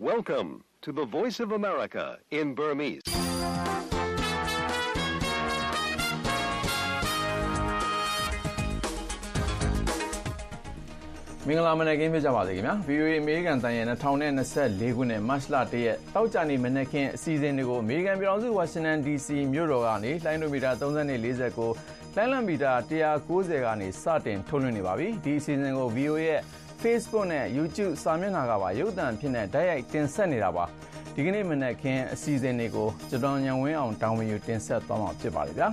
[0.00, 3.02] Welcome to the Voice of America in Burmese.
[11.46, 21.70] ။မင်္ဂလာမနက်ခင်းဖြစ်ကြပါစေခင်ဗျာ။ VOA အမေရိကန်တန်ရဲ့2024ခုနှစ်မတ်လ1ရက်တောက်ကြနေမနက်ခင်းအစီအစဉ်တွေကိုအမေရိကန်ပြည်ထောင်စုဝါရှင်တန် DC မြို့တော်ကနေလိုင်းဒိုမီတာ30နဲ့40ကို
[22.16, 22.72] လိုင်းလံမီတာ
[23.24, 26.40] 190ကနေစတင်ထုတ်လွှင့်နေပါပြီ။ဒီအစီအစဉ်ကို VOA ရဲ့
[26.82, 30.64] Facebook နဲ့ YouTube စာမျက်နှာကပါ ရုပ်သံဖြစ်နေတိုက်ရိုက်တင်ဆက်နေတာပါ
[31.14, 35.68] ဒီကနေ့မနက်ခင်းအစီအစဉ်တွေကိုကျွန်တော်ညံဝင်းအောင်တောင်းဝင်ယူတင်ဆက်သွားမှာဖြစ်ပါတယ်ဗျာ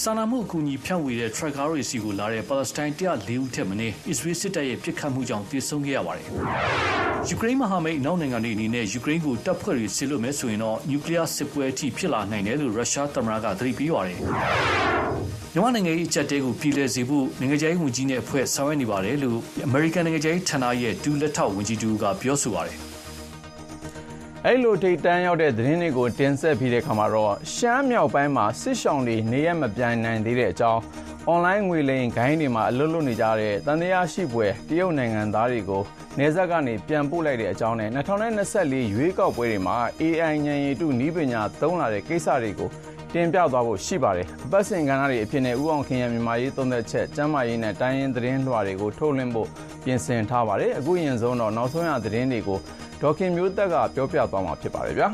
[0.00, 6.26] စာနာမှုအကူအညီဖြန့်ဝေတဲ့ tracker တွေစီကိုလာတဲ့ပါလက်စတိုင်း104ဦးထက်မနည်းအစ္စရေးစစ်တပ်ရဲ့ပစ်ခတ်မှုကြောင့်သေဆုံးခဲ့ရပါတယ်။
[7.28, 14.18] ယူကရိန်းမဟာမိတ်နောက်နိုင်ငံတွေအနေနဲ့ယူကရိန်းကိုတပ်ဖွဲ့တွေဆစ်လွတ်မယ်ဆိုရင်တော့နျူကလ িয়ার စစ်ပွဲအထိဖြစ်လာနိုင်တယ်လို့ရုရှားသမ္မတကသတိပေးပါတယ်။
[15.56, 22.76] မြန်မာနိုင်ငံရေးအကြက်တဲကိုပြည်လဲစေဖို့နိုင်ငံခြားရေးဝန်ကြီးနဲ့အဖွဲ့ဆောင်ရွက်နေပါတယ်လို့အမေရိကန်နိုင်ငံခြားရေးဌာနရဲ့ဒူလက်ထောက်ဝန်ကြီးတူကပြောဆိုပါတယ်။
[24.46, 30.80] အဲ့လိုထိတ်တန်းရောက်တဲ့သတင်းတွေကိုတင်ဆက်ပြီးတဲ့ခါမှာတော့ရှမ်းမြောက်ပိုင်းမှာစစ်ရှောင်တွေနေရမပြိုင်နိုင်သေးတဲ့အကြောင်း
[31.26, 35.82] အွန်လိုင်းငွေလိမ်ဂိုင်းတွေမှာအလွတ်လွတ်နေကြတဲ့တန်တရားရှိပွဲတရုတ်နိုင်ငံသားတွေကို
[36.18, 42.70] နေဆက်ကနေပြန်ပို့လိုက်တဲ့အကြောင်းနဲ့2024ရွေးကောက်ပွဲတွေမှာ AI ဉာဏ်ရည်တုနည်းပညာသုံးလာတဲ့ကိစ္စတွေကို
[43.14, 49.48] တင်ပြသွားဖို့ရှိပါတယ်။အပတ်စဉ်ကဏ္ဍတွေအဖြစ်နဲ့ဥအောင်ခင်ရဲ့မြန်မာရေးသုံးသက်ချက်၊ကျမ်းမာရေးနဲ့တိုင်းရင်းသတင်းလွှာတွေကိုထုတ်လွှင့်ဖို့
[49.84, 52.58] ပြင်ဆင်ထားပါတယ်။အခုရင်ဆုံးတော့နောက်ဆုံးရသတင်းတွေကို
[53.02, 55.08] ဒေါခင်မျိုးသက်ကပြောပြသွားမှာဖြစ်ပါတယ်ဗျာ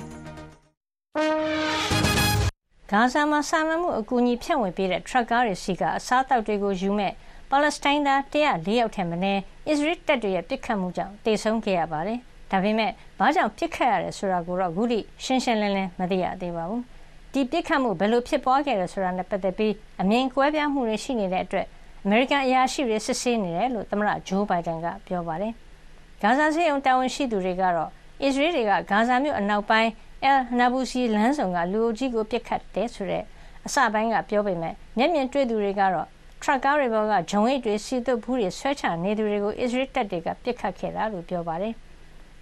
[2.91, 7.13] ဂါဇာမှာစာနာမှုအကူအညီဖြန့်ဝေပေးတဲ့ထရပ်ကားတွေစီကအစားအသောက်တွေကိုယူမဲ့
[7.51, 12.19] ပါလက်စတိုင်းသား104ယောက်ထက်မနည်းအစ္စရေးတပ်တွေရဲ့ပစ်ခတ်မှုကြောင့်တေဆုံးခဲ့ရပါတယ်။
[12.51, 16.83] ဒါပေမဲ့ဘာကြောင့်ပစ်ခတ်ရတယ်ဆိုတာကိုတော့အခုထိရှင်းရှင်းလင်းလင်းမသိရသေးပါဘူး။
[17.33, 21.67] ဒီပစ်ခတ်မှုဘယ်လိုဖြစ်ပွားခဲ့တယ်ဆိုတာနဲ့ပတ်သက်ပြီးအမြင်ကွဲပြားမှုတွေရှိနေတဲ့အတွက်
[22.05, 25.53] အမေရိကန်အရာရှိတွေစစ်ဆေးနေတယ်လို့သမ္မတဂျိုးဘိုင်ဒန်ကပြောပါတယ်။
[26.23, 27.91] ဂါဇာစစ်ရုံတာဝန်ရှိသူတွေကတော့
[28.23, 29.91] အစ္စရေးတွေကဂါဇာမြို့အနောက်ပိုင်း
[30.25, 33.25] အယ်နာဘူစီလမ်းဆောင်ကလူအုပ်ကြီးကိုပစ်ခတ်တယ်ဆိုတဲ့
[33.67, 36.07] အစပိုင်းကပြောပေမဲ့မျက်မြင်တွေ့သူတွေကတော့
[36.43, 41.75] ထရပ်ကားတွေပေါ်ကဂျုံအိတ်တွေစီတုပ်ဘူးတွေဆွဲချနေသူတွေကိုအစ္စရေးတပ်တွေကပစ်ခတ်ခဲ့တာလို့ပြောပါတယ်။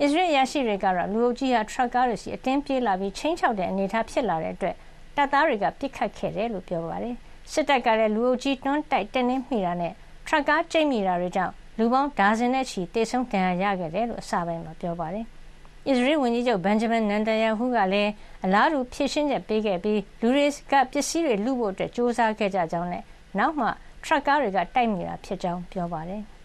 [0.03, 4.75] အစ္စရေးရရှိတွေကတော့လူအုပ်ကြီးဟာထရပ်ကားတွေစီအတင်းပြေးလာပြီးချင်းချောက်တဲ့အနေအထားဖြစ်လာတဲ့အတွက်
[5.17, 7.15] တပ်သားတွေကပစ်ခတ်ခဲ့တယ်လို့ပြောပါတယ်။
[7.53, 9.93] စစ်တပ်ကလည်းလူအုပ်ကြီးတွန်းတိုက်တင်းနှင်းမိတာနဲ့
[10.27, 15.27] ထရပ်ကားကျိတ်မိတာတွေကြောင့်လူပေါင်းဒါဇင်နဲ့ချီတေဆုံးဒဏ်ရာရခဲ့တယ်လို့အစပိုင်းမှာပြောပါတယ်။
[15.89, 18.11] အစ္စရေးဝန်ကြီးချုပ်ဘန်ဂျမင်နန်တယာဟူကလည်း
[18.45, 23.03] အလားတူဖြည့်ရှင်းချက်ပေးခဲ့ပြီးလူတွေကပစ္စည်းတွေလူဖို့အတွက်စ조사ခဲ့ကြကြောင်းနဲ့
[23.39, 23.67] နောက်မှ
[24.05, 26.23] ထရပ်ကားတွေကတိုက်မိတာဖြစ်ကြောင်းပြောပါတယ်။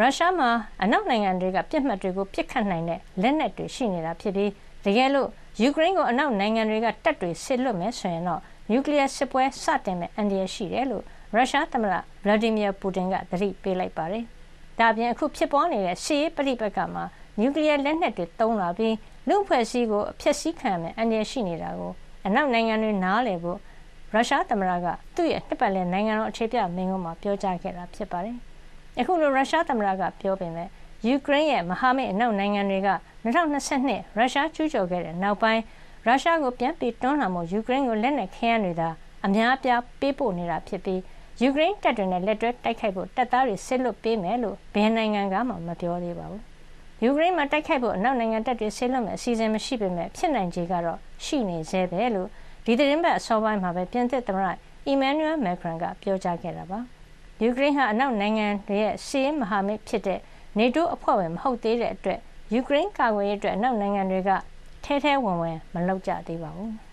[0.00, 0.50] ရုရှားမှာ
[0.82, 4.50] အနောက်နိုင်ငံတွေကပြစ်မှတ်တွေကိုပြစ်ခတ်နိုင်တဲ့လက်နက်တွေရှိနေတာဖြစ်ပြီး
[4.84, 5.28] တကယ်လို့
[5.62, 11.04] ယူကရိန်းကိုအနောက်နိုင်ငံတွေကတပ်တွေဆစ်လွတ်မယ်ဆိုရင်တော့နျူကလ িয়ার စစ်ပွဲစတင်မဲ့အန္တရာယ်ရှိတယ်လို့
[11.34, 11.94] ရုရှားသမ္မတ
[12.24, 14.24] ဗလာဒီမီယာပူတင်ကသတိပေးလိုက်ပါတယ်။
[14.78, 17.04] ဒါ့အပြင်အခုဖြစ်ပွားနေတဲ့စစ်ရေးပဋိပက္ခမှာ
[17.38, 18.94] နျူကလ িয়ার လက်နက်တွေသုံးလာပြီး
[19.28, 21.92] လူ့အဖွဲ့အစည်းကိုအဖျက်ဆီးခံရမယ့်အန္တရာယ်ရှိနေတာကို
[22.26, 23.58] အနောက်နိုင်ငံတွေနားလည်ဖို့
[24.12, 28.36] ရုရှားသမ္မတကသူ့ရဲ့နှစ်ပတ်လည်နိုင်ငံတော်အခြေပြမိန့်ခွန်းမှာပြောကြားခဲ့တာဖြစ်ပါတယ်။
[28.99, 30.67] အခုလိုရုရှားသမ္မတကပြောပေမဲ့
[31.07, 32.89] ယူကရိန်းရဲ့မဟာမိတ်အနောက်နိုင်ငံတွေက
[33.25, 35.61] 2022ရုရှားကျူးကျော်ခဲ့တဲ့နောက်ပိုင်း
[36.07, 38.89] ရုရှားကိုပြန်ပြီးတွန်းလှန်ဖို့ယူကရိန်းကိုလက်နက်ခဲယမ်းတွေသာ
[39.25, 41.01] အများအပြားပေးပို့နေတာဖြစ်ပြီး
[41.41, 46.41] ယူကရိန်းတပ်တွေနဲ့လက်တွဲတိုက်ခိုက်ဖို့တပ်သားတွေဆစ်လွတ်ပေးမယ်လို့ဘယ်နိုင်ငံကမှမပြောသေးပါဘူး။
[47.03, 52.29] ယူကရိန်းမှာတိုက်ခိုက်ဖို့အနောက်နိုင်ငံတပ်တွေဆစ်လွတ်မယ်အစီအစဉ်မရှိပေမဲ့ဖြစ်နိုင်ခြေကတော့ရှိနေသေးပဲလို့
[52.65, 54.47] ဒီသတင်းပတ်အစောပိုင်းမှာပဲပြင်သစ်သမ္မတ
[54.87, 56.81] အီမန်နျူယ်မက်ခရန်ကပြောကြားခဲ့တာပါ။
[57.41, 60.19] ယူကရိန်းဟာ အနောက်နိုင်ငံတွေရဲ့စီးရင်မဟာမိတ်ဖြစ်တဲ့
[60.57, 62.19] နေတိုးအဖွဲ့ဝင် မဟုတ်သေးတဲ့အတွက်
[62.53, 64.29] ယူကရိန်းကာကွယ်ရေးအတွက် အနောက်နိုင်ငံတွေက
[64.83, 66.71] ထဲထဲဝင်ဝင် မလုပ်ကြသေးပါဘူး။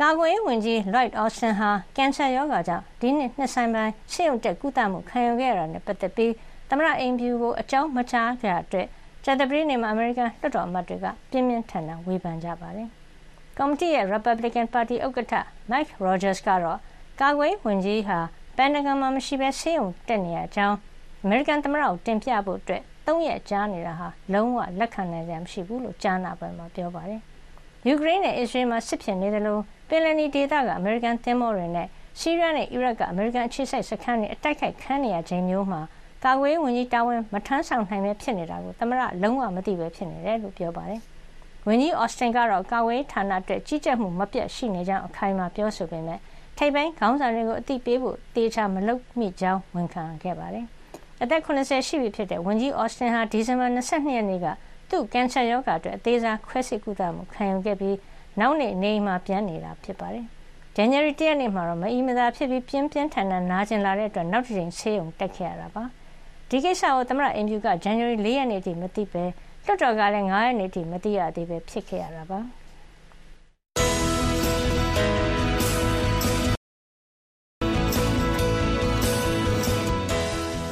[0.00, 6.32] ကာကွယ်ရေးဝန်ကြီး Lloyd Austin ဟာ ကင်ဆာရောဂါကြောင့် ဒီနှစ် နှစ်ဆိုင်ပိုင်း ဆေးရုံတက်ကုသမှု ခံယူခဲ့ရတာနဲ့ ပတ်သက်ပြီး
[6.68, 8.86] သမ္မတအိမ်ဖြူကို အကြောင်းမကြားကြတဲ့အတွက်
[9.24, 12.88] ကြာသပတေးနေ့မှာ အမေရိကန်လွှတ်တော်အမတ်တွေက ပြင်းပြင်းထန်ထန် ဝေဖန်ကြပါတယ်။
[13.58, 15.34] ကော်မတီရဲ့ Republican Party ဥက္ကဋ္ဌ
[15.70, 16.78] Mike Rogers ကတော့
[17.20, 18.18] ကာကွယ်ရေးဝန်ကြီးဟာ
[18.56, 20.76] ပန်တဂန်မှာမရှိဘဲဆေးရုံတက်နေရကြောင်း
[21.24, 27.20] အမေရိကန်သမ္မတကိုတင်ပြဖို့အတွက်၃ရက်ကြာနေတာဟာလုံးဝလက်ခံနိုင်စရာမရှိဘူးလို့ကြားနာပွဲမှာပြောပါတယ်။
[27.86, 31.86] ယူကရိန်းနဲ့အစ္စရေးမှာစစ်ဖြစ်နေတယ်လို့ပင်လယ်နီဒေသကအမေရိကန်သင်္ဘောတွေနဲ့
[32.20, 35.80] ဆီးရီးယားနဲ့အီရတ်ကအမေရိကန်အခြေစိုက်စခန်းတွေအတိုက်ခိုက်ခံနေရချိန်မျိုးမှာ
[36.24, 41.00] ကာကွယ်ရေးဝန်ကြီးတာဝန်မထမ်းဆောင်နိုင်ပဲဖြစ်နေတာကိုသမ္မတလုံးဝမသိပဲဖြစ်နေတယ်လို့ပြောပါတယ်။
[41.66, 46.20] ဝန်ကြီးအော့စတင်ကတော့ကာကွယ်ရေးဌာနအတွက်ကြီးကြပ်မှုမပြတ်ရှိနေကြောင်းအခိုင်အမာပြောဆိုပေမဲ့
[46.58, 50.66] ထိပ်ပိုင်းခေါင်းဆောင်တွေကိုအသိပေးဖို့တေချာမလုပ်မိကြောင်းဝန်ခံခဲ့ပါတယ်။
[51.22, 54.46] အသက်80ရှိပြီဖြစ်တဲ့ဝန်ကြီးအော့စတင်ဟာဒီဇင်ဘာ22ရက်နေ့က
[54.90, 57.96] သူ့ကင်ဆာရောဂါအတွက်အသေးစားခွဲစိတ်ကုသမှုခံယူခဲ့ပြီး
[58.40, 60.26] နောက်နေ့နေအိမ်မှာပြန်နေတာဖြစ်ပါတယ်။
[60.76, 65.84] ဇန်နဝါရီ၁ရက်နေ့မှာတော့မအီမသာဖြစ်ပြီးပြင်းပြင်းထန်ထန်နာကျင်လာတဲ့အတွက်နောက်တစ်ကြိမ်ဆေးရုံတက်ခဲ့ရတာပါ။
[66.50, 69.24] ဒီကိစ္စကိုသမ္မတအိမ်ဖြူကဇန်နဝါရီ၄ရက်နေ့ထိမသိပဲ
[69.64, 72.40] လွှတ်တော်ကလည်း9ရက်နေ့ထိမသိရသေးပဲဖြစ်ခဲ့ရတာပါ။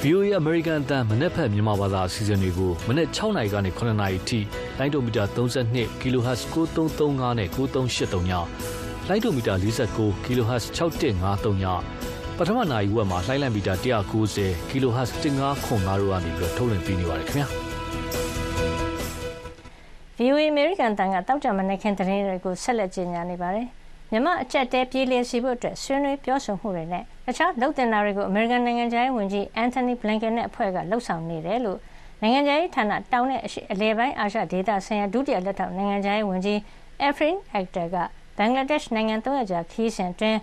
[0.04, 4.40] VOA American အတန်းမနေ့ဖက်မြန်မာဘာသာအစီအစဉ်တွေကိုမနေ့6နာရီကနေ9နာရီထိ
[4.78, 8.32] လိုင်းဒိုမီတာ32 kHz 9335နဲ့9383ည
[9.08, 11.64] လိုင်းဒိုမီတာ49 kHz 6153ည
[12.36, 17.48] ပထမနာရီဝက်မှာလိုင်းလံမီတာ190 kHz 1505တို့ကနေပြီးထုတ်လွှင့်ပေးနေပါတယ်ခင်ဗျာ
[20.18, 23.66] VOA American တန်ကတောက်ကြမနေ့ခင်သတင်းတွေကိုဆက်လက်ကြီးညာနေပါတယ်။
[24.10, 31.78] မြမအကြက်တဲပြေးလည်စီဖို့အတွက်ဆွေးနွေးပြောဆိုမှုတွေနဲ့ တခြားလုပ်တင်တာတွေကိုအမေရိကန်နိုင်ငံခြားရေးဝန်ကြီးအန်ထိုနီဘလင်ကန်နဲ့အဖွဲ့ကလှုပ်ဆောင်နေတယ်လို့
[32.22, 33.40] နိုင်ငံခြားရေးဌာနတောင်းတဲ့
[33.72, 36.58] အလဲပိုင်းအာရှဒေသဆိုင်ရာဒုတိယလက်ထောက်နိုင်ငံခြားရေးဝန်ကြီး
[37.02, 37.96] အဖရင်အက်တာက
[38.38, 40.36] ဘင်္ဂလားဒေ့ရှ်နိုင်ငံသုံးရကြာခီးစဉ်တွင်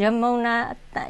[0.00, 0.54] ယမုန်နာ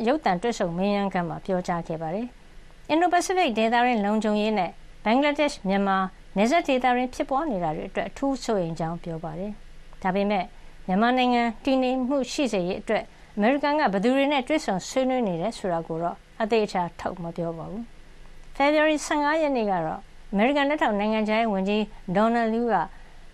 [0.07, 2.27] ရုပ်တံတွဲဆုံမင်းရန်ကမှာပြောကြားခဲ့ပါတယ်။
[2.91, 4.71] အင်ဒိုပစိဖိတ်ဒေသရင်းလုံခြုံရေးနဲ့
[5.05, 5.97] ဘင်္ဂလားဒေ့ရှ်မြန်မာ
[6.37, 9.53] နေဆက်ဒေသရင်းဖြစ်ပွားနေတာတွေအတွက်အထူးဆိုရင်ကြောင်းပြောပါတယ်။
[10.03, 10.45] ဒါပေမဲ့
[10.87, 13.05] မြန်မာနိုင်ငံတည်ငြိမ်မှုရှိစေရေးအတွက်
[13.37, 17.83] အမေရိကန်ကဘယ်သူတွေနဲ့တွေ့ဆုံဆွေးနွေးနေတယ်ဆိုတာကိုတော့အသေးချာထုတ်မပြောပါဘူး။
[18.57, 20.01] February 15ရက်နေ့ကတော့
[20.33, 21.83] အမေရိကန်လက်ထောက်နိုင်ငံခြားရေးဝန်ကြီး
[22.17, 22.75] ဒေါ်နယ်လူးက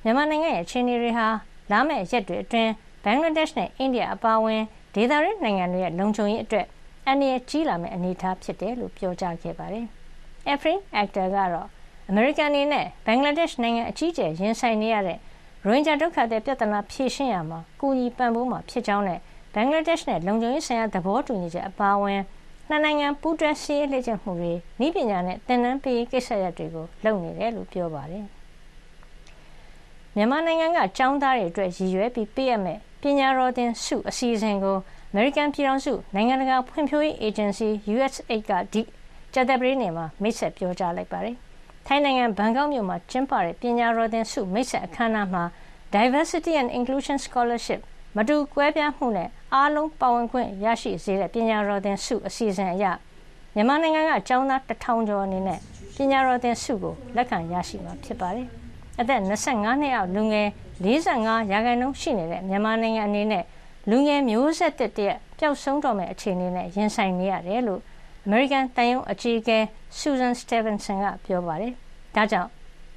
[0.05, 1.27] မြန်မာနိုင်ငံရဲ့အခြေအနေတွေဟာ
[1.71, 2.71] လာမယ့်ရက်တွေအတွင်း
[3.05, 4.63] ဘင်္ဂလားဒေ့ရှ်နဲ့အိန္ဒိယအပါအဝင်
[4.95, 6.67] ဒေသရင်းနိုင်ငံတွေရဲ့လုံခြုံရေးအတွက်
[7.07, 9.87] အန္တရာယ်ကြီးလာမယ့်အနေအထားဖြစ်တယ်လို့ပြောကြားခဲ့ပါတယ်။
[10.53, 11.69] Afrin Akhtar ကတော့
[12.09, 15.19] အမေရိကန်အနေနဲ့ဘင်္ဂလားဒေ့ရှ်နိုင်ငံအကြီးအကျယ်ရင်ဆိုင်နေရတဲ့
[15.67, 19.21] ရိုဟင်ဂျာဒုက္ခသည်ပြဿနာဖြေရှင်းရာမှာကူညီပံ့ပိုးမှာဖြစ်ကြောင်းနဲ့
[19.55, 22.21] ဘင်္ဂလားဒေ့ရှ်နဲ့လုံခြုံရေးဆိုင်ရာသဘောတူညီချက်အပါအဝင်
[22.69, 28.25] နှစ်နိုင်ငံပူးတွဲစီးရေးလေ့ကျင့်မှုတွေနည်းပညာနဲ့သင်တန်းပေးကိစ္စရပ်တွေကိုလုပ်နေတယ်လို့ပြောပါတယ်။
[30.17, 34.77] မြန်မာနိုင်ငံကကျောင်းသားတွေအတွက်ရည်ရွယ်ပြီးပေးရမယ့်ပညာတော်သင်ဆုအစီအစဉ်ကို
[35.11, 38.83] အမေရိကန်ပြည်ထောင်စုနိုင်ငံတကာဖွံ့ဖြိုးရေးအေဂျင်စီ USAID ကဒီ
[39.35, 41.37] ကြာသပတေးနေ့မှာမိတ်ဆက်ပြောကြားလိုက်ပါတယ်။
[41.87, 45.45] ထိုင်းနိုင်ငံဘန်ကောက်မြို့မှာကျင်းပတဲ့ပညာတော်သင်ဆုမိတ်ဆက်အခမ်းအနားမှာ
[45.95, 47.81] Diversity and Inclusion Scholarship
[48.17, 52.85] မတူကွဲပြားမှုနဲ့အားလုံးပါဝင်ခွင့်ရရှိစေတဲ့ပညာတော်သင်ဆုအစီအစဉ်အရ
[53.55, 55.59] မြန်မာနိုင်ငံကကျောင်းသား၁,၀၀၀ကျော်အနေနဲ့
[55.97, 58.49] ပညာတော်သင်ဆုကိုလက်ခံရရှိမှာဖြစ်ပါတယ်။
[59.01, 60.49] အသက်၂၅နှစ်အောက်လူငယ်
[60.85, 60.87] ၄
[61.27, 63.45] ၅ရာခိုင်နှုန်းရှိနေတဲ့မြန်မာနိုင်ငံအနေနဲ့
[63.91, 67.81] လူငယ်မျိုးဆက်သစ်တရပ်ပျောက်ဆုံးတော့မယ့်အခြေအနေနဲ့ရင်ဆိုင်နေရတယ်လို့
[68.25, 69.59] အမေရိကန်သံရုံးအကြီးအကဲ
[69.99, 71.73] Susan Stevenson ကပြောပါတယ်။
[72.17, 72.49] ဒါကြောင့်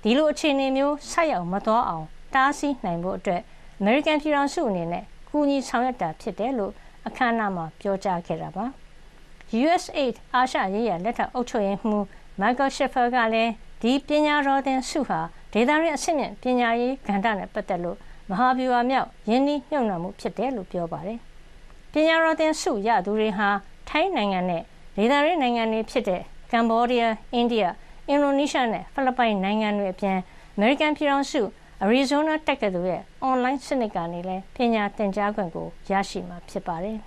[0.04, 3.53] ဒီလိုအခြေအနေမျိုးဆိုက်ရောက်မသွားအောင်တားဆီးနိုင်ဖို့အတွက်အ
[3.86, 6.74] မေရိကန်ပြည်ထောင်စုအနေနဲ့ကူညီဆောင်ရွက်တာဖြစ်တယ်လို့
[7.08, 8.66] အခမ်းအနားမှာပြောကြားခဲ့တာပါ။
[9.64, 12.04] USAID အာရှရေးရာလက်ထောက်အုပ်ချုပ်ရေးမှူး
[12.42, 13.52] Michael Schiffer ကလည်း
[13.82, 15.20] ဒီပညာတော်သင်ဆုဟာ
[15.54, 17.98] ဒေသရင်းအဆင့်မြင့်ပညာရေးကဏ္ဍနဲ့ပတ်သက်လို့
[18.30, 21.20] မဟာဗျူဟာမြောက်ယင်းနှိမ့်ညွှန်မှုဖြစ်တယ်လို့ပြောပါတယ်။
[21.92, 23.50] ပညာတော်သင်ဆုရသူတွေဟာ
[23.90, 24.62] ထိုင်းနိုင်ငံနဲ့
[24.98, 26.22] ဒေသရင်းနိုင်ငံတွေဖြစ်တဲ့
[26.52, 27.66] ကမ္ဘောဒီးယား၊အိန္ဒိယ၊
[28.08, 30.18] အင်ဒိုနီးရှားနဲ့ဖိလစ်ပိုင်နိုင်ငံတွေအပြင်
[30.56, 31.42] အမေရိကန်ပြည်ထောင်စု
[31.86, 36.98] အရီဇိုးနားတက္ကသိုလ်ရဲ့အွန်လိုင်းစနစ်ကနေလည်း ပညာသင်ကြားခွင့်ကို ရရှိမှာ ဖြစ်ပါတယ်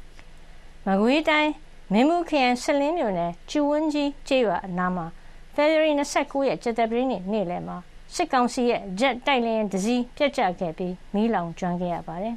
[0.86, 1.52] ။မကွေးတိုင်း
[1.92, 5.06] မင်းဘူးခရိုင်ဆလင်းမြို့နယ် ကျူဝန်းကြီးကျေးရွာအနားမှာ
[5.54, 7.76] ဖေဖော်ဝါရီ29ရက် ကြာသပတေးနေ့ နေ့လယ်မှာ
[8.14, 12.36] စစ်ကောင်စီရဲ့ ဂျက်တိုက်လေယာဉ်တစီး ပျက်ကျခဲ့ပြီး မီးလောင်ကျွမ်းခဲ့ရပါတယ်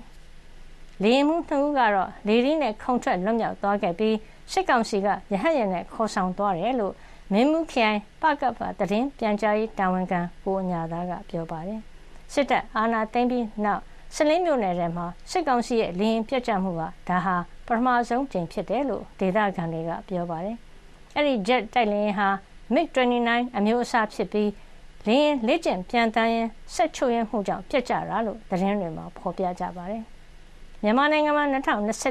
[1.04, 4.16] ။လေယာဉ်မှူးနှစ်ဦးကတော့ လေထီးနဲ့ခုန်ထွက် လွတ်မြောက်သွားခဲ့ပြီး
[4.52, 6.94] စစ်ကောင်စီက ရဟတ်ယာဉ်နဲ့ ခေါ်ဆောင်သွားတယ်လို့
[7.32, 11.82] မင်းမှုခရိုင်ပကပသတင်းပြန်ကြားရေးတာဝန်ခံကိုညာသားကပြောပါတယ်
[12.34, 13.82] စစ်တပ်အာဏာသိမ်းပြီးနောက်
[14.16, 17.36] စလင်းမြို့နယ်ထဲမှာစစ်ကောင်စီရဲ့လေရင်ပြတ်ကျမှုဟာဒါဟာ
[17.68, 20.58] ပထမဆုံးကြိမ်ဖြစ်တယ်လို့ဒေသခံတွေကပြောပါတယ်
[21.16, 22.30] အဲ့ဒီ jet တိုက်လေယာဉ်ဟာ
[22.76, 24.52] MiG-29 အမျိုးအစားဖြစ်ပြီး
[25.08, 30.04] လင်းလက်ကျင်ပြန်တန်းရင်ဆက်ချုပ်ရမှုကြောင့်ပြတ်ကျတာလို့သတင်းတွေမှာဖော်ပြကြပါတယ်။
[30.84, 32.04] မြန်မာနိုင်ငံမှာ2021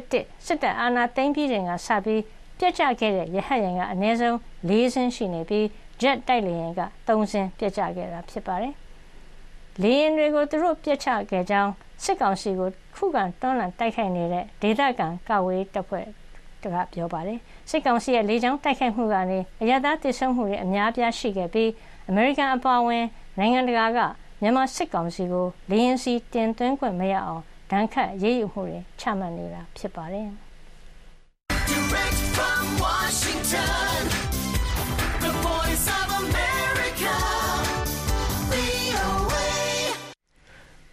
[0.46, 2.20] စစ်တပ်အာဏာသိမ်းပြီးချိန်ကစပြီး
[2.58, 4.36] ပြက်ကျခဲ့တဲ့ရဟတ်ယာဉ်ကအနည်းဆုံး
[4.68, 5.66] ၄စင်းရှိနေပြီး
[6.00, 8.75] ဂျက်တိုက်လေယာဉ်က၃စင်းပြက်ကျခဲ့တာဖြစ်ပါတယ်။
[9.82, 11.72] လေယာဉ်တွေကိုသူတို့ပြက်ချခဲ့ကြောင်း
[12.04, 16.06] စစ်ကောင်စီကိုခုခံတွန်းလှန်တိုက်ခိုက်နေတဲ့ဒေသခံကာဝေးတပ်ဖွဲ့
[16.62, 17.38] ကပြောပါတယ်။
[17.70, 21.70] စစ်ကောင်စီရဲ့လေကြောင်းတိုက်ခိုက်မှုကနေအရသာတည်ဆုံမှုတွေအများပြားရှိခဲ့ပြီး
[22.08, 23.04] အမေရိကန်အပါအဝင်
[23.38, 23.98] နိုင်ငံတကာက
[24.42, 30.45] မြန်မာစစ်ကောင်စီကိုလေယာဉ်စီတင်သွင်းခွင့်မရအောင်ဒဏ်ခတ်အရေးယူမှုတွေချမှတ်နေတာဖြစ်ပါတယ်။ Direct from
[33.06, 34.02] Washington,
[35.25, 37.14] the voice of America,
[38.50, 39.48] VOA.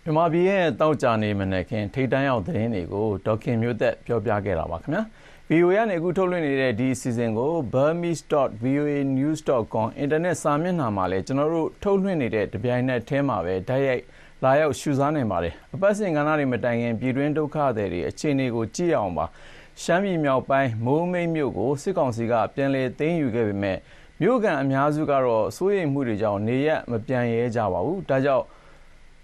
[0.04, 5.02] မြန်မာပြည်ရဲ့တောက်ကြနေမနေ့ခင်ထိတ်တန်းရောက်သတင်းတွေကိုဒေါခင်မျိုးသက်ပြောပြခဲ့တာပါခင်ဗျာ
[5.50, 14.04] VOA ကနေအခုထုတ်လွှင့်နေတဲ့ဒီအစီအစဉ်ကို burmese.voanews.com အင်တာနက်စာမျက်နှာမှာလည်းကျွန်တော်တို့ထုတ်လွှင့်နေတဲ့တပြိုင်နက်တည်းမှာပဲဓာတ်ရိုက်
[14.44, 19.26] လာရောက်ရှုစားနိုင်ပါတယ်။အပတ်စဉ်ကဏ္ဍတွေမတိုင်ခင်ပြည်တွင်းဒုက္ခသည်တွေအခြေအနေကိုကြည့်ရအောင်ပါ။
[19.82, 23.78] ရှမ်းပြည်မြောက်ပိုင်း မိုးမိတ်မြို့ကို စစ်ကောင်စီက ပြန်လည်သိမ်းယူခဲ့ပေမဲ့
[24.22, 28.46] မြို့ကန်အများစုကတော့ စိုးရိမ်မှုတွေကြောင့် နေရပ်မပြန်ရဲကြပါဘူး။ဒါကြောင့်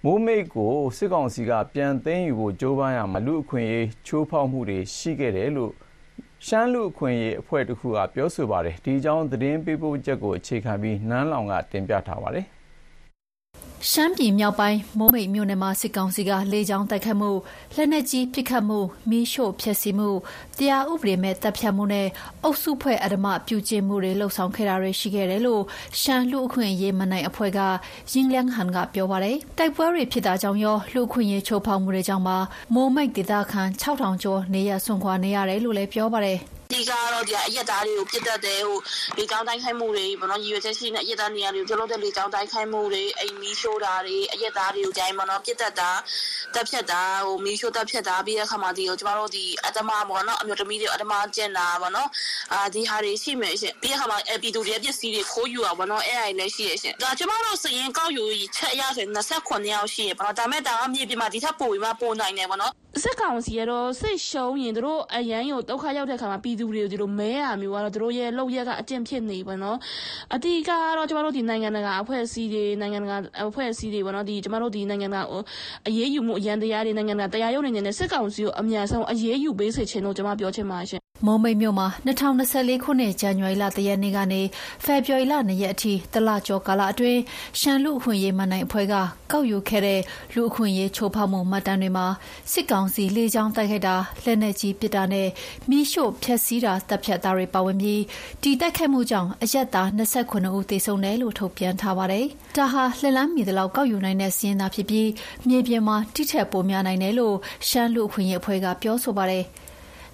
[0.05, 5.71] မိုးမိတ်ကို စစ်ကောင်စီက ပြန်သိမ်းယူဖို့ ကြိုးပမ်းရမှာ လူအခွင့်အရေး ချိုးဖောက်မှုတွေ ရှိခဲ့တယ်လို့
[6.47, 12.47] ရှမ်းလူအခွင့်အရေး အဖွဲ့တခုက ပြောဆိုပါတယ်။ဒီအကြောင်း သတင်းပေးပို့ချက်ကို အခြေခံပြီး နန်းလောင်က တင်ပြထားပါတယ်။
[13.87, 17.31] ရှမ်းပြည်မြောက်ပိုင်းမိုးမိတ်မြို့နယ်မှာစစ်ကောင်စီကလေကြောင်းတိုက်ခတ်မှု
[17.75, 20.09] လက်နက်ကြီးပစ်ခတ်မှုမီးရှို့ဖျက်ဆီးမှု
[20.57, 22.07] တရားဥပဒေမဲ့တပ်ဖြတ်မှုနဲ့
[22.43, 25.63] အုပ်စုဖွဲ့အဓမ္မပြုကျင့်မှုတွေလှုပ်ဆောင်ခဲ့တာတွေရှိခဲ့တယ်လို့
[26.01, 27.59] ရှမ်းလူအခွင့်အရေးမနိုင်အဖွဲ့က
[28.11, 32.37] ရင်းလန်းဟန်ကပြောပါတယ်တိုက်ပွဲတွေဖြစ်တာကြောင့်ရောလူအခွင့်အရေးချိုးဖောက်မှုတွေကြောင့်ပါ
[32.73, 36.39] မိုးမိတ်ဒေသခံ6000ကျော်နေရဆွန့်ခွာနေရတယ်လို့လည်းပြောပါတယ်
[36.73, 38.77] ဒီကတော့ဒီအရက်သားတွေကိုပြစ်တတ်တယ်ဟို
[39.17, 45.91] လေကောင်းတိုင်းခိုင်းမှုတွေဘောနော်ရည်ရွယ်ချက်ရှိနေအရက်သားနေရာတွေကိုပြုလုပ်တဲ့လေကောင်းတိုင်းခိုင်းမှုတွေအိမ်မီးရှို့တာတွေအရက်သားတွေကိုကြိုင်ဘောနော်ပြစ်တတ်တာ
[46.53, 52.09] တက်ဖြတ်တာဟိုမီးရှို့တက်ဖြတ်တာပြီးတဲ့အခါမှာဒီကိုကျမတို့ဒီအတမဘောနော်အမျိုးသမီးတွေအတမကျင်တာဘောနော်
[52.53, 58.23] အာဒီဟာတွေရှိမယ်ရှင်ပြီးတဲ့အခါမှာအပီတူတွေပစ္စည်းတွေခိုးယူတာဘောနော်အဲ့အရာတွေလည်းရှိရရှင်ဒါကျမတို့စရင်ကောက်ယူ
[58.55, 62.73] ချက်ရဆို29ယောက်ရှိရဘောနော်ဒါမဲ့ဒါကမြေပြင်မှာဒီထက်ပိုပြီးမှပိုနိုင်တယ်ဘောနော်
[63.03, 69.77] စစ်ကောင်စီကတော့စိတ်ရှုံးရင်တို့အရန်ကိုဒုက္ခရောက်တဲ့ခါမှာပြည်သူတွေကိုဒီလိုမဲရမျိုးကတော့တို့ရဲ့လောက်ရက်ကအကျင့်ဖြစ်နေပါတော့
[70.35, 73.15] အတိအကတော့ကျမတို့ဒီနိုင်ငံတကာအဖွဲ့အစည်းတွေနိုင်ငံတကာ
[73.49, 75.21] အဖွဲ့အစည်းတွေပေါ့နော်ဒီကျမတို့ဒီနိုင်ငံတကာ
[75.87, 81.87] အရေးယူမှုအရန်တရားတွေနိုင်ငံတကာတရားရုံးနေနေတဲ့စစ်ကောင်စီကိုအများဆုံးအရေးယူပေးစေချင်လို့ကျမပြောချင်ပါရှင်မိုးမိတ်မြို့မှာ
[82.35, 84.41] 2024ခုနှစ်ဇန်နဝါရီလတရက်နေ့ကနေ
[84.83, 87.19] ဖေဖော်ဝါရီလ2ရက်အထိတလကျော်ကာလအတွင်း
[87.59, 88.95] ရှမ်းလူအခွင့်ရေးမန်နိုင်အဖွဲ့က
[89.31, 89.99] ကောက်ယူခဲ့တဲ့
[90.33, 92.07] လူအခွင့်ရေးချိုးဖောက်မှုမှတ်တမ်းတွေမှာ
[92.51, 95.27] စစ်ကောင်စီလေကြောင်းတိုက်ခိုက်တာလက်နက်ကြီးပစ်တာနဲ့
[95.69, 98.01] မိရှို့ဖျက်ဆီးတာတပ်ဖြတ်တာတွေပါဝင်ပြီး
[98.41, 102.25] ဒီတိုက်ခိုက်မှုကြောင့်အရက်သား29ဦးသေဆုံးတယ်လို့ထုတ်ပြန်ထားပါတယ်။
[102.57, 105.09] ဒါဟာလက်လန်းမီတလောက်ကောက်ယူနိုင်တဲ့စီးရင်သာဖြစ်ပြီး
[105.47, 107.35] မြေပြင်မှာတိထက်ပိုများနိုင်တယ်လို့
[107.67, 109.45] ရှမ်းလူအခွင့်ရေးအဖွဲ့ကပြောဆိုပါတယ်။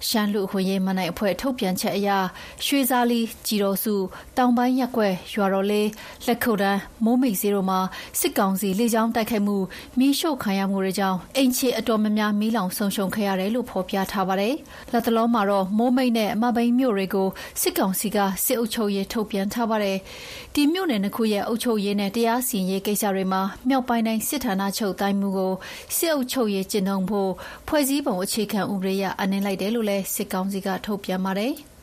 [0.08, 2.10] ရှမ်းလူအခွင့်ရေးမနိုင်အဖွဲ့ထုတ်ပြန်ချက်အရ
[2.64, 3.94] ရွှေစာလီကြည်တော်စု
[4.36, 5.88] တောင်ပိုင်းရက်ွက်ရွာတော်လေး
[6.26, 7.80] လက်ခုတ်တန်းမိုးမိတ်စီတို့မှာ
[8.20, 9.56] စစ်ကောင်စီလေကြောင်းတိုက်ခိုက်မှု
[9.98, 14.54] မီးရှို့ခံရမှုတွေကြောင့်အိမ်ချေအတော်များများမီးလောင်ဆုံးရှုံးခဲ့ရတယ်လို့ဖော်ပြထားပါတယ်။
[14.92, 17.28] လက်တလုံးမှာတော့မိုးမိတ်နဲ့အမဘိန်းမြို့တွေကို
[17.60, 19.98] စစ်ကောင်စီကစစ်အုပ်ချုပ်ရေးထုတ်ပြန်ထားပါတယ်။
[20.54, 25.52] ဒီမြို့နယ်နှစ်ခုရဲ့အုပ်ချုပ်ရေးနဲ့တရားစီရင်ရေးကိစ္စတွေမှာမြောက်ပိုင်းတိုင်းစစ်ဌာနချုပ်တိုင်းမှုကို
[25.96, 27.30] စစ်အုပ်ချုပ်ရေးကျင့်သုံးဖို့
[27.68, 31.54] ဖွဲ့စည်းပုံအခြေခံဥပဒေအရအနှင်းလိုက်တယ်လို့လည်းစစ်ကောင်စီကထုတ်ပြန်ပါတယ်။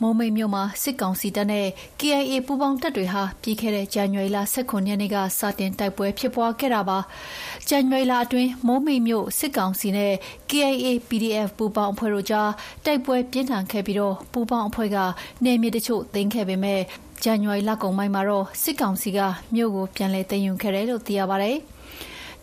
[0.00, 1.66] မိုးမိတ်မြို့မှာစစ်ကောင်စီတပ်နဲ့
[2.00, 6.98] KIA ပူးပေါင်းတပ်တွေဟာပြီးခဲ့တဲ့ဇန်နဝါရီလ18ရက်နေ့ကစတင်တိုက်ပွဲဖြစ်ပွားခဲ့တာပါ။
[7.68, 10.12] ဇန်နဝါရီလအတွင်းမိုးမိတ်မြို့စစ်ကောင်စီနဲ့
[10.50, 12.50] KIA PDF ပူးပေါင်းအဖွဲ့တို့ကြား
[12.84, 14.98] တိုက်ပွဲပြင်းထန်ခဲ့ပြီးတော့ပူးပေါင်းအဖွဲ့က
[15.44, 16.80] နေမြေတချို့သိမ်းခဲ့ပေမဲ့
[17.22, 19.18] ဇန်နဝါရီလကုန်ပိုင်းမှာတော့စစ်ကောင်စီက
[19.54, 21.58] မြို့ကိုပြန်လည်သိမ်းယူခဲ့တယ်လို့သိရပါတယ်။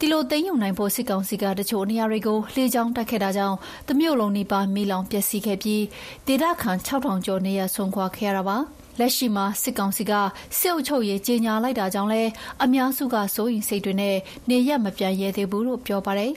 [0.01, 5.83] ဒီလိုသိမ်းယူနိုင်ဖို့စစ်ကောင်စီကတချို့နေရာတွေကိုလေကြောင်းတိုက်ခဲ့တာကြောင့်တမျိုးလုံးနေပါမီလောင်ပျက်စီးခဲ့ပြီး
[6.27, 8.57] ဒေသခံ6000ကျော်နေရဆုံးခွာခဲ့ရတာပါ
[8.99, 10.13] လက်ရှိမှာစစ်ကောင်စီက
[10.59, 12.21] စစ်အုပ်ချုပ်ရေးကြီးညာလိုက်တာကြောင့်လဲ
[12.63, 14.15] အများစုကစိုးရိမ်စိတ်တွေနဲ့
[14.49, 16.33] နေရမပြန်ရဲသေးဘူးလို့ပြောပါတယ်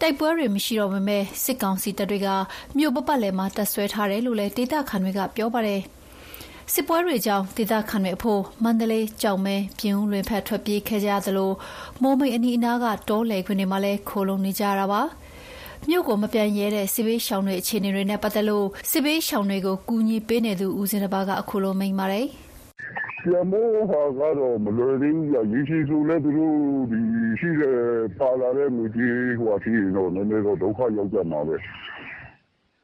[0.00, 2.28] တိုက်ပွဲတွေမရှိတော့ပေမဲ့စစ်ကောင်စီတပ်တွေက
[2.78, 5.82] မြို့ပပတ်လည်မှာတပ်ဆွဲထားတယ်လို့လည်းဒေသခံတွေကပြောပါတယ်။
[6.72, 11.50] စစ်ပွဲတွေကြောင့်ဒေသခံတွေအဖို့မန္တလေးကြောင်မဲပြင်းဦးလွင်ဖက်ထွက်ပြေးခဲ့ကြသလို
[12.02, 15.02] မိုးမိတ်အနီးအနားကတောလယ်ခွင်တွေမှာလည်းခိုးလုံနေကြတာပါ
[15.88, 22.26] မြို့ကိုမပြန်ရဲတဲ့စစ်ဘေးရှောင်တွေအခြေအနေတွေနဲ့ပတ်သက်လို့စစ်ဘေးရှောင်တွေကိုကူညီပေးနေသူဦးစင်တပါကအခုလိုမိန့်ပါတယ်
[23.32, 25.36] ရမိုးဟာကတော့မလွယ်သေးဘူးရ
[25.68, 26.56] ရှိဆိုလဲသူတို့
[26.90, 27.00] ဒီ
[27.40, 27.76] ရှိတဲ့
[28.18, 31.56] ပါလာတဲ့လူကြီးဟိုအဖြစ်တော့နည်းနည်းတော့ဒုက္ခရောက်ကြမှာပဲ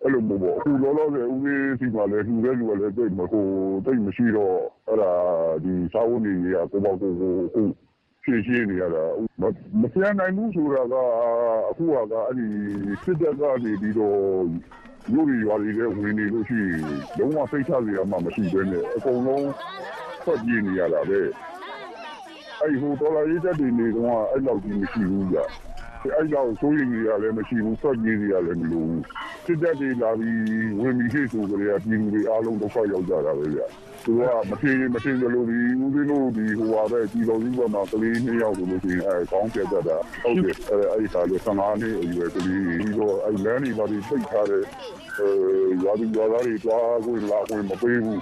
[0.02, 3.47] အဲ့လိုမျိုးပေါ့အခုလောလောဆယ်ဦးလေးစီမှာလည်းလှူတဲ့လူကလည်းတိတ်မဟို
[3.85, 4.56] တိတ်မရှိတော့
[4.88, 5.12] အဲ့ဒါ
[5.64, 7.62] ဒီစာဝတ်နေကြီးကကိုပေါ့ကိုကိုအခု
[8.23, 9.04] ဖြည့်ရှင်းနေရတာ
[9.80, 10.94] မပြန်နိုင်ဘူးဆိုတာက
[11.71, 12.47] အခုကအဲ့ဒီ
[13.04, 14.18] စစ်တပ်ကနေပြီးတော့
[15.12, 16.80] လူတွေရွာတွေလည်းဝင်နေလို့ရှိရင်
[17.18, 19.49] လုံးဝစိတ်ချစရာမှမရှိဘဲနဲ့အကုန်လုံး
[20.23, 21.21] ထွက်ပြေးနေရတာပဲ
[22.61, 25.44] အဲ့ဟိုဒေါ်လာရေးတက်တွေနေတော့အဲ့လောက်ကြီးမရှိဘူးကြာ
[26.16, 29.02] အဲ့လောက်စိုးရိမ်ကြီးရလည်းမရှိဘူးထွက်ပြေးကြီးရလည်းမလိုဘူး
[29.47, 33.61] စစ်တပ်တွေလာပြီးဝင်ပြီးရှိဆိုကြရပြည်သူတွေအားလုံးဒုက္ခရောက်ကြတာပဲဗျ
[34.04, 44.62] သူကမထင်မထင်လို့ဒီဦးဇင်းတို့ဒီဟိုပါပဲဒီလိုကြီးပေါ်မှာကလေးနှစ်ယောက်ဆိုလို့ရှိရင်အဲကောင်းပြတ်တာဟုတ်တယ်အဲအဲ့ဒါလေ15နှစ်အရွယ်ကလေးဒီတော့အဲလမ်းတွေပါပြီးပိတ်ထားတဲ့
[45.18, 45.28] အဲ
[45.82, 48.21] ရွာသူရွာသားတွေတွားကိုလာဝင်မပေးဘူး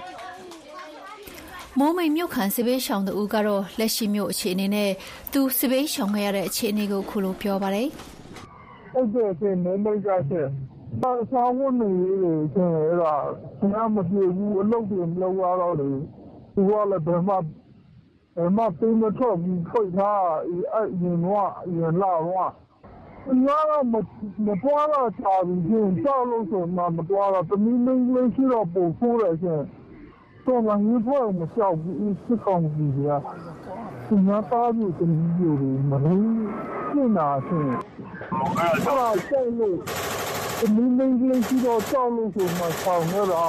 [1.79, 4.91] မိုးမိန်မြို့ခံစစ်ဘေးရှောင်သူကတော့လက်ရှိမြို့အခြေအနေနဲ့
[5.33, 7.87] သူစစ်ဘေးရှောင်ခဲ့ရတဲ့အခြေအနေကိုခုလိုပြောပါတယ်။
[8.93, 10.47] ဟုတ်ကဲ့ဆင်မိုးမိန်ကဆင်။
[11.01, 11.89] ဘာသာဝန်နေ
[12.23, 13.15] လေဆင်ရတာ
[13.59, 15.89] ဆင်မပြေဘူးအလုပ်တွေမလုပ်ရတော့လေ။
[16.55, 17.35] သူကလည်းဘယ်မှ
[18.35, 20.23] ဘယ်မှပေးမထွက်ဘူးဖိတ်ထား
[20.73, 22.51] အဲ့ရင်တော့ရင်လာတော့
[23.29, 23.95] အများတော့မ
[24.45, 29.61] မတွားတော့ကြာပြီရှင်ကြောက်လို့ဆိုမှမတွားတော့တမီးမင်းလေးရှိတော့ပုံဆိုးတယ်ရှင်
[30.45, 32.99] တော့ငါရင်ဖွဲ့မလျှောက်ဘူးစစ်ကောင်စီက
[34.07, 36.25] သူများသားပြီးတမီးမျိုးတွေမလို့
[36.93, 37.69] ပြင်တာရှင်
[38.59, 39.77] အဲ့ဒါကြောက်လို့
[40.59, 43.45] တမီးမင်းလေးရှိတော့ကြောက်လို့ဆိုမှဆောင်းရတာ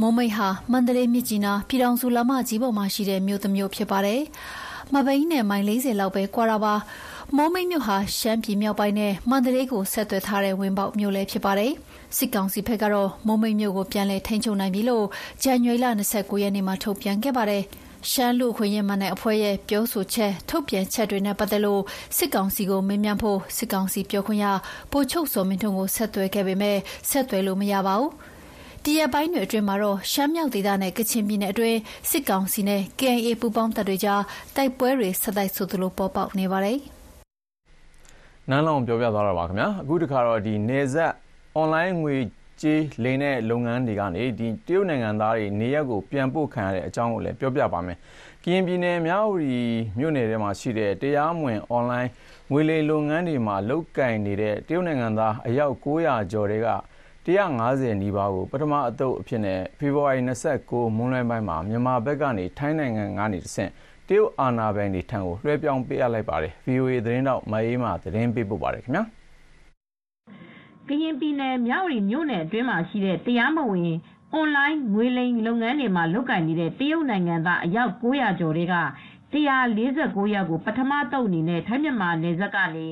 [0.00, 4.20] မုံမိတ်ဟာမန္တလေးမြစ်ကြီးနားပြည်တော်စုလမ်းမကြီးပေါ်မှာရှိတဲ့မြို့တစ်မြို့ဖြစ်ပါတယ်။
[4.94, 6.74] မဘိန်းနဲ့မိုင်40လောက်ပဲကွာတာပါ။
[7.36, 11.72] မုံမိတ်မြို့ဟာ ရှမ်းပြည်မြောက်ပိုင်းနဲ့ မန္တလေးကို ဆက်သွယ်ထားတဲ့ ဝင်ပေါက်မြို့လည်း ဖြစ်ပါတယ်။
[12.16, 15.06] စစ်ကောင်စီဘက်ကတော့မုံမိတ်မြို့ကို ပြန်လည်ထိန်းချုပ်နိုင်ပြီလို့
[15.42, 17.62] ဇန်နဝါရီလ29ရက်နေ့မှာ ထုတ်ပြန်ခဲ့ပါတယ်။
[18.10, 21.82] ရှမ်းလူခွင့်ရမန်တဲ့အဖွဲ့ရဲ့ ပြောဆိုချက် ထုတ်ပြန်ချက်တွေနဲ့ ပတ်သက်လို့
[22.16, 24.46] စစ်ကောင်စီကိုမင်းမြန်ဖို့ စစ်ကောင်စီပြောခွင့်ရ
[24.92, 26.76] ပိုချုပ်စောမင်းထွန်းကို ဆက်သွယ်ခဲ့ပေမဲ့
[27.10, 28.10] ဆက်သွယ်လို့ မရပါဘူး။
[28.84, 31.78] ဒီရက်ပိုင်းတွေအတွင်းမှာတော့ ရှမ်းမြောက်ဒေသနဲ့ ကချင်ပြည်နယ်အတွင်း
[32.10, 34.22] စစ်ကောင်စီနဲ့ KIA ပူးပေါင်းတပ်တွေကြား
[34.56, 36.80] တိုက်ပွဲတွေ ဆက်တိုက်ဆိုသလို ပေါ်ပေါက်နေပါတယ်။
[38.50, 41.12] နန်းလောင်ပြောပြသွားတာပါခင်ဗျာ။အခုတခါတော့ဒီနေဆက်
[41.56, 42.16] အွန်လိုင်းငွေ
[42.62, 47.98] ကြေးလိမ်တဲ့လုပ်ငန်းတွေကနေဒီတရုတ်နိုင်ငံသားတွေနေရက်ကိုပြန်ပို့ခံရတဲ့အကြောင်းကိုလည်းပြောပြပါမယ်။
[48.44, 49.62] ကရင်ပြည်နယ်မြောက်ရီ
[49.98, 52.10] မြို့နယ်ထဲမှာရှိတဲ့တရားမဝင်အွန်လိုင်း
[52.52, 56.68] ငွေလိမ်လုပ်ငန်းတွေမှာလုတ်ကင်နေတဲ့တရုတ်နိုင်ငံသားအယောက်900ကျော်တွေက
[57.28, 60.20] 150နီးပါးကိုပထမအသုတ်အဖြစ်နဲ့ဖေဖော်ဝါရီ
[60.60, 63.70] 29မွန်းလွဲပိုင်းမှာမြန်မာဘက်ကနေထိုင်းနိုင်ငံကနေတဆင့်
[64.08, 69.04] တရုတ်အာဏာပိုင်တွေထံကိုလွှဲပြောင်းပေးအပ်လိုက်ပါတယ်။ VOA သတင်းတောက်မအေးမှသတင်းပေးပို့ပါတယ်ခင်ဗျာ။
[70.88, 73.94] ကရင်ပြည်နယ်မြောက်ရီမြို့နယ်အတွင်းမှာရှိတဲ့တရားမဝင်
[74.32, 78.76] အွန်လိုင်းငွေလိမ်လုပ်ငန်းတွေမှာလုပ်ကိုင်နေတဲ့တရုတ်နိုင်ငံသားအယောက်900ကျော်တွေက
[79.32, 82.86] 149ယောက်ကိုပထမတုပ်အနေနဲ့ထိုင်းမြန်မာနယ်စပ်ကနေ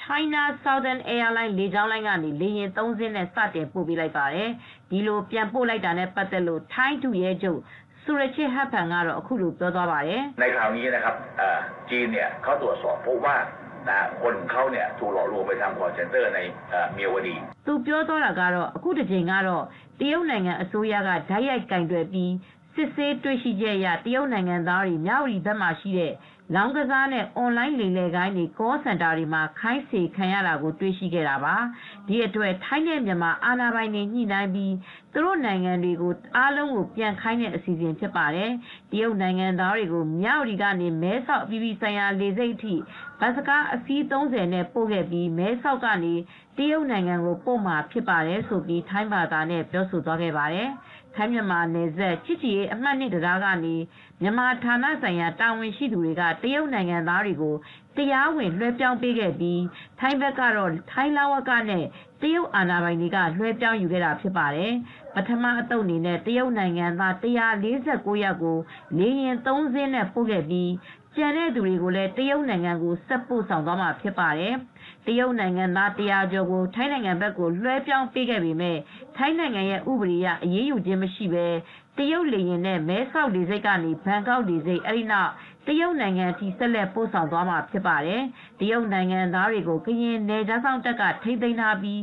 [0.00, 4.48] China Southern Airlines လေကြောင်းလိုင်းကနေလေယာဉ်၃စင်းနဲ့စတင်ပို့ပေးလိုက်ပါတယ်။
[4.90, 7.60] ဒီလိုပြန်ပို့လိုက်တာနဲ့ပတ်သက်လို့ထိုင်းဒုရဲချုပ်
[8.05, 11.15] สุรเชษฐ์ฮับพันကတော့အခုလိုပြောသွားပါတယ်ในคราวนี้นะครับ
[11.89, 13.35] จีนเนี่ยเขาตรวจสอบพบว่า
[14.21, 16.39] คนเขาเนี่ยถูกหลอกลวงไปทำคอนเซนเตอร์ใน
[16.93, 17.35] เมียวดี
[17.65, 19.63] သူပြောသွားတာကတော့အခုတစ်ချိန်ကတော့
[19.99, 22.33] တရုတ်နိုင်ငံအစိုးရကဓာတ်ရိုက်ကင်တွယ်ပြီး
[22.75, 26.13] စစ်ဆေးတွေ့ရှိချက်အရတရုတ်နိုင်ငံသားတွေမြောက်ရီဘက်မှာရှိတဲ့
[26.54, 31.56] လောင်းကစားနဲ့အွန်လိုင်းလိမ်လည်ဂိုဏ်းတွေ call center တွေမှာခိုင်းစေခံရတာကိုတွေ့ရှိခဲ့တာပါ။
[32.06, 34.74] ဒီအတွက်ထိုင်းနဲ့မြန်မာအာဏာပိုင်တွေညှိနှိုင်းပြီး
[35.12, 38.50] သူတို့နိုင်ငံတွေကိုအားလုံးကိုပြန်ခိုင်းတဲ့အစီအစဉ်ဖြစ်ပါတယ်။
[38.90, 42.74] တရုတ်နိုင်ငံသားတွေကိုမြောက်ရီကနေမဲဆောက်အပြည်ပြည်ဆိုင်ရာလေဆိပ်အထိ
[43.20, 46.14] ဘတ်စကားအစီး30နဲ့ပို့ခဲ့ပြီးမဲဆောက်ကနေ
[46.58, 50.68] တရုတ်နိုင်ငံကိုပို့မှာဖြစ်ပါတယ်ဆိုပြီးထိုင်းဘာသာနဲ့ပြောဆိုသွားခဲ့ပါတယ်။
[51.16, 53.74] ထိုင်းမြန်မာနယ်စပ်ချစ်ကြည်ရေးအမှတ်2တရားကနေ
[54.22, 57.54] မြန်မာဌာနဆိုင်ရာတာဝန်ရှိသူတွေကတရုတ်နိုင်ငံသားတွေကို
[57.96, 59.62] တရားဝင်လွှဲပြောင်းပေးခဲ့ပြီး
[59.98, 61.84] ထိုင်းဘက်ကတော့ထိုင်းလာဝကနဲ့
[62.22, 64.72] တရုတ်အာဏာပိုင်တွေကလွှဲပြောင်းယူခဲ့တာဖြစ်ပါတယ်။
[65.14, 68.58] ပထမအသုတ်အနေနဲ့တရုတ်နိုင်ငံသား149ယောက်ကို
[68.98, 70.70] လေယာဉ်3စင်းနဲ့ပို့ခဲ့ပြီး
[71.16, 74.54] ကျန်တဲ့သူတွေကိုလည်းတရုတ်နိုင်ငံကိုဆက်ပို့ဆောင်သွားမှာဖြစ်ပါတယ်။
[75.06, 78.78] တရုတ်နိုင်ငံသား100ကျော်ကိုထိုင်းနိုင်ငံဘက်ကိုလွှဲပြောင်းပေးခဲ့ပေမဲ့
[79.16, 81.46] ထိုင်းနိုင်ငံရဲ့ဥပဒေအရအရေးယူခြင်းမရှိဘဲ
[81.98, 85.30] တရုတ်လေယာဉ်နဲ့မဲဆောက်လေဆိပ်ကနေဘန်ကောက်လေဆိပ်အဲဒီနောက်
[85.66, 88.22] တရုတ်နိုင်ငံထိဆက်လက်ပို့ဆောင်သွားမှာဖြစ်ပါတယ်။
[88.60, 92.02] တရုတ်နိုင်ငံသားတွေကိုကရင်နယ်ခြားစောင့်တပ်ကထိန်းသိမ်းထားပြီး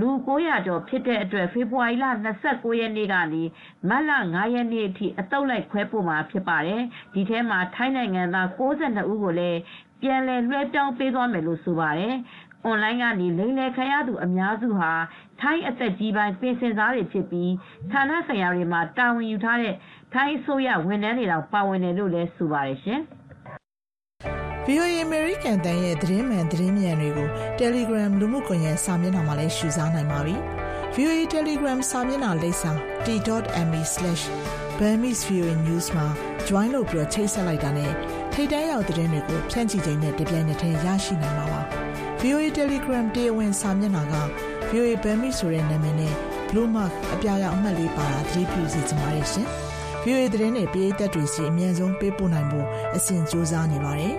[0.00, 2.06] လူ900ကျော်ဖြစ်တဲ့အတွက်ဖေဖေါ်ဝါရီလ
[2.44, 3.42] 29ရက်နေ့ကနေ
[3.88, 6.82] မတ်လ9ရက်နေ့အထိအတုပ်လိုက်ခွဲပို့မှာဖြစ်ပါတယ်။
[7.14, 9.58] ဒီထဲမှာထိုင်းနိုင်ငံသား62ဦးကိုလည်း
[10.02, 12.14] ပြန်လည်လွှဲပြောင်းပေးသွားမယ်လို့ဆိုပါတယ်။
[12.64, 14.92] အွန်လိုင်းကနေလိမ်လည်ခံရသူအများစုဟာ
[15.40, 17.52] ထိုင်းအသက်ကြီးပိုင်းပင်စင်စားတွေဖြစ်ပြီး
[17.90, 19.74] ဌာနဆိုင်ရာတွေမှာတာဝန်ယူထားတဲ့
[20.12, 23.00] ထိုင်းအစိုးရဝန်ထမ်းတွေတောင်ပါဝင်တယ်လို့လည်းဆိုပါတယ်ရှင်။
[24.66, 27.28] VOA American တန်ရဲ့သတင်းမှန်သတင်းမြန်တွေကို
[27.60, 30.34] Telegram လူမှုကွန်ရက်စာမျက်နှာမှာလည်းရှုစားနိုင်ပါပြီ။
[30.94, 32.70] VOA Telegram စာမျက်နှာလိပ်စာ
[33.06, 36.06] t.me/burmese.voanews မှာ
[36.48, 37.92] join လုပ်ပြီးချိတ်ဆက်လိုက်တာနဲ့
[38.32, 41.62] ထိတ်တန်းရောက်သတင်းတွေကိုဖြန့်ချိချိန်နဲ့တပြိုင်နက်တည်းရရှိနိုင်မှာပါ။
[42.26, 44.14] VOA Telegram တရားဝင်စာမျက်နှာက
[44.70, 46.14] VOA Burmese ဆိုတဲ့နာမည်နဲ့
[46.48, 49.46] blue mark အပြာရောင်အမှတ်လေးပါတာသတိပြုစီကြပါရရှင်။
[50.04, 54.14] VOA သတင်းတွေပြည်သက်တွေစီအမြန်ဆုံးပေးပို့နိုင်ဖို့အစဉ်ကြိုးစားနေပါတယ်။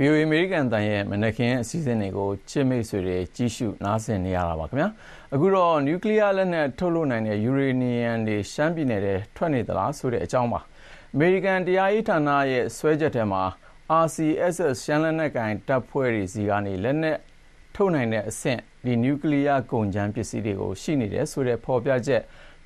[0.00, 4.88] VOA အမေရိကန်တန်ရဲ့မနက်ခင်းအစည်းအဝေးတွေကိုချစ်မိတ်ဆွေတွေကြီးစုနားဆင်နေရတာပါခင်ဗျာ
[5.34, 10.60] အခုတော့နျူကလ িয়ার လက်နက်ထုတ်လုပ်နိုင်တဲ့ယူရေနီယံတွေရှမ်းပြည်နယ်ထဲထွက်နေသလားဆိုတဲ့အကြောင်းပါ
[11.14, 13.42] အမေရိကန်တရားရေးဌာနရဲ့ဆွဲချက်ထဲမှာ
[13.88, 17.18] RCSS ရှမ်းလက်နက်ကိုင်တပ်ဖွဲ့တွေဆီကနေ လက်နက်
[17.74, 18.60] ထုတ်နိုင်တဲ့အဆင့်
[19.02, 22.22] နျူကလီးယားကုန်ကြမ်းပစ္စည်းတွေ ရှိနေတယ်ဆိုတဲ့ ဖော်ပြချက်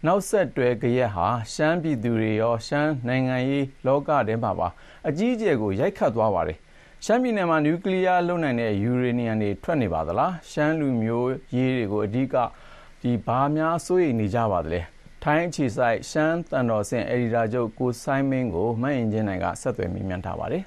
[0.06, 4.68] နောက်ဆက်တွဲဂယက်ဟာ ရှမ်းပြည်သူတွေရော ရှမ်းနိုင်ငံရေးလောကထဲမှာပါ
[5.09, 6.59] အကြီးအကျယ်ကို ရိုက်ခတ်သွားပါတယ်။
[7.04, 12.35] ရှမ်းပြည်နယ်မှာ နျူကလီးယားလုပ်နိုင်တဲ့ ယူရေနီယံတွေ ထွက်နေပါသလား၊ရှမ်းလူမျိုးရေးတွေကို အဓိက
[13.26, 14.80] ဘာများစိုးရိမ်နေကြပါသလဲ။
[15.24, 20.64] ထိုင်းအခြေစိုက် ရှမ်းသံတော်ဆင့် အယ်ဒီတာချုပ် ကိုစိုင်းမိန်းကို မအင်ကြင်းနိုင်က ဆက်သွယ်မေးမြန်းထားပါတယ်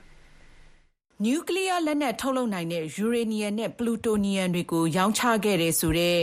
[1.26, 6.20] နျူကလ িয়ার လက်နက်ထုတ်လုပ်နိုင်တဲ့ ယူရေနီယံနဲ့ ပလူတိုနီယံတွေကို ရောင်းချခဲ့တယ်ဆိုတဲ့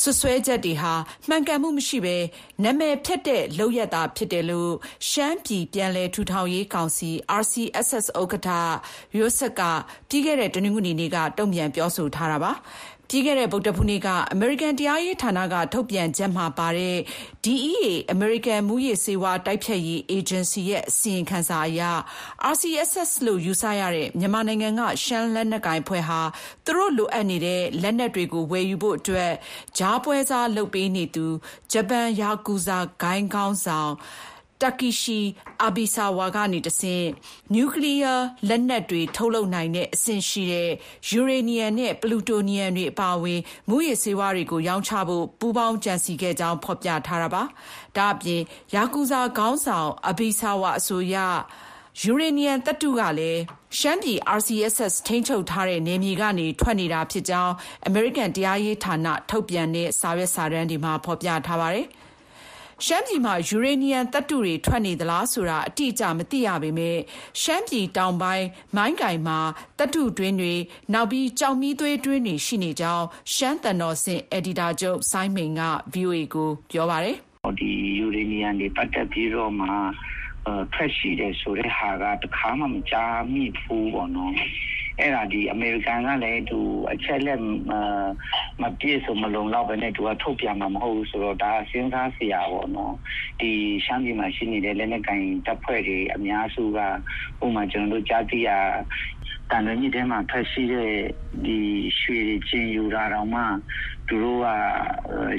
[0.00, 0.92] စွပ်စွဲချက်တွေဟာ
[1.28, 2.16] မှန်ကန်မှုမရှိဘဲ
[2.64, 4.72] နာမည်ဖျက်တဲ့လုပ်ရပ်သာဖြစ်တယ်လို့
[5.10, 8.50] ရှမ်းပြည်ပြန်လည်ထူထောင်ရေးကောင်စီ RCSS ဥက္ကဋ္ဌ
[9.16, 9.60] ရိုးဆက်က
[10.08, 12.52] ပြီးခဲ့တဲ့ တနင်္ဂနွေနေ့က တုံ့ပြန်ပြောဆိုထားတာပါ
[13.14, 16.96] ပြီးခဲ့တဲ့ဗုဒ္ဓဟူးနေ့ကအမေရိကန်တရားရေးဌာနကထုတ်ပြန်ချက်မှာပါတဲ့
[17.44, 21.82] DEA အမေရိကန်မူးယစ်ဆေးဝါးတိုက်ဖျက်ရေးအေဂျင်စီရဲ့အစီရင်ခံစာအရ
[22.52, 26.20] RCSS လို့ယူဆရတဲ့မြန်မာနိုင်ငံကရှမ်းလက်နက်ကိုင်အဖွဲ့ဟာ
[26.66, 29.32] သူတို့လိုအပ်နေတဲ့လက်နက်တွေကိုဝယ်ယူဖို့အတွက်
[29.78, 31.26] ကြားပွဲစားလုပ်ပေးနေသူ
[31.72, 33.92] ဂျပန်ယာကူဇာဂိုဏ်းခေါင်းဆောင်
[34.62, 35.20] တာကီရှီ
[35.62, 37.06] အာဘီဆာဝါကနေတဆင့်
[37.54, 40.70] နျူကလ িয়ার လက်နက်တွေထုတ်လုပ်နိုင်တဲ့အဆင့်ရှိတဲ့
[41.08, 47.42] ယူရေနီယံနဲ့ပလူတိုနီယံတွေအပါအဝင်မူးယစ်ဆေးဝါးတွေကိုရောင်းချဖို့ပူးပေါင်းကြံစည်ခဲ့ကြောင်းဖော်ပြထားတာပါ။
[47.96, 48.42] ဒါ့အပြင်
[48.74, 51.16] ယာကူဇာခေါင်းဆောင်အာဘီဆာဝါအဆိုအရ
[52.00, 53.40] ယူရေနီယံသတ္တုကလည်း
[53.78, 57.54] ရှမ်းပြည် RCSS ထိန်းချုပ်ထားတဲ့နယ်မြေကနေထွက်နေတာဖြစ်ကြောင်း
[57.86, 61.86] အမေရိကန်တရားရေးဌာနထုတ်ပြန်တဲ့စာရွက်စာတမ်းတွေမှာဖော်ပြထားပါတယ်။
[62.86, 67.00] ရှမ်းပြည်မှာ ယူရေနီယံသတ္တုတွေ ထွက်နေသလားဆိုတာ အတိအကျ မသိရပေမယ့်
[67.42, 69.38] ရှမ်းပြည်တောင်ပိုင်း မိုင်းကိုင်မှာ
[69.78, 70.54] သတ္တုတွင်းတွေ၊
[70.92, 75.62] နောက်ပြီး ကျောက်မီးသွေးတွင်းတွေ ရှိနေကြောင်း ရှမ်းသံတော်ဆင့် အယ်ဒီတာချုပ် စိုင်းမိန်က
[75.94, 77.16] VOA ကို ပြောပါတယ်။
[77.60, 79.68] “ဒီယူရေနီယံတွေပတ်သက်ပြီးတော့မှ
[80.74, 84.32] ထွက်ရှိတယ်ဆိုတဲ့ဟာက တခါမှ မကြားမိဘူးပေါ့နော်
[85.00, 86.60] အဲ့ဒါဒီအမေရိကန်ကလည်းသူ
[86.92, 87.40] အချက်လက်
[88.62, 92.94] မပြည့်စုံမလုံလောက်ပဲနဲ့သူကထုတ်ပြန်မှာမဟုတ်ဘူးဆိုတော့ဒါစဉ်းစားစရာပေါ့နော်
[93.40, 93.50] ဒီ
[93.84, 96.86] ရှမ်းပြည်မှာရှိနေတဲ့လက်နက်ကင်တပ်ဖွဲ့တွေအများစုကဥ
[97.40, 98.50] ပမာကျွန်တော်တို့ကြားသိရ
[99.52, 100.90] တန်လွင်မြစ်ထဲမှာထွက်ရှိတဲ့
[101.44, 101.58] ဒီ
[102.00, 103.42] ရွှေတွေကျင်ယူတာတော့မှ
[104.08, 104.46] သူတို့က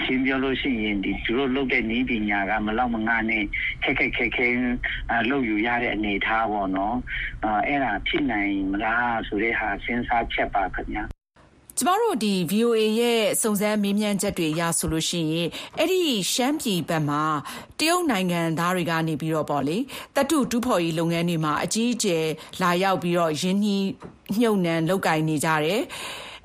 [0.05, 3.43] ရှင်းပြောလို့ရှိရင်ဒီသူတို့လုပ်တဲ့နည်းပညာကမလောက်မငှနဲ့
[3.83, 4.47] ခက်ခက်ခဲခဲ
[5.29, 6.97] လုပ်ယူရတဲ့အနေအထားပေါ့နော်
[7.67, 11.03] အဲ့ဒါဖြစ်နိုင်မလားဆိုတဲ့ဟာစဉ်းစားချက်ပါခင်ဗျာ
[11.77, 16.01] ကျမတို့ဒီ VOA ရဲ့စုံစမ်းမေးမြန်းချက်တွေအရဆိုလို့ရှိရင်အဲ့ဒီ
[16.33, 17.23] ရှမ်းပြည်ဘက်မှာ
[17.79, 19.77] တရုတ်နိုင်ငံသားတွေကနေပြီးတော့ပေါ့လေ
[20.15, 22.25] တတုတူးဖော်ရေးလုပ်ငန်းတွေမှာအကြီးအကျယ်
[22.61, 23.85] လာရောက်ပြီးတော့ရင်းနှီး
[24.37, 25.81] မြှုပ်နှံလုပ်ကင်နေကြတယ်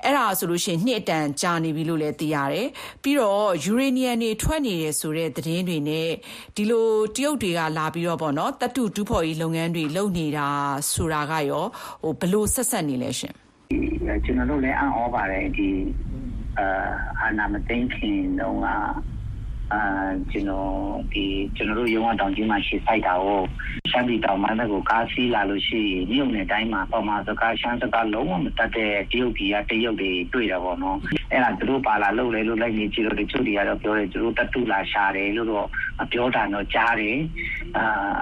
[0.03, 2.67] အဲ့ဒါဆိုလို့ရှိရင်နှစ်အတန်ကြာနေပြီလို့လည်းသိရတယ်
[3.03, 6.09] ပြီးတော့ယူရေနီယံတွေထွက်နေတယ်ဆိုတဲ့သတင်းတွေနဲ့
[6.55, 10.47] ဒီလိုတရုတ်တွေကလာပြီးတော့ပေါ့နော်တတုတူးဖော်ရေးလုပ်ငန်းတွေလုပ်နေတာ
[10.91, 11.65] ဆိုတာကရော
[12.03, 13.35] ဟိုဘလို့ဆက်ဆက်နေလဲရှင်
[14.25, 15.69] ကျွန်တော်တို့လည်းအံ့ဩပါတယ်ဒီ
[16.59, 18.67] အာအာနာမသိန်းခင်တုန်းက
[19.73, 19.81] အာ
[20.31, 20.69] ကျွန်တော်
[21.13, 23.41] ဒီကျွန်တော်တို့ရုံးအောင်တောင်ကြီးမှာရှေ့ဆိုင်တာကို
[23.91, 30.97] ရှမ်းပြည်တောင်ပိုင်းဘက်ကိုကားစီးလာလို့ရှိရင်မြို့နယ်တိုင်းမှာပေါ်မှာစကားရှမ်းစကားလုံးဝမတတ်တဲ့တရုတ်ပြည်ကတရုတ်တွေတွေ့တာပေါ့နော်
[31.31, 35.67] အဲ့ဒါသူတို့ပါလာလို့လေလို့လိုက်နေကြည့်လို့တချို့တွေကတော့ပြောတယ်သူတို့တတူလာရှာတယ်လို့တော့
[36.11, 37.17] ပြောတာတော့ကြားတယ်
[37.77, 38.17] အာ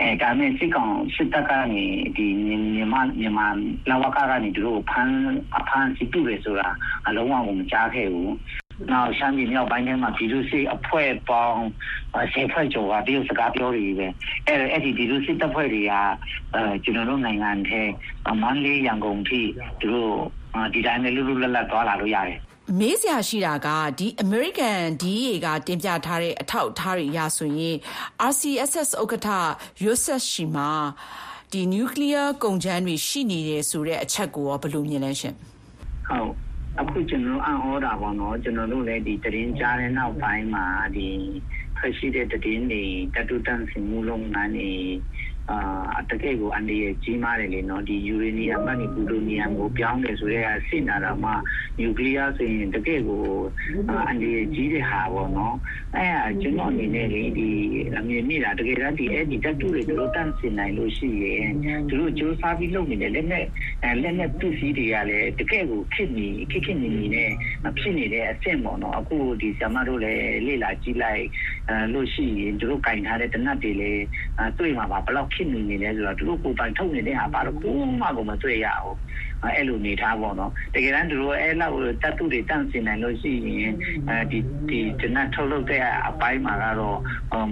[0.00, 1.84] အဲဒါနဲ့စစ်ကောင်စစ်တပ်ကနေ
[2.16, 2.26] ဒီ
[2.74, 3.46] မြန်မာမြန်မာ
[3.90, 5.16] လဝကကနေသူတို့ဖမ်း
[5.58, 6.68] အဖမ်းစီတူရဆိုတာ
[7.06, 8.34] အလုံးဝမကြားခဲ့ဘူး
[8.92, 11.64] နောက်ရှမ်းပြည်မြောက်ပိုင်းထဲမှာပြည်သူစစ်အဖွဲ့ပေါင်း
[12.32, 14.08] ဆယ်ဖွဲ့ကျော်ကတရုတ်စကားပြောတွေပဲ
[14.46, 15.92] အဲ့အဲ့ဒီပြည်သူစစ်တပ်ဖွဲ့တွေက
[16.54, 17.80] အဲကျွန်တော်တို့နိုင်ငံထဲ
[18.42, 19.40] မန္တလေးရန်ကုန်ထိ
[19.80, 20.14] သူတို့
[20.74, 22.38] ဒီတိုင်းနဲ့လွတ်လွတ်လပ်လပ်သွားလာလို့ရတယ်
[22.78, 27.76] မေးစရာရှိတာကဒီ American DEA ကတင်ပြထားတဲ့အထောက်အထားတွေအရဆိုရင်
[28.30, 29.28] RCSS ဥက္ကဋ္ဌ
[29.84, 30.70] Yosef ရှိမှာ
[31.52, 35.34] ဒီ nuclear ကုန်ကြမ်းတွေရှိနေတယ်ဆိုတဲ့အချက်ကိုရောဘယ်လိုမြင်လဲရှင်
[36.08, 36.30] ဟုတ်
[36.80, 41.08] အခုကျွန်တော်အံ့ဩတာပေါ့နော်ကျွန်တော်တို့လည်းဒီတရင်ကြားတဲ့နောက်ပိုင်းမှာဒီ
[41.76, 44.72] ထွက်ရှိတဲ့တည်င်းတွေတတူတန့်စင်မှုလုံးငန်းတွေ
[45.50, 51.30] အာတကယ်ကိုအန်ဒီရဲ့ကြီးမားတယ်လေနော်ဒီယူရေနီယမ်ကနေပူတိုနီယမ်ကိုပြောင်းတယ်ဆိုတဲ့စိနာတာမှ
[51.78, 53.24] နျူကလ িয়ার ဆိုရင်တကယ်ကို
[54.06, 55.56] အန်ဒီရဲ့ကြီးတဲ့ဟာပေါ့နော်
[55.96, 56.06] အဲ
[56.42, 57.48] ကျွန်တော်အနေနဲ့လေဒီ
[57.98, 61.48] အမြင်မိတာတကယ်တမ်းဒီအဲ့ဒီတက်တူတွေတို့တန့်စင်နိုင်လို့ရှိရင်
[61.88, 63.46] သူတို့စူးစမ်းပြီးလုပ်နေတယ်လက်နဲ့
[64.02, 67.30] လက်နဲ့သူစီးတွေကလည်းတကယ်ကိုခစ်နေခစ်ခစ်နေနေနဲ့
[67.78, 71.24] ဖြစ်နေတဲ့အဆင့်ပေါ့နော်အခုဒီဆမတို့လည်းလေ့လာကြည့်လိုက်
[71.92, 74.04] လို့ရှိရင်တို့ကင်ထားတဲ့တနတ်တွေလည်း
[74.58, 78.96] တွေ့မှာပါဘလောက်ဖြစ်နေနေလဲဆိုတော့သူတို့ကိုယ်ပိုင်ထုတ်နေတဲ့ဟာဘာလို့ကိုမှကိုမတွေ့ရအောင်
[79.56, 83.74] အဲ့လိုနေထားပေါ့နော်တကယ်တမ်းသူတို့အဲ့လောက်တတ်သူတွေတန့်စင်နိုင်လို့ရှိရင်
[84.08, 86.98] အဲဒီဒီဂျနတ်ထုတ်လုပ်တဲ့အပိုင်းမှာကတော့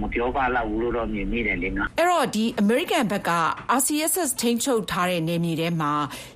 [0.01, 3.31] မပြောပါလောက်ဘူးလို့တော့မြင်မိတယ်လေနော်အဲ့တော့ဒီ American ဘက်က
[3.79, 5.91] RCSS ထိန်းချုပ်ထားတဲ့နေမြေထဲမှာ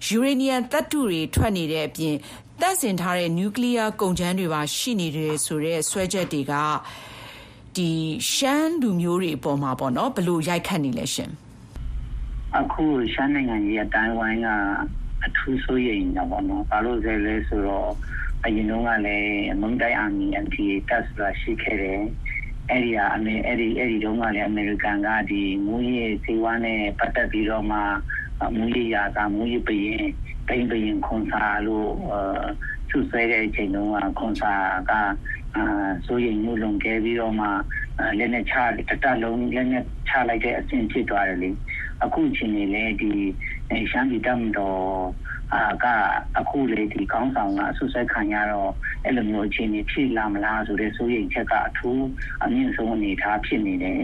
[0.07, 2.15] ယူရေနီယံတပ်တုတွေထွက်နေတဲ့အပြင်
[2.61, 6.53] တန့်စင်ထားတဲ့နျူကလ িয়ার ကုန်ကြမ်းတွေပါရှိနေတယ်ဆိုတဲ့ဆွဲချက်တွေက
[7.77, 7.91] ဒီ
[8.33, 11.31] ရှမ်းလူမျိုးတွေအပေါ်မှာပေါ့နော်ဘလို့ရိုက်ခတ်နေလဲရှင်
[12.57, 14.47] အခုရှမ်းနိုင်ငံကြီးအတိုင်းဝိုင်းက
[15.25, 17.91] အထူးဆိုရင်တော့ပေါ့နော်ဘာလို့လဲလဲဆိုတော့
[18.45, 22.01] အရင်တုန်းကလည်းမုန်တိုင်းအာမီ MTA တက်ဆိုတာရှိခဲ့တယ်
[22.69, 27.79] အဲ့ဒီအမေအဲ့ဒီအဲ့ဒီတုန်းကလည်းအမေရိကန်ကဒီမူရေးဈေးဝါးနဲ့ပတ်သက်ပြီးတော့မှ
[28.57, 30.03] မူကြီးရာသာမူကြီးပရင်
[30.47, 31.91] ပိန်ပရင်ခွန်စာလို့
[32.89, 34.53] သူဆွဲတဲ့အချိန်တုန်းကခွန်စာ
[34.91, 34.93] က
[35.57, 35.65] အာ
[36.05, 37.47] ဆိုရင်မှုလုံခဲ့ပြီးတော့မှ
[38.19, 38.55] လက်နဲ့ချ
[38.89, 41.49] တတလုံးလက်နဲ့ချလိုက်တဲ့အဆင့်ဖြစ်သွားတယ်လေ
[42.03, 43.13] အခုချိန်နေလေဒီ
[43.91, 44.81] ရှမ်းပြည်တမ်းတော်
[45.53, 45.85] အာက
[46.39, 48.71] အခုလေဒီကောင်းဆောင်ကအဆုဆက်ခံရတော့
[49.05, 52.03] အဲ့လိုမျိုးအခြေအနေဖြစ်လာမလားဆိုတဲ့စိုးရိမ်ချက်ကအထူး
[52.43, 53.99] အမြင့်ဆုံးအနေအထားဖြစ်နေတယ်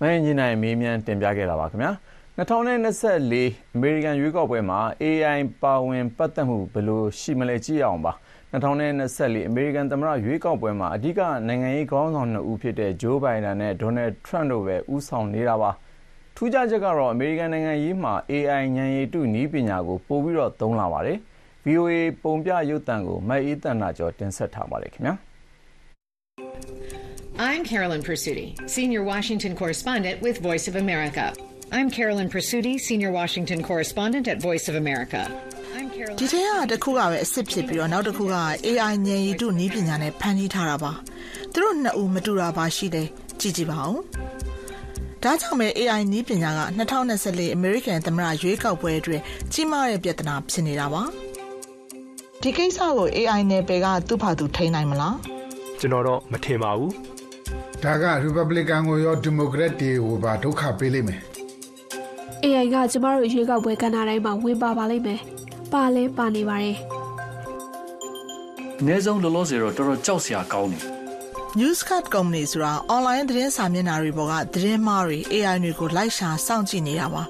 [0.00, 1.92] မင်းကြီးနိုင်မေးမြန်းတင်ပြခဲ့တာပါခင်ဗျာ
[2.38, 8.12] 2024အမေရိကန်ရွေးကောက်ပွဲမှာ AI ပါဝင်ပတ်သက်မှုဘယ်လိုရှိမလဲကြည့်အောင်ပါ
[8.52, 15.70] 2024 အမေရိကန်သမ္မတရွေးကောက်ပွဲမှာ အဓိက နိုင်ငံရေးခေါင်းဆောင် နှစ်ဦးဖြစ်တဲ့ဂျိုးဘိုင်ဒန်နဲ့ဒေါ်နယ်ထရန့်တို့ပဲ ဦးဆောင်နေတာပါ
[16.36, 21.18] ထူးခြားချက်ကတော့ အမေရိကန်နိုင်ငံရေးမှာ AI ဉာဏ်ရည်တုနည်းပညာကို ပိုပြီးတော့သုံးလာပါတယ်
[21.66, 25.14] VOA ပုံပြရုပ်သံကိုမတ်အေးတန်နာကျော် တင်ဆက်ထားပါတယ်ခင်ဗျာ
[27.48, 31.24] I'm Carolyn Persutti, Senior Washington Correspondent with Voice of America.
[31.78, 35.22] I'm Carolyn Persutti, Senior Washington Correspondent at Voice of America.
[36.18, 40.92] ဒီထဲကတစ်ခုကပဲအစ်စ်ဖြစ်ပြီးတော့နောက်တစ်ခုက AI ဉာဏ်ရည်တုနည်းပညာနဲ့ဖန်တီးထားတာပါ
[41.52, 43.08] သူတို့နှစ်ဦးမတူတာပါရှိတယ်
[43.40, 44.00] ကြည့်ကြည့်ပါဦး
[45.22, 46.60] ဒါကြောင့်ပဲ AI နည်းပညာက
[47.08, 49.20] 2024 American သမ္မတရွေးကောက်ပွဲအတွက်
[49.52, 51.02] ကြီးမားတဲ့ပြဿနာဖြစ်နေတာပါ
[52.42, 55.16] ဒီကိစ္စကို AI နယ်ပယ်ကသူ့ဖာသူထိန်းနိုင်မလား
[55.80, 56.92] ကျွန်တော်တော့မထင်ပါဘူး
[57.82, 61.20] ဒါက Republican ကိုရော Democrat တွေကိုပါဒုက္ခပေးလိမ့်မယ်
[62.44, 65.20] AI ကကျမတို့ရွေးကောက်ပွဲကဏ္ဍတိုင်းမှာဝင်ပါပါလိမ့်မယ်
[65.72, 66.76] ပါလဲပါနေပါတယ်
[68.80, 70.84] အနည်းဆုံးလောလောဆယ်တော့တော်တော်ကြောက်စရာကောင်းတယ်
[71.58, 77.22] Newscast Company ဆိုတာ online သတင်းစာမျက်နှာတွေပေါ်ကသတင်းမှားတွေ AI တွေကိုလိုက်ရှာစောင့်ကြည့်နေတာပါ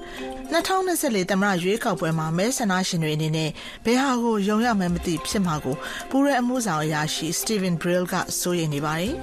[0.53, 3.49] 2024သမ္မတရွေးကောက်ပွဲမှာမဲဆန္ဒရှင်တွေအနေနဲ့
[3.85, 5.75] ဘယ်ဟာကိုယုံရမှန်းမသိဖြစ်မှာကို
[6.09, 9.13] ပူရဲအမှုဆောင်အရာရှိ Steven Brill ကစိုးရိမ်နေပါတယ်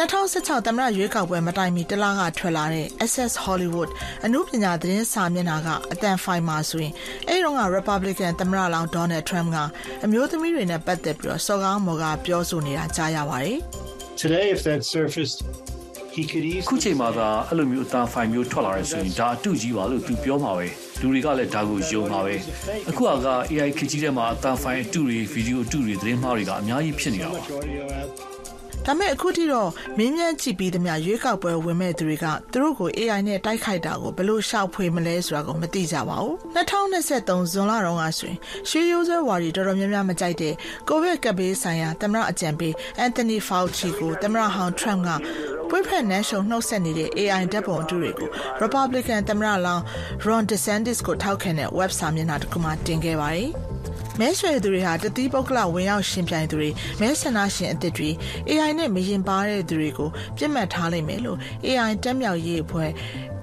[0.00, 3.90] 2016သမ္မတရွေးကောက်ပွဲမတိုင်မီတလားကထွက်လာတဲ့ Access Hollywood
[4.24, 6.92] အမှုပညာသတင်းစာမျက်နှာကအတန်ဖိုင်မှာဆိုရင်
[7.28, 9.58] အဲဒီတော့က Republican သမ္မတလောင်း Donald Trump က
[10.04, 13.58] အမျိုးသမီးတွေနဲ့ပတ်သက်ပြီးတော့စော်ကားမော်ကပြောဆိုနေတာကြားရပါတယ်။
[14.22, 15.38] Today if that surfaced
[16.14, 20.66] he could easily ခုချိန်မှာသာအဲ့လိုမျိုးအတန်ဖိုင်မျိုးထွက်လာရဲဆိုရင်ဒါအတူကြီးပါလို့သူပြောမှာပဲ
[21.00, 22.34] လူတွေကလည်းဒါကိုယုံမှာပဲ
[22.90, 27.40] အခုက AI ခကြီးထဲမှာအတန်ဖိုင်အတူတွေဗီဒီယိုအတူတွေသတင်းမှားတွေကအများကြီးဖြစ်နေတာပါ
[28.86, 40.54] ဒါမဲ့အခုထိတော့မင်းမြန်းကြည့်ပြီးသမျှရွေးကောက်ပွဲဝင်မဲ့သူတွေကသူတို့ကို AI နဲ့တိုက်ခိုက်တာကိုဘယ်လိုရှောက်ဖွေမလဲဆိုတာကိုမသိကြပါဘူး2023ဇွန်လတုန်းကဆိုရင်ရွှေရိုးစွဲဝါဒီတော်တော်များများမကြိုက်တဲ့
[40.88, 45.08] ကိုဗစ်ကပ်ဘေးဆိုင်ရာသမ္မတအကြံပေးအန်တိုနီဖောက်ချီကိုသမ္မတဟောင်းထရန့်က
[45.68, 48.28] ပွင့်ဖက်နန်းရှုံနှုတ်ဆက်နေတဲ့ AI ဓာတ်ပုံအတူတွေကို
[48.62, 49.84] Republican သမ္မတလောင်း
[50.26, 53.50] Ron DeSantis ကိုထောက်ခံတဲ့ web စာမျက်နှာတစ်ခုမှတင်ခဲ့ပါတယ်။
[54.20, 58.10] မဲဆွယ်သူတွေဟာတတိပုဂ္ဂလဝင်ရောက်ရှင်ပြိုင်သူတွေမဲဆန္ဒရှင်အသစ်တွေ
[58.48, 62.90] AI နဲ့မရင်ပါတဲ့သူတွေကိုပြစ်မှတ်ထားလိုက်မယ်လို့ AI တက်မြောက်ရေးအဖွဲ့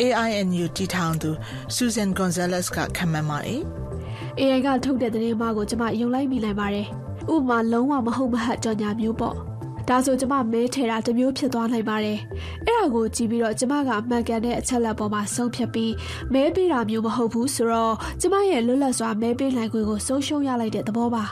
[0.01, 1.31] AINU တည်ထောင်သူ
[1.75, 3.61] Susan Gonzalez ကခန့်မှန်းပါတယ်။
[4.39, 6.87] AI ကထုတ်တဲ့သတင်းမှားကိုကျွန်မယုံလိုက်မိနိုင်ပါတယ်။
[7.33, 9.37] ဥပမာလုံးဝမဟုတ်မဟတ်ကြော်ညာမျိုးပေါ့။
[9.87, 12.19] ဒါဆိုကျမမဲထဲတာတမျိုးဖြစ်သွားနိုင်ပါတယ်
[12.65, 15.93] အဲ့ဒါကိုကြည့်ပြီးတော့ကျမကအမှန်ကန်တဲ့အချက်လက်ပေါ်မှာဆုံးဖြတ်ပြီး
[16.33, 21.23] မဲပေးတာမျိုးမဟုတ်ဘူးဆိုတော့ကျမရဲ့လွတ်လပ်စွာမဲပေးနိုင်ခွင့်ကိုဆုံးရှုံးရလိုက်တဲ့သဘောပါ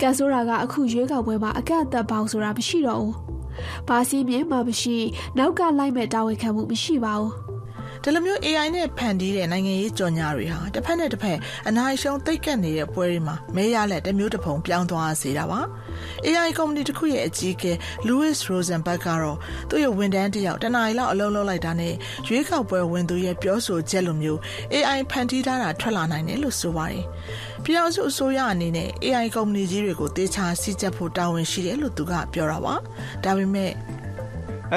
[0.00, 3.14] ကန်ဆိုရာကအခုရွေးကောက်ပွဲမှာအကန့်အသတ်ပေါင်းဆိုတာမရှိတော့ဘူး
[3.88, 4.96] ဘာစီးမြင်မှမရှိ
[5.38, 7.43] နောက်ကလိုက်မဲ့တာဝန်ခံမှုမရှိပါဘူး
[8.06, 11.38] ဒီလိုမျိုး AI နဲ့ဖန်တီးတဲ့နိုင်ငံရေးကြော်ညာတွေဟာတစ်ဖက်နဲ့တစ်ဖက်
[11.68, 15.60] အနိုင်ရှုံးသိပ်ကပ်နေတဲ့ပွဲတွေမှာမဲရလက်တစ်မျိုးတစ်ပုံပြောင်းသွားစေတာပါ
[16.26, 17.72] AI ကုမ္ပဏီတစ်ခုရဲ့အကြီးအကဲ
[18.08, 19.38] Louis Rosenberg ကတော့
[19.68, 21.94] သူ့ရဲ့ဝန်ထမ်းတယောက်တနအီလောက်အလုပ်လုပ်လိုက်တာနဲ့
[22.28, 24.38] ရွေးကောက်ပွဲဝင်သူရဲ့ပြောဆိုချက်လိုမျိုး
[24.74, 27.04] AI ဖန်တီးထားတာထွက်လာနိုင်တယ်လို့ဆိုပါတယ်
[27.64, 32.74] ပြည်အောင်စုအစိုးရအနေနဲ့ AI ကုမ္ပဏီကြီးတွေကိုတေချာစီးကျက်ဖို့တာဝန်ရှိတယ်လို့သူကပြောတာပါ
[33.24, 33.72] ဒါပေမဲ့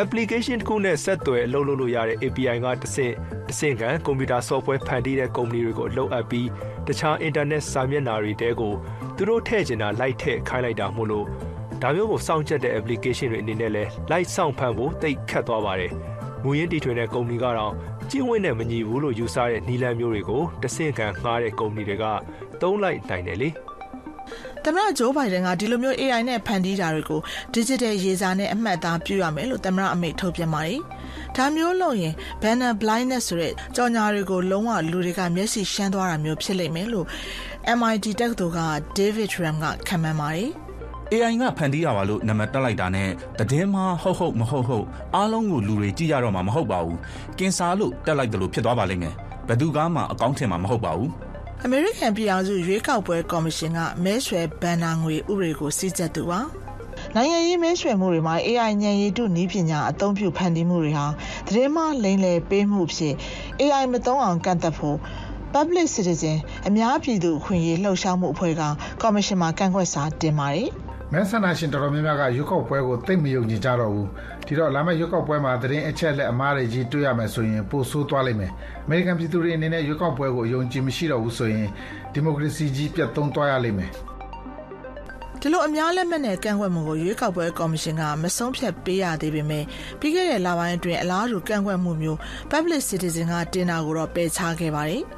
[0.01, 3.13] application တစ်ခုနဲ့ဆက်သွယ်အလုပ်လုပ်လို့ရတဲ့ API ကတစ်ဆင့်
[3.47, 6.47] တစ်ဆင့်ခံကွန်ပျူတာ software ဖန်တီးတဲ့ကုမ္ပဏီတွေကိုအလုပ်အပ်ပြီး
[6.87, 8.73] တခြား internet စာမျက်နှာတွေတဲကို
[9.15, 11.25] သူတို့ထည့်ချင်တာလိုက်ထည့်ခိုင်းလိုက်တာမို့လို့
[11.81, 15.91] ဒါမျိုးကိုစောင့်ကြက်တဲ့ application တွေအနေနဲ့လည်း light စောင့်ဖန်ဖို့တိတ်ခတ်သွားပါတယ်။
[16.43, 17.73] မူရင်းတီထွင်တဲ့ကုမ္ပဏီကတော့
[18.09, 22.05] ကျင့်ဝတ်နဲ့မညီဘူးလို့ယူဆတဲ့နီလန်မျိုးတွေကိုတဆင့်ခံငှားတဲ့ကုမ္ပဏီတွေက
[22.61, 23.49] သုံးလိုက်နိုင်တယ်လေ။
[24.69, 27.21] သမ္မတဂျိုးဘိုင်ဒန်ကဒီလိုမျိုး AI နဲ့ဖန်တီးတာတွေကို
[27.55, 30.79] digital ရေးစာနဲ့အမှတ်အသားပြုရမယ်လို့သမ္မတအမိန့်ထုတ်ပြန်ပါတယ်။
[31.35, 37.05] ဒါမျိုးလုပ်ရင် banner blindness ဆိုတဲ့ကြော်ညာတွေကိုလုံးဝလူတွေကမျက်စိရှမ်းသွားတာမျိုးဖြစ်လိမ့်မယ်လို့
[37.77, 38.61] MIT တက္ကသိုလ်က
[38.99, 40.49] David Ram ကခန့်မှန်းပါတယ်။
[41.13, 43.09] AI ကဖန်တီးတာပါလို့နံပါတ်တက်လိုက်တာနဲ့
[43.49, 46.97] တည်င်းမဟုတ်ဟုတ်မဟုတ်ဟုတ်အားလုံးကိုလူတွေကြည့်ရတော့မှာမဟုတ်ပါဘူး။
[47.39, 49.13] ကင်ဆာလို့တက်လိုက်တယ်လို့ဖြစ်သွားပါလိမ့်မယ်။
[49.47, 51.11] ဘယ်သူကမှအကောင့်ထင်မှာမဟုတ်ပါဘူး။
[51.65, 56.39] အမေရိကန်ပြည်အောင်စုရွေးကောက်ပွဲကော်မရှင်ကမဲဆွယ်ဘန်နာငွေဥပဒေကိုစီစစ်သူပါ
[57.15, 61.05] နိုင်ငံရေးမဲဆွယ်မှုတွေမှာ AI ဉာဏ်ရည်တုနည်းပညာအသုံးပြုဖန်တီးမှုတွေဟာ
[61.47, 63.13] သတင်းမှလိမ့်လည်ပေးမှုဖြစ်
[63.61, 64.97] AI မသုံးအောင်ကန့်သတ်ဖို့
[65.53, 68.61] Public Citizen အများပြည်သူအခွင့်အရေးလှုပ်ရှားမှုအဖွဲ့က
[69.01, 70.69] ကော်မရှင်မှာကန့်ကွက်စာတင်ပါတယ်။
[71.13, 74.07] မဲဆန္ဒရှင်တော်တော်များများကရွေးကောက်ပွဲကိုသိမယုံကြည်ကြတော့ဘူး။
[74.45, 78.51] ဒီတော့လာမယ့်ရွေးကောက်ပွဲမှာသတင်းအချက်လက်အမှားတွေကြီးတွေ့ရမယ်ဆိုရင်ပိုဆိုးသွားလိမ့်မယ်။
[78.85, 81.67] အမေရိကန်ပြည်သူတွေအနေနဲ့ရွေးကောက်ပွဲကိုယုံကြည်မရှိတော့ဘူးဆိုရင်
[82.13, 83.91] ဒီမိုကရေစီကြီးပြတ်သုံးသွားရလိမ့်မယ်။
[85.41, 89.63] ဒီလိုအများလက်မှတ်နဲ့ကန့်ကွက်မှုကိုရွေးကောက်ပွဲကော်မရှင်ကမဆုံးဖြတ်ပေးရသေးပေမဲ့
[89.99, 92.17] ပြီးခဲ့တဲ့လပိုင်းအတွင်းအလားတူကန့်ကွက်မှုမျိုး
[92.51, 95.03] Public Citizen ကတင်တာကိုတော့ပယ်ချခဲ့ပါတယ်။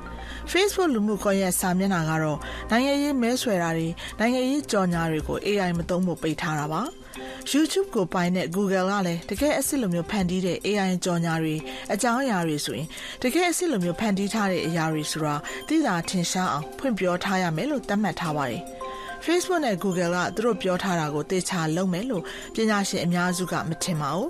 [0.52, 2.40] Facebook လူမှုကွန်ရက်စာမျက်နှာကတော့
[2.72, 3.88] နိုင်ငံရေးမဲဆွယ်တာတွေ
[4.20, 6.82] နိုင်ငံရေးကြော်ညာတွေကို AI မသုံးဖို့ပိတ်ထားတာပါ။
[7.54, 11.56] YouTube ကိုပိုင်တဲ့ Google ကလည်းတကယ်အစ်စ်လိုမျိုးဖန်တီးတဲ့ AI ကြော်ညာတွေ
[11.94, 12.88] အကြောင်းအရာတွေဆိုရင်
[13.22, 15.36] တကယ်အစ်စ်လိုမျိုးဖန်တီးထားတဲ့အရာတွေဆိုတာ
[15.68, 18.62] သိတာထင်ရှားအောင်ဖွင့်ပြောထားရမယ်လို့သတ်မှတ်ထားပါတယ်။
[19.26, 22.24] Facebook နဲ့ Google ကသူတို့ပြောထားတာကိုသေချာလုပ်မယ်လို့
[22.56, 24.30] ပညာရှင်အများစုကမထင်ပါဘူး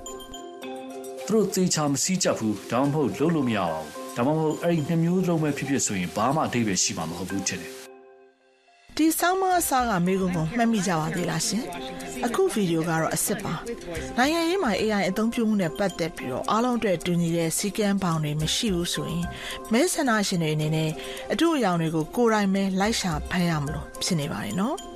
[1.25, 7.71] ။သူတို့သေချာမစည်းကြဘူးဒါမှမဟုတ်လုပ်လို့မရပါဘူး။ ဒါမှမဟုတ်အဲ့ဒီနှမျိုးလုံးပဲဖြစ်ဖြစ်ဆိုရင်ဘာမှအဓိပ္ပာယ်ရှိမှာမဟုတ်ဘူးထင်တယ်။
[8.97, 11.63] ဒီဆောင်းမအစားကမိကုံကိုမှတ်မိကြပါသေးလားရှင်။
[12.25, 13.53] အခုဗီဒီယိုကတော့အစ်စ်ပါ။
[14.17, 19.25] နိုင်ငံရေးမှာ AI အသုံးပြုမှုနဲ့ပတ်သက်ပြီးတော့အားလုံးအတွက်တူညီတဲ့စီကံပေါင်းတွေမရှိဘူးဆိုရင်
[19.71, 20.89] မဲဆန္ဒရှင်တွေအနေနဲ့
[21.32, 24.77] အထူးအယောင်တွေကိုကိုယ်တိုင်ပဲလိုက်ရှာဖမ်းရမလို့ဖြစ်နေပါတယ်နော်။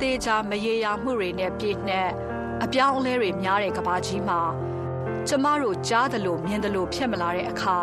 [0.00, 2.10] သေးချာမရေရာမှုတွေနဲ့ပြည့်နှက်
[2.64, 4.40] အပြောင်းအလဲတွေများတဲ့ကဘာကြီးမှာ
[5.28, 7.78] ကျမတို့ကြားသလိုမြင်သလိုဖြစ်မလာတဲ့အခါ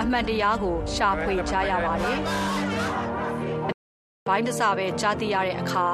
[0.00, 2.18] အမှန်တရားကိုရှာဖွေကြရပါတယ်။
[4.28, 5.86] ဘိုင်းတစားပဲကြားသိရတဲ့အခါ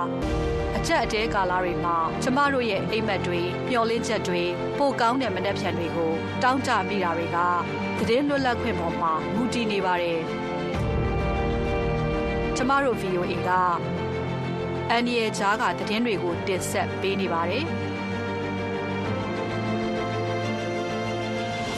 [0.76, 4.42] အကြက်အတဲကာလတွေမှာကျမတို့ရဲ့အိမ်မက်တွေမျောလင်းချက်တွေ
[4.78, 7.38] ပိုကောင်းတဲ့မနှက်ဖြန်တွေကို တောင်းကြမိတာတွေက
[7.98, 10.20] သတင်းလွတ်လပ်ခွင့်ပေါ်မှာမူတည်နေပါတယ်။
[12.56, 13.50] ကျမတို့ VOA က
[14.90, 17.64] အန်ဒီရဲ့ဂျားကသတင်းတွေကိုတင်ဆက်ပေးနေပါတယ်။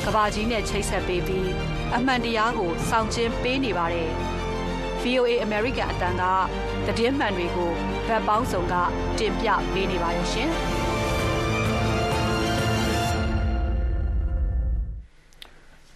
[0.04, 1.50] ကဘာကြီးနဲ့ချိတ်ဆက်ပေးပြီး
[1.96, 4.10] အမှန်တရားကိုစောင့်ကျင်းပေးနေပါတယ်။
[5.02, 6.24] VOA American အတန်းက
[6.86, 7.70] သတင်းမှန်တွေကို
[8.06, 8.74] ဗတ်ပေါင်းစုံက
[9.18, 10.50] တင်ပြပေးနေပါတယ်ရှင်။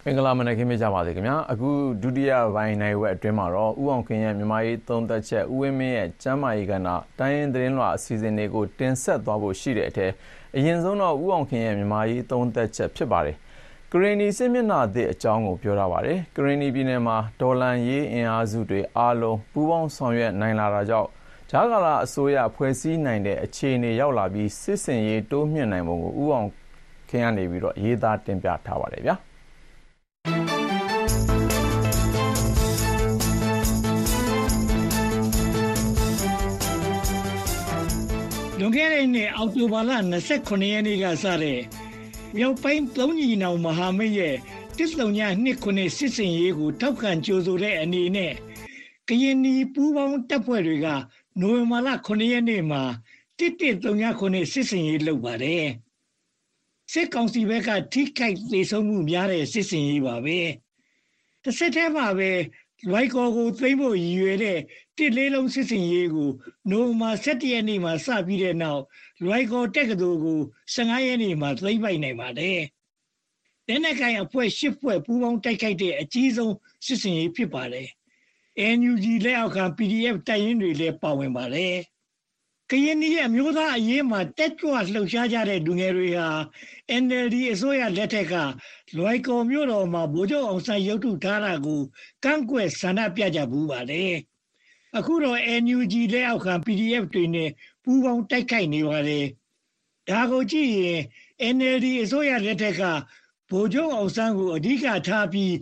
[0.05, 1.69] မင်္ဂလာမနက်ခင်းပြကြပါစေခင်ဗျာအခု
[2.01, 6.87] ဒုတိယပိုင်းနိုင်ဝက်အတွင်းမှာတော့ဥအောင်ခင်ရဲ့မြန်မာရေးသုံးသက်ချက်ဥဝင်းမင်းရဲ့ကျမ်းမာရေးကဏ္ဍ
[7.19, 10.11] တိုင်းရင်သတင်းလွှာအစီအစဉ်တွေကိုတင်ဆက်သွားဖို့ရှိတဲ့အထက်
[10.55, 13.35] အရင်ဆုံးတော့ဥအောင်ခင်ရဲ့မြန်မာရေးသုံးသက်ချက်ဖြစ်ပါတယ်
[13.91, 21.09] ကရင်နီစစ်မျက်နှာသစ်အကြောင်းကိုပြောထားပါတယ်ကရင်နီပြည်နယ်မှာဒေါ်လန်ရေးအင်အားစုတွေအားလုံးပူးပေါင်းဆောင်ရွက်နိုင်လာတာကြောင့်
[21.51, 26.47] ဂျာကာလာအစိုးရဖွဲ့စည်းနိုင်တဲ့အခြေအနေရောက်လာပြီးစစ်စင်ရေးတိုးမြင့်နိုင်ပုံကိုဥအောင်
[27.09, 29.15] ခင်ကနေပြီးတော့ရေးသားတင်ပြထားပါတယ်ဗျာ
[38.63, 39.91] လွန်ခဲ့တဲ့နှစ်အောက်တိုဘာလ
[40.31, 41.59] 29ရက်နေ့ကစတဲ့
[42.35, 44.35] မြောက်ပိုင်းသုံးညီနောင်မဟာမိတ်ရဲ့
[44.77, 48.33] တစ်လုံညနှစ်ခုနှစ်စစ်စင်ရေးကိုထောက်ခံကြိုးဆိုတဲ့အနေနဲ့
[49.07, 50.87] ကရင်နီပူးပေါင်းတပ်ဖွဲ့တွေက
[51.39, 52.83] နိုဝင်ဘာလ9ရက်နေ့မှာ
[53.37, 55.65] တစ်တစ်သုံးညခုနှစ်စစ်စင်ရေးလုပ်ပါတယ်
[56.91, 60.39] စစ်ကောင်စီဘက်ကထိခိုက်ဒေဆုံးမှုများတဲ့စစ်စင်ရေးပါပဲ
[61.43, 62.31] တစ်ဆက်တည်းမှာပဲ
[62.89, 64.59] လွိုက်ကော်ကိုသိမ်းဖို့ရည်ရွယ်တဲ့
[64.97, 66.29] တစ်လေးလုံးစစ်စင်ရေးကို
[66.69, 68.83] နိုဝင်ဘာ17ရက်နေ့မှာစပြီးတဲ့နောက်
[69.23, 70.39] လွိုက်ကော်တက္ကသိုလ်ကို
[70.75, 72.59] 15ရက်နေ့မှာသိမ်းပိုက်နိုင်ပါတယ်။
[73.67, 76.53] တနက်ကိုင်အဖွဲ့၈ဖွဲ့ပူးပေါင်းတိုက်ခိုက်တဲ့အကြီးဆုံး
[76.85, 77.87] စစ်စင်ရေးဖြစ်ပါတယ်။
[78.77, 81.75] NUG လက်အောက်ခံ PDF တပ်ရင်းတွေလည်းပါဝင်ပါတယ်။
[82.73, 86.29] ကရင်ပြည်အမျိုးသားအရေးမှာတက်ကြွလှုပ်ရှားကြတဲ့လူငယ်တွေဟာ
[87.03, 88.33] NLD အစိုးရလက်ထက်က
[88.97, 91.81] လွိုက်ကော်မြို့တော်မှာဗိုလ်ချုပ်အောင်ဆန်းရုပ်ထုထားတာကို
[92.23, 94.13] ကန့်ကွက်ဆန္ဒပြကြဘူးပါတယ်။
[94.97, 97.49] အခုတော့ NUG လက်အောက်ခံ PDF တွေနဲ့
[97.83, 99.25] ပူးပေါင်းတိုက်ခိုက်နေပါတယ်။
[100.09, 101.01] ဒါကိုကြည့်ရင်
[101.55, 102.81] NLD အစိုးရလက်ထက်က
[103.49, 105.55] ဗိုလ်ချုပ်အောင်ဆန်းကိုအဓိကထားပြီး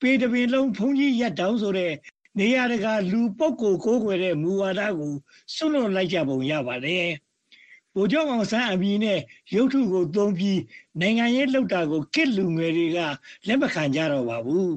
[0.00, 1.92] ပေတပင်လုံးဖုန်ကြီးရက်တောင်းဆိုတဲ့
[2.38, 5.12] နေရာတကာလူပုတ်ကိုကိုးကွယ်တဲ့မူဝါဒကို
[5.54, 7.06] စွန့်လွတ်လိုက်ကြပုံရပါတယ်။
[7.94, 9.20] ဗိုလ်ချုပ်အောင်ဆန်းအမည်နဲ့
[9.54, 10.60] ရုပ်ထုကိုသုံးပြီး
[11.00, 12.98] နိုင်ငံရေးလှုပ်တာကိုခစ်လူငယ်တွေက
[13.46, 14.70] လက်မခံကြတော့ပါဘူး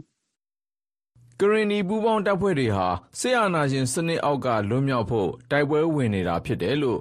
[1.40, 2.88] ။ကရင်နီပူးပေါင်းတပ်ဖွဲ့တွေဟာ
[3.20, 7.00] ဆေးအာနာရှင်စနစ်အောက်ကလွတ်မြောက်ဖို့တိုက်ပွဲဝင်နေတာဖြစ်တယ်လို့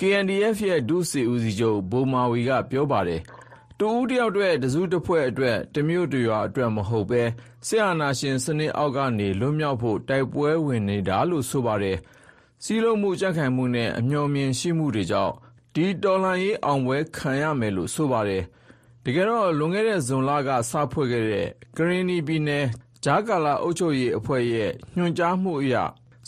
[0.00, 3.20] KNDF ရဲ့ဒုစီဦးစီးချုပ်ဘိုမာဝီကပြောပါတယ်။
[3.78, 7.22] တူဦးတယောက်အတွက်တစုတစ်ဖွဲ့အတွက်တမျိုးတရွာအတွက်မဟုတ်ပဲ
[7.66, 11.98] ဆရာနာရှင်စနစ်အောက်ကနေလွတ်မြောက်ဖို့တိုက်ပွဲဝင်နေတာလို့ဆိုပါတယ်။
[12.64, 15.34] စီးလုံးမှုကြက်ခံမှုနဲ့အမျှော်မြင်ရှိမှုတွေကြောင့်
[15.74, 18.42] ဒီတော်လှန်ရေးအောင်ပွဲခံရမယ်လို့ဆိုပါတယ်။
[19.04, 21.46] တကယ်တော့လွန်ခဲ့တဲ့ဇွန်လကစဖွဲ့ခဲ့တဲ့
[21.76, 22.64] ကရင်နီပြည်နယ်
[23.04, 25.74] ဂျာကာလာအုပ်ချုပ်ရေးအဖွဲ့ရဲ့ညွှန်ကြားမှုအရ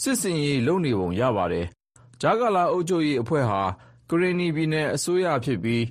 [0.02, 1.66] စစ်စင်ရေးလုပ်နေပုံရပါတယ်
[2.20, 3.62] ဂျာကာလာအုပ်ချုပ်ရေးအဖွဲ့ဟာ
[4.10, 5.82] ကရင်နီပြည်နယ်အစိုးရဖြစ်ပြီး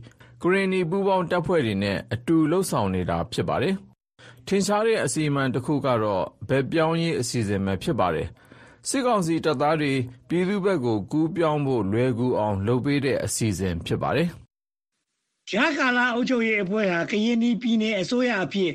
[0.41, 3.75] ကရင်နီပူးပေါင်းတပ်ဖွဲ့တွေနဲ့ အတူလှုပ်ဆောင်နေတာ ဖြစ်ပါတယ်။
[4.47, 8.27] ထင်ရှားတဲ့ အစီအမံတစ်ခုကတော့ ဘက်ပြောင်းရေး အစီအစဉ်ပဲ ဖြစ်ပါတယ်။
[8.89, 9.93] စစ်ကောင်စီတပ်သားတွေ
[10.29, 14.29] ပြည်သူ့ဘက်ကို ကူးပြောင်းဖို့ လွယ်ကူအောင် လုပ်ပေးတဲ့ အစီအစဉ် ဖြစ်ပါတယ်။
[15.49, 18.71] ဂျာကာလာအုပ်ချုပ်ရေးအဖွဲ့ဟာ ကရင်နီပြည်နယ်အစိုးရအဖြစ်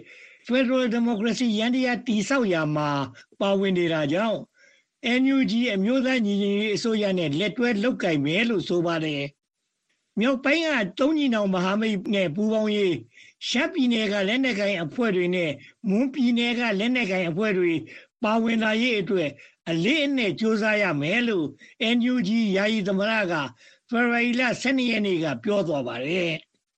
[0.46, 2.90] Federal Democracy ရန်တရားတိဆောက်ရာမှာ
[3.40, 4.38] ပါဝင်နေတာကြောင့်
[5.22, 9.22] NUG အမျိုးသားညီညွတ်ရေးအစိုးရနဲ့ လက်တွဲလုပ်ကိုင်မယ်လို့ ဆိုပါတယ်။
[10.20, 10.68] မြောက်ပိုင်းက
[10.98, 12.94] တုံးညီနောင်မဟာမိတ်နဲ့ပူးပေါင်းရေး
[13.48, 15.50] ရှမ်းပြည်နယ်ကလက်နက်ကိုင်အဖွဲ့တွေနဲ့
[15.88, 17.72] မွန်ပြည်နယ်ကလက်နက်ကိုင်အဖွဲ့တွေ
[18.22, 19.30] ပါဝင်လာရေးအတွက်
[19.70, 21.46] အလေးအနက်စ조사ရမယ်လို့
[21.96, 23.34] NUG ယာယီသမရက
[23.88, 26.32] ဖေဖော်ဝါရီလ12ရက်နေ့ကပြောသွားပါတယ်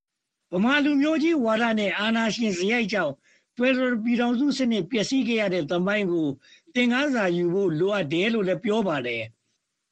[0.53, 3.14] ။ဗမာလူမျိုးကြီးဝါဒနဲ့အာဏာရှင်စရိုက်ကြောင့်
[3.57, 6.28] ဖက်ဒရယ်ပြည်ထောင်စုစနစ်ပျက်စီးခဲ့ရတဲ့သမိုင်းကို
[6.74, 9.24] သင်ခန်းစာယူဖို့လိုအပ်တယ်လို့လည်းပြောပါတယ်။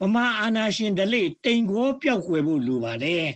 [0.02, 3.26] ဗမာအာဏာရှင်ဓလေ့တိမ်ကောပျောက်ကွယ်ဖို့လိုပါတယ်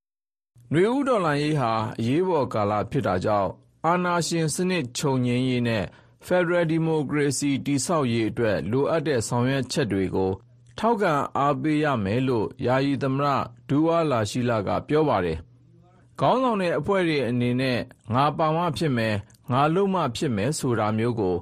[0.72, 3.50] ။နွေဦးတော်လှန်ရေးဟာအရေးပေါ်ကာလဖြစ်တာကြောင့်
[3.86, 5.84] အာဏာရှင်စနစ်ချုပ်ငြိမ်းရေးနဲ့
[6.26, 10.30] ဖက်ဒရယ်ဒီမိုကရေစီတည်ဆောက်ရေးအတွက်လိုအပ်တဲ့ဆောင်ရွက်ချက်တွေကို
[10.78, 13.28] ထောက်ခံအားပေးရမယ်လို့ယာယီသမ္မတ
[13.68, 15.38] ဒူဝါလာရှီးလကပြောပါတယ်။
[16.20, 17.78] ခေါင်းဆောင်တဲ့အဖွဲ့တွေအနေနဲ့
[18.14, 19.14] ငါပါမှဖြစ်မယ်၊
[19.52, 21.36] ငါလုပ်မှဖြစ်မယ်ဆိုတာမျိုးကို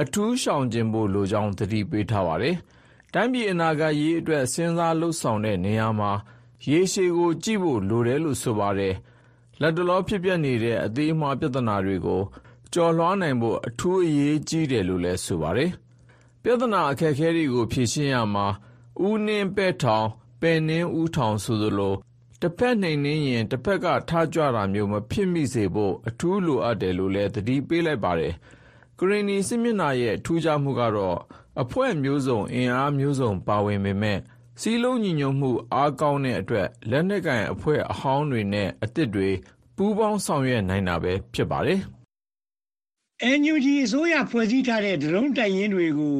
[0.00, 2.56] အထူးရှောင်ကျဉ်ဖို့လိုကြောင်းသတိပေးထားပါတယ်။
[3.14, 6.12] တိုင်းပြည်အနာဂတ်ရေးအတွက် စဉ်းစားလုပ်ဆောင်တဲ့နေရာမှာ
[6.70, 8.94] ရေရှည်ကိုကြည့်ဖို့လိုတယ်လို့ ဆိုပါတယ်။
[9.60, 12.22] လတ်တလော ဖြစ်ပျက်နေတဲ့ အသေးအမွှား ပြဿနာတွေကို
[12.72, 15.70] ကျော်လွှားနိုင်ဖို့ အထူးအရေးကြီးတယ်လို့လည်း ဆိုပါတယ်။
[16.42, 18.46] ပြဿနာအခက်အခဲတွေကို ဖြေရှင်းရာမှာ
[19.06, 20.06] ဦးနှင်းပဲ့ထောင်၊
[20.40, 21.94] ပဲ့နင်းဦးထောင် ဆိုသလို
[22.42, 28.34] တဘက်နှိမ်နင်းရင်တဘက်က ထကြွတာမျိုး မဖြစ်မိစေဖို့ အထူးလိုအပ်တယ်လို့လည်း သတိပေးလိုက်ပါတယ်။
[28.98, 31.18] ကရင်နီစစ်မျက်နှာရဲ့ ထူးခြားမှုကတော့
[31.60, 34.20] အဖွဲ့မျိုးစုံအင်အားမျိုးစုံပါဝင်ပေမယ့်
[34.60, 39.28] စည်းလုံးညီညွတ်မှု အားကောင်းတဲ့အတွက် လက်နက်ကိုင်အဖွဲ့အဟောင်းတွေနဲ့ အသစ်တွေ
[39.76, 41.80] ပူးပေါင်းဆောင်ရွက်နိုင်တာပဲ ဖြစ်ပါတယ်။
[43.40, 46.16] NUG အစိုးရ ဖွဲ့စည်းထားတဲ့ ဒရုန်းတပ်ရင်းတွေကို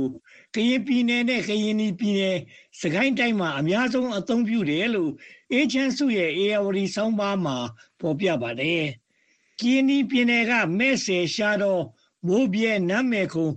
[0.55, 2.39] ကရင်ပြည်နယ်နဲ့ ကရင်ပြည်နယ်
[2.81, 5.11] စကိုင်းတိုင်းမှာ အများဆုံး အသုံးပြုတယ်လို့
[5.53, 7.57] အေချမ်းစုရဲ့ ARD ဆောင်းပါးမှာ
[8.01, 8.85] ဖော်ပြပါတယ်။
[9.61, 11.83] ကရင်ပြည်နယ်က မဲ့ဆယ် ရှားတော့
[12.27, 13.49] မိုးပြဲနမ်းမယ်ခုံ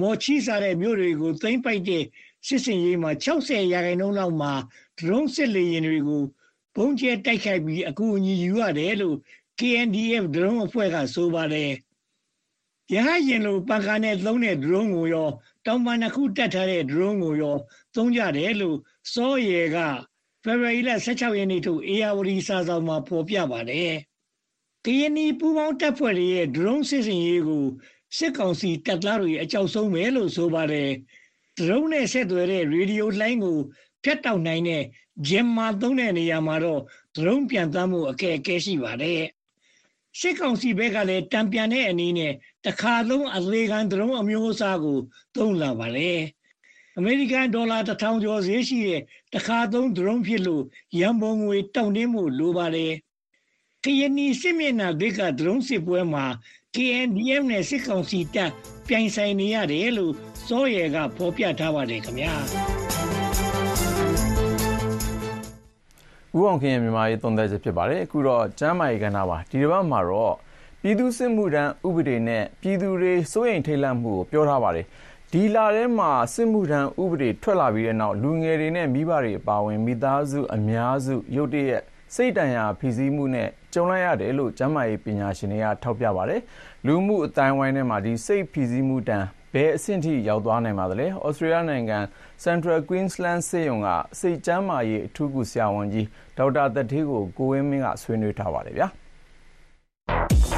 [0.00, 2.04] မော်ချီစားတဲ့မြို့တွေကိုသိမ့်ပိုက်တဲ့
[2.46, 4.52] စစ်စင်ရေးမှာ60ရာခိုင်နှုန်းလောက်မှာ
[4.98, 6.22] ဒရုန်းစစ်လေယာဉ်တွေကို
[6.76, 9.16] ဘုံကျဲတိုက်ခိုက်ပြီးအကူအညီယူရတယ်လို့
[9.58, 11.72] KNDF ဒရုန်းအဖွဲ့ကဆိုပါတယ်။
[12.94, 15.28] ရဟရင်လိုပန်ကာနဲ့သုံးတဲ့ဒရုန်းကိုရော
[15.66, 17.56] တောင်ပန်တစ်ခုတက်ထားတဲ့ဒရုန်းကိုရော
[17.94, 18.78] သုံးကြတယ်လို့
[19.12, 19.78] စောရဲက
[20.42, 23.92] ဖေဖော်ဝါရီလ16ရက်နေ့ထုတ် ARD စာဆောင်မှာဖော်ပြပါတယ်။
[24.84, 27.64] ကရင်နီပူပေါင်းတပ်ဖွဲ့ရဲ့ဒရုန်းစစ်စင်ရေးကို
[28.16, 30.90] စစ်ကောင်စီတပ်သားတွေအကြောက်ဆုံးပဲလို့ဆိုပါတယ်။
[31.58, 33.58] ဒရုန်းနဲ့ဆက်သွယ်တဲ့ရေဒီယိုလိုင်းကို
[34.04, 34.82] ဖြတ်တောက်နိုင်တဲ့
[35.28, 36.80] ဂျင်မာသုံးတဲ့နေရာမှာတော့
[37.16, 39.22] ဒရုန်းပြန်သားမှုအခက်အခဲရှိပါတယ်။
[40.18, 42.32] စစ်ကောင်စီဘက်ကလည်းတံပြန်တဲ့အနေနဲ့
[42.66, 44.98] တခါသုံးအသေးခံဒရုန်းအမျိုးအစားကို
[45.36, 46.20] သုံးလာပါတယ်။
[46.98, 49.02] အမေရိကန်ဒေါ်လာတစ်ထောင်ကျော်ဈေးရှိတဲ့
[49.34, 50.62] တခါသုံးဒရုန်းဖြစ်လို့
[50.98, 52.92] ရန်ပုံငွေတောင်းတင်းမှုလိုပါတယ်။
[53.82, 56.26] ခရနီစစ်မျက်နှာဘက်ကဒရုန်းစစ်ပွဲမှာ
[56.78, 58.50] KNDM နဲ့စစ်ကောင်စီတပ်
[58.88, 60.12] ပြိုင်ဆိုင်နေရတယ်လို့
[60.46, 62.34] စောရဲကဖော်ပြထားပါတယ်ခင်ဗျာ
[66.36, 70.34] ဦးအောင်ခင်ရဲ့မြန်မာရေးသုံးသပ်ချက်ဖြစ်ပါတယ်အခုတော့ကျမ်းမာရေးကဏ္ဍပါဒီတစ်ပတ်မှာတော့
[70.82, 74.86] ပြည်သူစစ်မှုထမ်းဥပဒေနဲ့ပြည်သူတွေစိုးရိမ်ထိတ်လန့်မှုကိုပြောထားပါတယ်
[75.32, 81.82] ဒီလာထဲမှာစစ်မှုထမ်းဥပဒေထွက်လာပြီးတဲ့နောက်လူငယ်တွေနဲ့မိဘတွေအပါအဝင်မိသားစုအများစုရုတ်တရက်
[82.14, 86.40] စိတ်တန်ရာဖိစီးမှုနဲ့ ကြုံလိုက်ရတယ်လို့ကျန်းမာရေးပညာရှင်တွေကထောက်ပြပါတယ်။
[86.86, 91.98] လူမှုအတိုင်းဝိုင်းထဲမှာဒီစိတ်ဖိစီးမှုတန်ဘယ်အဆင့်ထိရောက်သွားနိုင်ပါသလဲ။ဩစတြေးလျနိုင်ငံ
[92.44, 93.88] Central Queensland ဆေးရုံက
[94.20, 96.06] စိတ်ကျန်းမာရေးအထူးကုဆရာဝန်ကြီး
[96.38, 98.88] ဒေါက်တာသက်ထေးကိုကိုဝင်းမင်းကဆွေးနွေးထားပါတယ်ဗျာ။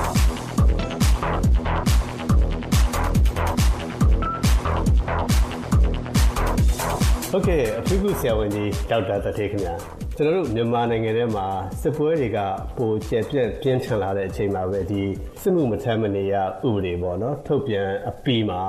[7.33, 9.75] ဟုတ်ကဲ့အထူးကုဆရာဝန်ကြီးဒေါက်တာတထေးခင်ဗျာ
[10.17, 11.47] ကျွန်တော်တို့မြန်မာနိုင်ငံထဲမှာ
[11.81, 12.39] စစ်ပွဲတွေက
[12.77, 15.03] ပိုကျက်ပြက်ပြင်းထန်လာတဲ့အချိန်မှာပဲဒီ
[15.41, 18.63] စစ်မှုမထမ်းမနေရဥပဒေပေါ့နော်ထုတ်ပြန်အပြီးမှာ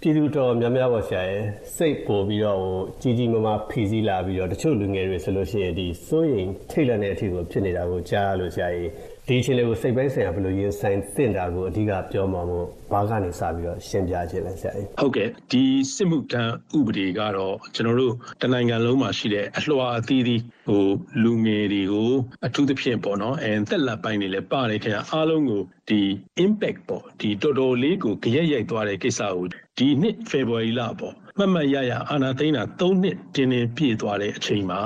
[0.00, 1.42] ပြည်သူတော်များများပေါ့ဆရာရဲ့
[1.76, 8.90] စိတ်ပို့ပြီးတော့ဟိုကြီးကြီးမားမားဖီစည်းလာပြီးတော့တချို့လူငယ်တွေဆိုလို့ရှိရင်ဒီစိုးရင်ထိတ်လန့်တဲ့အထိကိုဖြစ်နေတာကိုကြားလို့ဆရာကြီး
[9.28, 15.62] ဒီအချိန်လေးကိုစိတ်ပိုင်းဆိုင်ရာဘယ်လိုရင်ဆိုင်သင့်တာကိုအဓိကပြောမှာမို့ဘာကနေစပြီးတော့ရှင်းပြခြင်းလဲဆရာကြီးဟုတ်ကဲ့ဒီ
[15.94, 20.86] စစ်မှုထမ်းဥပဒေကတော့ကျွန်တော်တို့တနိုင်ငံလုံးမှာရှိတဲ့အလှော်အသီးသီးဟို
[21.22, 22.12] လူငယ်တွေကို
[22.46, 26.00] အထူးသဖြင့်ပေါ့နော်အဲသက်လက်ပိုင်းတွေလည်းပါတယ်ခင်ဗျာအားလုံးကိုဒီ
[26.44, 29.46] impact ပေါ့ဒီတော်တော်လေးကိုကြရက်ရိုက်သွားတဲ့ကိစ္စကို
[29.78, 34.80] ဒီနှစ် February လပေါ့မှတ်မှတ်ရရအာနာသိန်းတာ၃နှစ်တင်းတင်းပြည့်သွားတဲ့အချိန်မှာ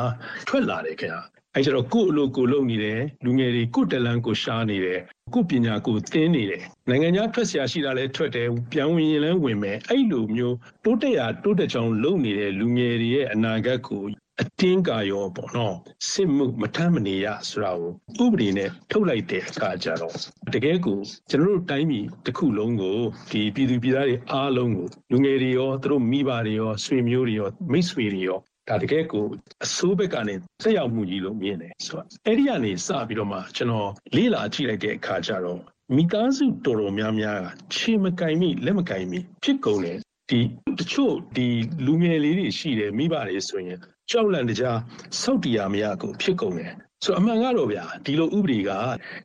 [0.49, 5.01] ထွက်လာတယ်ခင်ဗျ အဲကျတော့ကို့အလိုကိုလုပ်နေတယ်လူငယ်တွေကို့တလန်ကိုရှားနေတယ်
[5.35, 14.03] ကို့ပညာကိုသင်နေတယ်နိုင်ငံခြားထွက်ဆရာရှိတာလည်းထွက်တယ်ပြန်ဝင်ရင်လည်းဝင်မယ်အဲ့လိုမျိုးတိုးတက်ရာတိုးတက်ချောင်းလုပ်နေတဲ့လူငယ်တွေရဲ့အနာဂတ်ကို
[14.43, 15.77] အတင်းကာရောပေါ့နော်
[16.11, 20.17] စစ်မှုမထမ်းမနေရဆိုတာကိုဥပဒေနဲ့ထုတ်လိုက်တဲ့အခါကျတော့
[20.55, 20.99] တကယ်ကို
[21.31, 22.99] ကျွန်တော်တို့တိုင်းပြည်တစ်ခုလုံးကို
[23.31, 29.25] ဒီပြည်သူပြည်သားတွေအားလုံးကိုလူငယ်တွေရောသူတို့မိဘတွေရောဆွေမျိုးတွေရောမိတ်ဆွေတွေရော ဒါတကယ်ကို
[29.65, 35.61] အစိုးဘက်ကနေဆက်ရောက်မှုကြီးလို့မြင်တယ်ဆိုတော့အဲ့ဒီကနေစပြီးတော့မှကျွန်တော်လေးလာကြည့်လိုက်တဲ့အခါကျတော့
[35.97, 39.99] မိသားစုတော်တော်များများကခြေမကင်မိလက်မကင်မိဖြစ်ကုန်တယ်
[40.31, 40.41] ဒီ
[40.79, 41.47] တချို့ဒီ
[41.87, 43.79] လူငယ်လေးတွေရှိတယ်မိဘတွေဆိုရင်
[44.11, 44.79] ကြောက်လန့်တကြား
[45.21, 46.73] စောက်တရားမရကိုဖြစ်ကုန်တယ်
[47.05, 48.71] ဆိုအမှန်ကတော့ဗျာဒီလိုဥပဒေက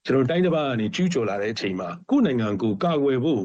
[0.06, 3.42] ကျွန်တော်တိုင်းတစ်ပါးကနေကျူးကျော်လာတဲ့အချိန်မှာကိုယ်နိုင်ငံကိုကာကွယ်ဖို့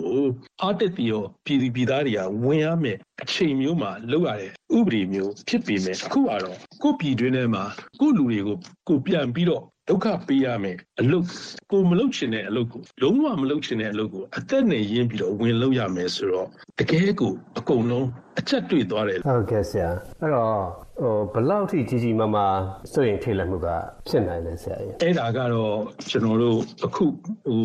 [0.62, 7.64] အားတက်ပြီးတော့ပြည်သူပြည်သားတွေကဝင်ရမယ်အချိန်မျိုးမှာလောက်ရတဲ့ဥပဒေမျိုးဖြစ်ပေမဲ့အခုကတော့ကိုယ်ပြည်တွင်းထဲမှာ
[8.00, 8.56] ကိုယ်လူတွေကို
[8.88, 11.26] ကိုပြန်ပြီးတော့ဒုက္ခပေးရမယ်အလုပ်
[11.72, 16.48] ကိုမလုပ်ချင်တဲ့အလုပ်ကိုလုံးဝမလုပ်ချင်တဲ့အလုပ်ကိုအသက်နဲ့ရင်းပြီးတော့ဝင်လုပ်ရမယ်ဆိုတော့
[16.78, 18.06] တကယ်ကိုအကုန်လုံး
[18.38, 22.58] အချက်တွေ့သွားတယ်ဟုတ်ကဲ့ဆရာအဲ့တော့ ဟိုဘလောက်ထိကြီးကြီးမားမား
[22.92, 23.68] စိုးရင်ထိလက်မှုက
[24.08, 25.76] ဖြစ်နိုင်လဲဆရာကြီးအဲ့ဒါကတော့
[26.10, 27.04] ကျွန်တော်တို့အခု
[27.46, 27.64] ဟို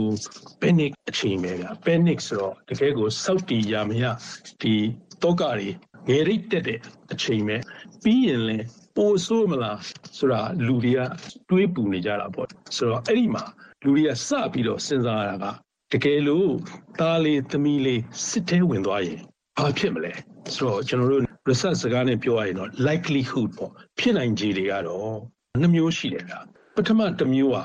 [0.61, 4.03] panic အချိန်ပဲဗျ panic ဆိုတော့တကယ်ကိုစောက်တီရမရ
[4.61, 4.73] ဒီ
[5.23, 5.69] တောကတွေ
[6.07, 6.79] ငယ်ရိတ်တက်တဲ့
[7.13, 7.57] အချိန်ပဲ
[8.03, 8.65] ပြီးရင်လည်း
[8.95, 9.79] ပိုဆိုးမလား
[10.17, 10.99] ဆိုတာလူတွေက
[11.49, 13.43] တွေးပူနေကြတာပေါ့ဆိုတော့အဲ့ဒီမှာ
[13.83, 15.51] လူတွေကစပြီးတော့စဉ်းစားရတာ
[15.91, 16.51] ကတကယ်လို့
[16.99, 19.19] သားလေးသမီးလေးစစ်ထဲဝင်သွားရင်
[19.57, 20.13] ဘာဖြစ်မလဲ
[20.55, 25.13] ဆိုတော့ကျွန်တော်တို့ research စကားနဲ့ပြောရရင်တော့ likelihood ပေါ့ဖြစ်နိုင်ခြေတွေကတော့
[25.61, 26.35] နှမျိုးရှိတယ်ဗျ
[26.75, 27.57] ပထမတစ်မျိုးက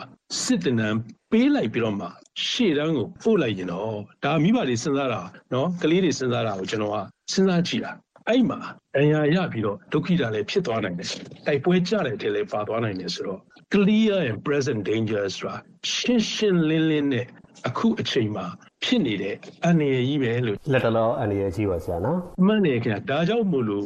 [0.42, 0.88] စစ်တနံ
[1.30, 2.08] ပေးလိုက်ပြီးတော့မှ
[2.48, 5.20] ရှေ့တန်းကိုပို့လိုက်ရင်တော့ဒါမိဘတွေစဉ်းစားတာ
[5.52, 6.96] နော်ကလေးတွေစဉ်းစားတာကိုကျွန်တော်က
[7.32, 7.92] စဉ်းစားကြည့်တာ
[8.28, 8.58] အဲ့မှာ
[8.94, 11.08] ဒဏ်ရာရပြီးတော့ဒုက္ခိတာလည်းဖြစ်သွားနိုင်တယ်
[11.46, 13.40] တိုက်ပွဲကြတဲ့အထက်လည်းပါသွားနိုင်တယ်ဆိုတော့
[13.74, 15.56] clear and present danger ဆိုတာ
[15.94, 17.26] ရှင်းရှင်းလင်းလင်းနဲ့
[17.68, 18.46] အခုအချိန်မှာ
[18.84, 23.84] ဖြစ်နေတဲ့အန္တရာယ်ကြီးပဲလို့လက်တလောအန္တရာယ်ကြီးပါဆရာနော်မှန်တယ်ခင်ဗျဒါကြောင့်မို့လို့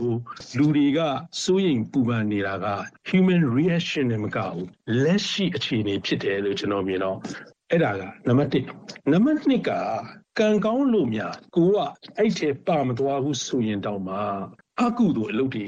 [0.58, 1.00] လူတွေက
[1.42, 2.66] စိုးရိမ်ပူပန်နေတာက
[3.08, 4.66] human reaction နဲ့မကဘူး
[5.04, 7.18] လက်ရှိအခြေအနေဖြစ်တယ်လို့ကျွန်တော်မြင်တော့
[7.70, 9.70] အဲ့ဒါကနံပါတ်1နံပါတ်2က
[10.38, 11.78] ကံကောင်းလို့များကိုက
[12.18, 14.16] အဲ့ထဲပါမသွားဘူးဆိုရင်တောင်မှ
[14.86, 15.64] အကုသို့အလုပ်တွေ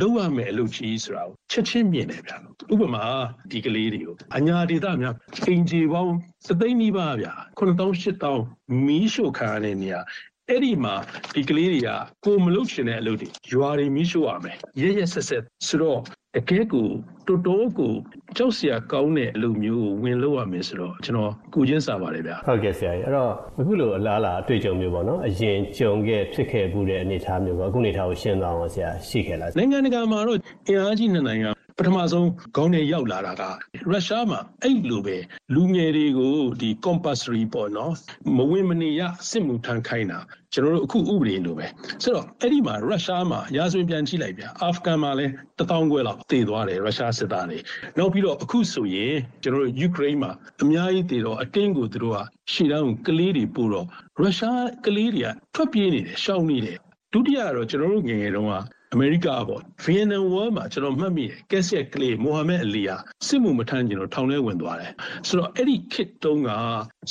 [0.00, 2.36] လုပ်ရမယ်အလုပ်ကြီးဆိုတာကိုချက်ချင်းမြင်တယ်ဗျာ
[2.72, 3.04] ဥပမာ
[3.50, 5.14] ဒီကလေးတွေကိုအညာဒေသများ
[5.46, 6.14] အင်ဂျီပေါင်း
[6.46, 10.00] သသိန်းနီးပါးဗျာ9000 8000မီးရှို့ခံရတဲ့နေရာ
[10.48, 10.94] အဲ့ဒီမှာ
[11.34, 11.90] ဒီကလေးတွေက
[12.24, 16.00] ကိုမလုပ်ချင်တဲ့အလုပ်တွေရွာတွေမီးရှို့ရမယ်ရရဆက်ဆက်ဆိုတော့
[16.36, 16.86] တကယ်ကို
[17.26, 17.92] တော်တော်ကို
[18.36, 33.42] ကြောက်စရာကောင်းတဲ့အလုပ်မျိုးကိုဝင်လုပ်ရမယ်ဆိုတော့ကျွန်တော်ကိုချင်းစာပါတယ်ဗျာဟုတ်ကဲ့ဆရာကြီးအဲ့တော့အခုလိုအလားအလာအတွေ့အကြုံမျိုးပေါ့နော်အရင်ကြုံခဲ့ဖြစ်ခဲ့မှုတဲ့အနေအထားမျိုးပေါ့အခုအနေအထားကိုရှင်းသွားအောင်ဆရာရှိခဲ့လားနိုင်ငံတကာမှာတော့အင်အားကြီးနှစ်နိုင်ငံ ပထမဆုံးခေါင်းထဲရောက်လာတာက
[33.90, 35.16] ရုရှားမှာအဲ့လိုပဲ
[35.54, 37.92] လူငယ်တွေကိုဒီ compulsory ပေါ့နော်
[38.36, 40.18] မဝင်မနေရစစ်မှုထမ်းခိုင်းတာ
[40.52, 41.66] ကျွန်တော်တို့အခုဥပဒေလိုပဲ
[42.02, 47.58] ဆိုတော့အဲ့ဒီမှာရုရှားမှာရာဇဝင်ပြန်ကြည့်လိုက်ဗျာအာဖဂန်မှာလည်းတထောင်ခွဲလောက်တည်သွားတယ်ရုရှားစစ်သားတွေ
[47.98, 50.30] နောက်ပြီးတော့အခုဆိုရင်ကျွန်တော်တို့ယူကရိန်းမှာ
[50.62, 52.18] အများကြီးတည်တော့အတင်းကိုသူတို့က
[52.52, 53.86] ရှေ့တန်းကိုကလေးတွေပို့တော့
[54.18, 56.78] ရုရှားကလေးတွေကထွက်ပြေးနေတယ်ရှောင်နေတယ်
[57.12, 58.54] ဒုတိယကတော့ကျွန်တော်တို့ငယ်ငယ်တုန်းက
[58.94, 64.92] အမေရိကပေါ့ဗီယက်နမ်ဝါမှာကျွန်တော်မှတ်မိတယ်ကက်ဆက်ကလေးမိုဟာမက်အလီယာစစ်မှုမထမ်းကျင်တော့ထောင်ထဲဝင်သွားတယ်
[65.28, 66.50] ဆိုတော့အဲ့ဒီခစ်တုံးက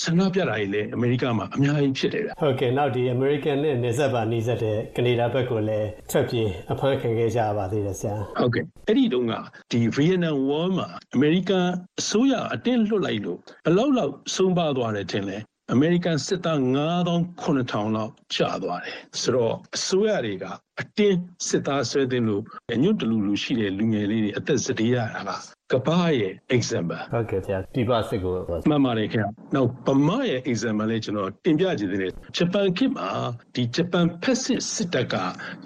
[0.04, 9.34] ဆန္ဒပြတာကြီးလေအမေရိကမှာအများကြီးဖြစ်တယ်ဗျဟုတ်ကဲ့နောက်ဒီ American နဲ့နေဆက်ပါနေဆက်တဲ့ကနေဒါဘက်ကိုလည်းထွက်ပြေးအဖမ်းခံခဲ့ကြပါသေးတယ်ဆရာဟုတ်ကဲ့အဲ့ဒီတုန်းက
[9.72, 11.68] ဒီဗီယက်နမ်ဝါမှာအမေရိကန်
[12.00, 15.38] အစိုးရအတင်းလွှတ်လိုက်လို့ဘလောက်လောက်ဆုံးပါသွားတယ်ထင်လဲ
[15.74, 20.46] အမေရိကန်စစ်သား9000 9000လောက်ကျသွားတယ်ဆိုတော့အစိုးရတွေက
[20.82, 22.44] အတင်းစစ်သားဆွဲတင်လို့
[22.84, 25.32] ညွတ်တလူလူရှိတဲ့လူငယ်လေးတွေအသက်စတေးရတာက
[25.72, 28.34] ကဘာရဲ့ example ဟုတ်ကဲ့ဆရာပြပစစ်ကို
[28.70, 33.10] မှန်ပါတယ်ခင်ဗျနောက်ဗမာရဲ့ example လေးကျွန်တော်တင်ပြချင်တယ်ဂျပန်ခေတ်မှာ
[33.56, 35.16] ဒီဂျပန်ဖက်စစ်စစ်တပ်က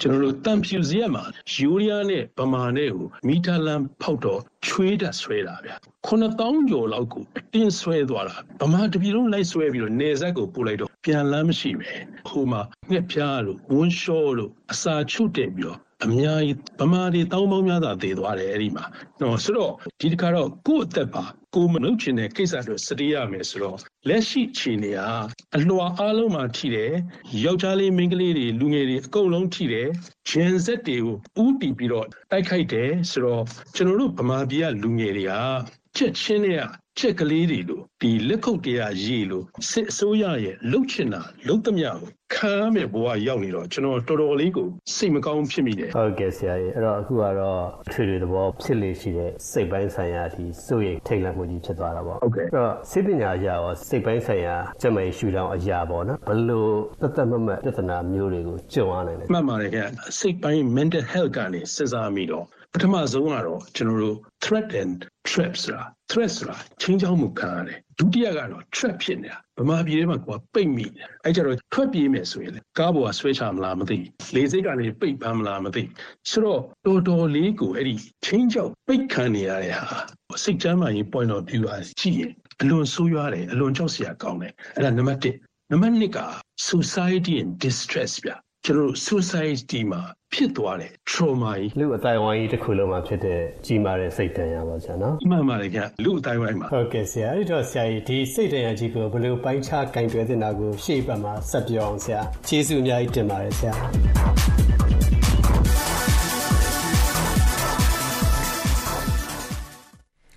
[0.02, 5.74] ကျွန်တော်တို့တန်ဖြူစရက်မှာယူရီးယားနဲ့ဗမာနဲ့ကိုမီတာလန်ဖောက်တော့ချွေးတက်ဆွဲတာဗျ
[6.08, 11.92] 9000ကျော်လောက်ကိုအတင်းဆွဲသွားတာဗမာတပြည်လုံးလိုက်ဆွဲပြီးတော့နေဆက်ကိုပို့လိုက်တော့ပြန်လမ်းမရှိပဲ
[12.30, 18.86] ဟိုမှာငှက်ပြားလို့ဝန်းလျှောလို့ အစာချုပ်တက်ပြီးတော့အများကြီးဗမာတွေတောင်းပေါင်းများစွာတည်သွားတယ်အဲ့ဒီမှာ
[19.22, 21.24] နော်ဆိုတော့ဒီတစ်ခါတော့ကိုယ့်အသက်ပါ
[21.56, 25.10] ကိုမလုပ်ချင်တဲ့ကိစ္စတွေစတေးရမယ်ဆိုတော့လက်ရှိခြေနေဟာ
[25.58, 26.94] အလွှာအားလုံးမှာထိတယ်
[27.44, 29.88] ယောက်ျားလေးမိန်းကလေးတွေလူငယ်တွေအကုန်လုံးထိတယ်
[30.30, 33.44] ဂျန်ဆက်တွေကိုဥတီပြီးတော့တိုက်ခိုက်တယ်ဆိုတော့
[33.76, 35.34] ကျွန်တော်တို့ဗမာပြည်ကလူငယ်တွေက
[35.96, 36.62] ချက်ချင်းတွေက
[37.00, 64.98] ကြက်ကလေးတွေလို့ဒီလက်ခုပ်တရားရေးလို့စစ်အစိုးရရဲ့လှုပ်ချင်တာလှုပ်သမျှကိုခံရမယ့်ဘဝရောက်နေတော့ကျွန်တော်တော်တော်လေးကိုစိတ်မကောင်းဖြစ်မိတယ်ဟုတ်ကဲ့ဆရာကြီးအဲ့တော့အခုကတော့ထွေထွေသဘောဖြစ်လေရှိတဲ့စိတ်ပိုင်းဆိုင်ရာဒီစိုးရိမ်ထိတ်လန့်မှုကြီးဖြစ်သွားတာပေါ့ဟုတ်ကဲ့အဲ့တော့စိတ်ပညာအရာရောစိတ်ပိုင်းဆိုင်ရာကျန်းမာရေးရှုထောင့်အရာပေါ့နော်ဘယ်လို့တသက်မမတ်ပြဿနာမျိုးတွေကိုကြုံရနိုင်လဲမှတ်ပါတယ်ခင်ဗျစိတ်ပိုင်း mental health ကနေစဉ်းစားမိတော့ ပထမဆုံးကတော့ကျွန်တော်တို့ threat and
[65.30, 73.98] trap ဆိုတာ threat ဆိုတာချင်းချောင်းမှုခံရတယ်ဒုတိယကတော့ trap ဖြစ်နေတာဗမာပြည်ထဲမှာကိုယ်ပိတ်မိတယ်အဲကြတော့ထွက်ပြေးမယ်ဆိုရင်လေကားပေါ်ကဆွဲချမလားမသိ
[74.36, 75.84] လေစိတ်ကနေပိတ်ပန်းမလားမသိ
[76.30, 77.96] ဆိုတော့တော်တော်လေးကိုအဲ့ဒီ
[78.26, 79.98] ချင်းချောင်းပိတ်ခံနေရတဲ့ဟာ
[80.44, 86.20] စိတ်ချမ်းသာရေး point of view အားကြည့်ရင်အလွန်ဆိုးရွားတယ်အလွန်ကြောက်စရာကောင်းတယ်အဲ့ဒါနံပါတ်1နံပါတ်2က
[86.72, 88.32] society and distress ဗျ
[88.66, 90.02] ကျွန်တော်တို့ society မှာ
[90.34, 103.74] ဖြစ်သွားတယ် trauma ကြီးလူအတိုင်းဝိုင်းကြီးတစ်ခုလုံးမှာဖြစ်တဲ့ကြီးမားတဲ့စိတ်တန်ရာပါဆရာနော်မှန်ပါတယ်ခင်ဗျလူအတိုင်းဝိုင်းမှာဟုတ်ကဲ့ဆရာအဲ့တော့ဆရာကြီးဒီစိတ်တန်ရာကြီးကိုဘယ်လိုပိုင်းခြားကင်တွယ်တင်တာကိုရှေ့ဘက်မှာဆက်ပြောအောင်ဆရာကျေးဇူးအများကြီးတင်ပါတယ်ဆရာ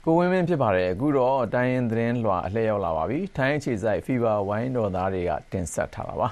[0.07, 6.29] ကိုဝင်းမင်းဖြစ်ပါတယ်အခုတော့တိုင်းရင်သတင်းလွှာအလှည့်ရောက်လာပါပြီထိုင်းအခြေစိုက် Fever ဝိုင်းတော်သားတွေကတင်ဆက်ထားတာပါ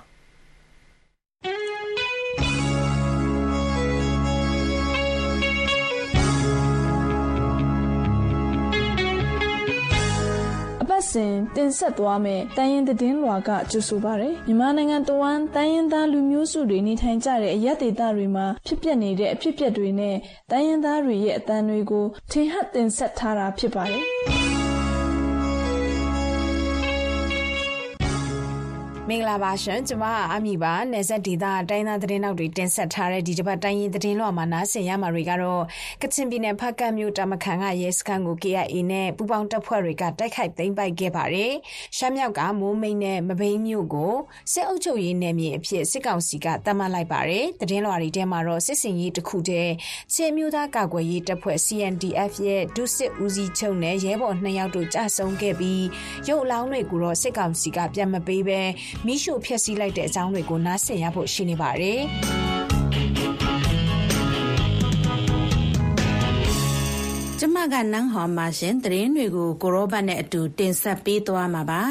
[11.12, 20.16] စဉ်တင်ဆက်သွားမယ့်တန်ရင်သတင်းလွှာကကြိုဆိုပါရယ်မြန်မာနိုင်ငံတဝန်းတန်ရင်သားလူမျိုးစုတွေနေထိုင်ကြတဲ့အရက်ဒေသတွေမှာဖြစ်ပျက်နေတဲ့အဖြစ်အပျက်တွေနဲ့
[20.50, 24.59] တန်ရင်သားတွေရဲ့အတန်တွေကိုထင်ဟပ်တင်ဆက်ထားတာဖြစ်ပါတယ်
[29.10, 30.04] မင်္ဂလာပါရှင်ကျမ
[30.34, 35.62] အမီပါနေဆက်ဒေတာတိုင်းသားသတင်းနောက်တွေတင်ဆက်ထားတဲ့ဒီတစ်ပတ်တိုင်းရင်သတင်းလွှာမှာနားဆင်ရမှာတွေကတော့
[36.02, 41.52] ကချင်ပြည်နယ်ဖက်ကတ်မြို့တာမခန်ကရဲစခန်းကို KIA နဲ့ပူပေါင်းတပ်ဖွဲ့တွေကတိုက်ခိုက်သိမ်းပိုက်ခဲ့ပါတယ်
[41.96, 44.14] ရှမ်းမြောက်ကမိုးမိတ်နဲ့မဘိန်းမြို့ကို
[44.52, 49.72] စစ်အုပ်ချုပ်ရေးနယ်မြေအဖြစ်စစ်ကောင်စီကတတ်မှတ်လိုက်ပါတယ်သတင်းလွှာတွေထဲမှာတော့စစ်စင်ရေးတစ်ခုတည်း
[50.14, 55.84] ချင်းမျိုးသားကာကွယ်ရေးတပ်ဖွဲ့ CNDF ရဲ့ဒုစစ်ဦးစီးချုပ်နဲ့ရဲဘော်2ယောက်တို့ကြာဆုံးခဲ့ပြီး
[56.28, 58.60] ရုပ်အလောင်းတွေကိုတော့စစ်ကောင်စီကပြန်မပေးဘဲ
[59.06, 62.00] မိရှုဖျက်ဆီးလိုက်တဲ့အကြောင်းတွေကိုနားဆင်ရဖို့ရှိနေပါတယ်။
[67.60, 71.82] ကျမကနန်းဟော်မှာရှင်သတင်းတွေကိုကိုရောဘတ်နဲ့အတူတင်ဆက်ပေးသွားမှာပါ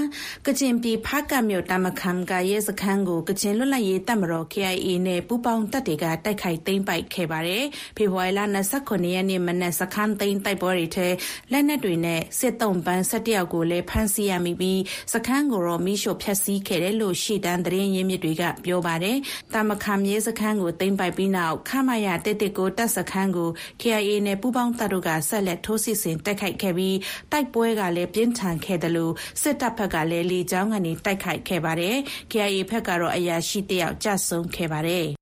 [0.45, 7.65] ကချင်ပြည်ဖားကတ်မြို့တမခမ်ကရဲစခန်းကိုကချင်လွတ်လပ်ရေးတပ်မတော် KIA နဲ့ပူးပေါင်းတပ်တွေကတိုက်ခိုက်သိမ်းပိုက်ခဲ့ပါတယ်
[7.97, 8.39] ဖေဖော်ဝါရီလ
[8.79, 11.07] 29ရက်နေ့မနက်စခန်းသိမ်းတိုက်ပွဲတွေထဲ
[11.51, 14.81] လက်နက်တွေနဲ့စစ်တုံးပန်း17ယောက်ကိုလည်းဖမ်းဆီးရမိပြီး
[15.13, 19.17] စခန်းကိုတော့မိရှို့ဖျက်ဆီးခဲ့တယ်လို့ရှေ့တန်းသတင်းရင်းမြစ်တွေကပြောပါတယ်
[19.53, 23.49] တမခမ်ရဲစခန်းကိုသိမ်းပိုက်ပြီးနောက်ခမရတက်တက်ကိုတပ်စခန်းကို
[23.81, 26.97] KIA နဲ့ပူးပေါင်းတပ်တို့ကဆက်လက်ထိုးစစ်ဆင်တိုက်ခိုက်ခဲ့ပြီး
[27.31, 31.95] တိုက်ပွဲကလည်းပြင်းထန်ခဲ့တယ်လို့စစ်တပ်ဘက်ကလည်းလေကြောင်းကနေ တိုက်ခိုက်ခဲ့ပါတယ်။
[32.31, 35.07] KIA ဘက်ကတော့ အရာရှိတယောက်ကြဆုံးခဲ့ပါတယ်။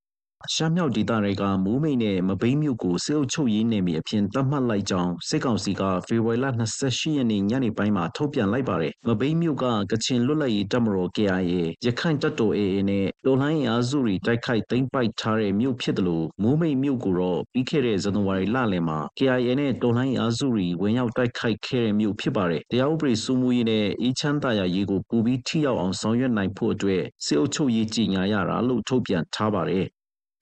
[0.54, 6.46] ရှမ်းမြောက်ဒေသတွေက မိုးမိတ်နဲ့ မဘိမ်းမြို့ကို စစ်အုပ်ချုပ်ရေးနယ်မြေအဖြစ် သတ်မှတ်လိုက်ကြောင်း စစ်ကောင်စီက ဖေဖော်ဝါရီလ
[6.82, 11.54] 28ရက်နေ့ ညနေပိုင်းမှာ ထုတ်ပြန်လိုက်ပါတယ်။မဘိမ်းမြို့က ကချင်လွတ်လပ်ရေးတပ်မတော် KIA
[11.86, 25.96] ရခိုင်တပ်တော် AA နဲ့ တော်လှန်ရေးအားစုတွေ တိုက်ခိုက်သိမ်းပိုက်ထားတဲ့ မြို့ဖြစ်တယ်လို့မိုးမိတ်မြို့ကိုတော့ ပြီးခဲ့တဲ့ ဇန်နဝါရီလလယ်မှာ KIA နဲ့ တော်လှန်ရေးအားစုတွေ ဝင်ရောက်တိုက်ခိုက်ခဲ့တဲ့မြို့ ဖြစ်ပါတယ်။တရားဥပဒေစိုးမိုးရေးနဲ့ အေးချမ်းသာယာရေးကိုပူပြီး ထိရောက်အောင်
[26.02, 29.88] ဆောင်ရွက်နိုင်ဖို့အတွက် စစ်အုပ်ချုပ်ရေး ကြီးညာရတာလို့ ထုတ်ပြန်ထားပါတယ်။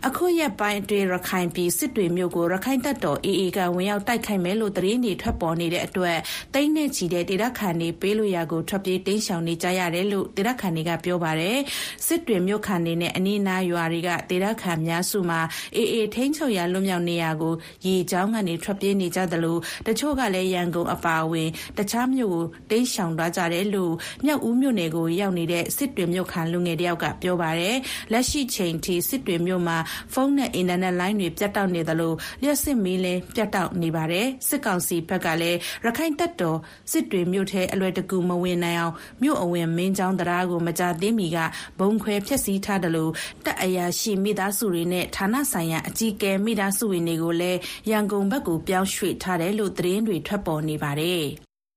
[0.08, 6.18] အခုရက်ပိုင်းအတွင်း ရခိုင်ပြည် စစ်တွေမြို့ကိုရခိုင်တပ်တော် AA က ဝင်ရောက်တိုက်ခိုက်မယ်လို့ သတင်းတွေ ထွက်ပေါ်နေတဲ့အတွက်
[6.54, 11.58] တိမ့်နဲ့ချီတဲ့ ဒေသခံတွေပေးလို့ရကို ထွက်ပြေးတိမ်းရှောင်နေကြရတယ်လို့ ဒေသခံတွေက ပြောပါတယ်
[12.06, 15.39] စစ်တွေမြို့ခံတွေနဲ့ အနီးနားရွာတွေက ဒေသခံများစုမှာ
[15.78, 17.54] AA ထိန်းချုပ်ရာ လွတ်မြောက်နေရာကို
[17.86, 23.93] ရေချောင်းကနေ ထွက်ပြေးနေကြသလို တချို့ကလည်း ရန်ကုန်အပါအဝင် တခြားမြို့ကို တိမ်းရှောင်သွားကြတယ်လို့
[24.26, 27.76] မြောက်ဦးမြို့နယ်ကို ရောက်နေတဲ့ စစ်တွေမြို့ခံ လူငယ်တယောက်က ပြောပါတယ်
[28.12, 29.78] လက်ရှိချိန်ထိ စစ်တွေမြို့မှာ
[30.13, 36.57] ဖုန်းနဲ့အင်တာနက်လိုင်းတွေ ပြတ်တောက်နေသလို လျှက်စစ်မီးလည်း ပြတ်တောက်နေပါတယ် စစ်ကောင်စီဘက်ကလည်းရခိုင်တပ်တော်
[36.91, 41.38] စစ်တွေမြို့ထဲ အလွယ်တကူ မဝင်နိုင်အောင် မြို့အဝင် မင်းချောင်းတရားကို မကြသေးမီက
[41.79, 43.11] ဘုံခွဲဖျက်ဆီးထားတယ်လို့
[43.45, 47.59] တပ်အရာရှိမိသားစုတွေနဲ့ ဌာနဆိုင်ရာအကြီးအကဲ မိသားစုဝင်တွေကိုလည်း
[47.89, 51.25] ရန်ကုန်ဘက်ကို ပြောင်းရွှေ့ထားတယ်လို့ သတင်းတွေ ထွက်ပေါ်နေပါတယ်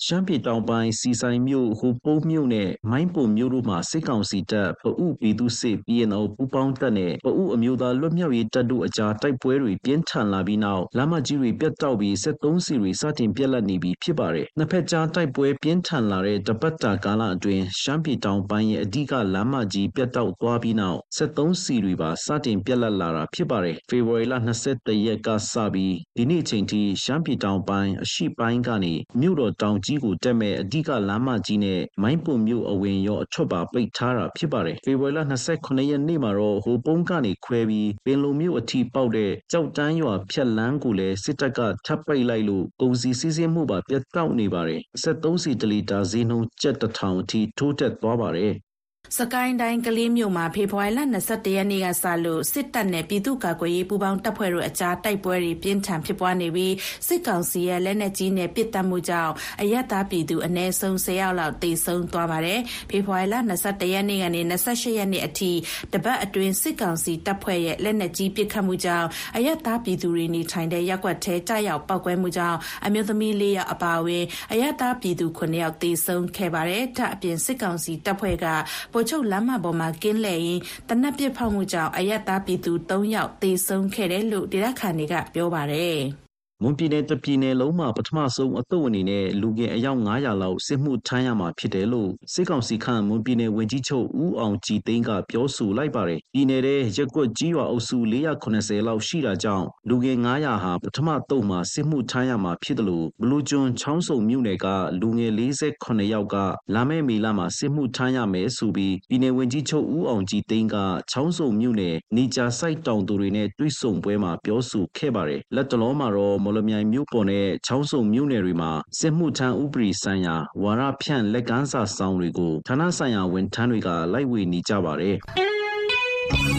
[0.07, 24.35] ရှမ်းပြည်တောင်ပိုင်းစီဆိုင်မြို့ဟိုပုံးမြို့နဲ့မိုင်းပုံမြို့တို့မှာစစ်ကောင်စီတပ်ပအုပြည်သူစစ် PNO ပူးပေါင်းတပ်နဲ့ပအုအမျိုးသားလွတ်မြောက်ရေးတပ်တို့အကြားတိုက်ပွဲတွေပြင်းထန်လာပြီးနောက်လမ်းမကြီးတွေပြတ်တောက်ပြီး73စီတွေစတင်ပြက်လက်နေပြီဖြစ်ပါတယ်။နှစ်ဖက်ကြားတိုက်ပွဲပြင်းထန်လာတဲ့တပတ်တာကာလအတွင်းရှမ်းပြည်တောင်ပိုင်းရဲ့အဓိကလမ်းမကြီးပြတ်တောက်သွားပြီးနောက်73စီတွေပါစတင်ပြက်လက်လာတာဖြစ်ပါတယ်။ဖေဖော်ဝါရီလ
[24.71, 48.55] 21ရက်ကစပြီးဒီနေ့ချိန်ထိရှမ်းပြည်တောင်ပိုင်းအရှိပိုင်းကနေမြို့တော်တောင်ကြီးကိုတက်မဲ့အဓိကလမ်းမကြီးနဲ့မိုင်းပွန်မြို့အဝင်ရောအထွက်ပါပိတ်ထားတာဖြစ်ပါတယ်။ဖေဖော်ဝါရီလ29ရက်နေ့မှာတော့ဟိုပုံးကနေခွဲပြီးပင်လုံမြို့အထိပေါက်တဲ့ကြောက်တန်းရွာဖြတ်လန်းကိုလည်းစစ်တပ်ကထပ်ပိတ်လိုက်လို့ကုန်စည်စီးဆင်းမှုပါပြတ်တောက်နေပါတယ်။73စီတလီတာဈေးနှုန်းကျပ်တစ်ထောင်အထိထိုးတက်သွားပါတယ်။
[49.17, 56.75] စကိုင်းတိုင်း ကလေးမြို့မှာ ဖေဖော်ဝါရီလ21ရက်နေ့ကစလို့ စစ်တပ်နဲ့ ပြည်သူ့ကာကွယ်ရေး ပူးပေါင်းတပ်ဖွဲ့တို့အကြား တိုက်ပွဲတွေ ပြင်းထန်ဖြစ်ပွားနေပြီး
[57.07, 63.35] စစ်ကောင်စီရဲ့ လက်နက်ကြီးနဲ့ ပစ်တက်မှုကြောင့် အရက်သားပြည်သူအ ਨੇ ဆုံး10ယောက်လောက် သေဆုံးသွားပါတယ်။ဖေဖော်ဝါရီလ
[63.67, 65.53] 21ရက်နေ့ကနေ28ရက်နေ့အထိ
[65.93, 78.47] တပတ်အတွင်း စစ်ကောင်စီတပ်ဖွဲ့ရဲ့ လက်နက်ကြီးပစ်ခတ်မှုကြောင့် အရက်သားပြည်သူတွေနေထိုင်တဲ့ ရပ်ကွက်ထဲကြားရောက်ပောက်ကွဲမှုကြောင့် အမျိုးသမီး ၄ ယောက် အပါအဝင် အရက်သားပြည်သူ9ယောက် သေဆုံးခဲ့ပါတယ်။ဒါအပြင် စစ်ကောင်စီတပ်ဖွဲ့က
[78.93, 85.99] ဗိုလ်ချုပ်လမ်းမပေါ်မှာကင်းလှည့်ရင်းတနက်ပစ်ဖောက်မှုကြောင့် အရက်သားပြည်သူ ၃ ယောက် သေဆုံးခဲ့တယ်လို့ ဒေသခံတွေက ပြောပါတယ်။
[86.63, 97.97] မွန်ပြည်နယ်တပြည်နယ်လုံးမှာပထမဆုံးအသုတ်အနေနဲ့လူငယ်အယောက်900လောက်စစ်မှုထမ်းရမှာဖြစ်တယ်လို့စစ်ကောင်စီခန့်မွန်ပြည်နယ်ဝန်ကြီးချုပ်ဦးအောင်ကြည်သိန်းကပြောဆိုလိုက်ပါတယ်။ပြည်နယ်ရဲ့ရက်ကွက်ကြီးရွာအုပ်စု
[98.43, 104.67] 480လောက်ရှိတာကြောင့်လူငယ်900ဟာပထမသုတ်မှာစစ်မှုထမ်းရမှာဖြစ်တယ်လို့ဘလူးကျွန်းချောင်းစုံမြို့နယ်က
[105.01, 105.33] လူငယ်
[105.73, 106.37] 48ယောက်က
[106.75, 110.77] လာမယ့်မေလမှာစစ်မှုထမ်းရမယ်ဆိုပြီးပြည်နယ်ဝန်ကြီးချုပ်ဦးအောင်ကြည်သိန်းက
[111.11, 125.17] ချောင်းစုံမြို့နယ်နေကြာစိုက်တောင်သူတွေနဲ့တွေ့ဆုံပွဲမှာပြောဆိုခဲ့ပါတယ်။လက်တလုံးမှာတော့မော်လမြိုင်မြို့ပေါ်နဲ့ချောင်းဆုံမြို့နယ်တွေမှာစစ်မှုထမ်းဥပဒေဆိုင်ရာဝါဒဖြန့်လက်ကမ်းစာစောင်တွေကိုဌာနဆိုင်ရာဝန်ထမ်းတွေကလိုက်ဝေနေကြပါတယ်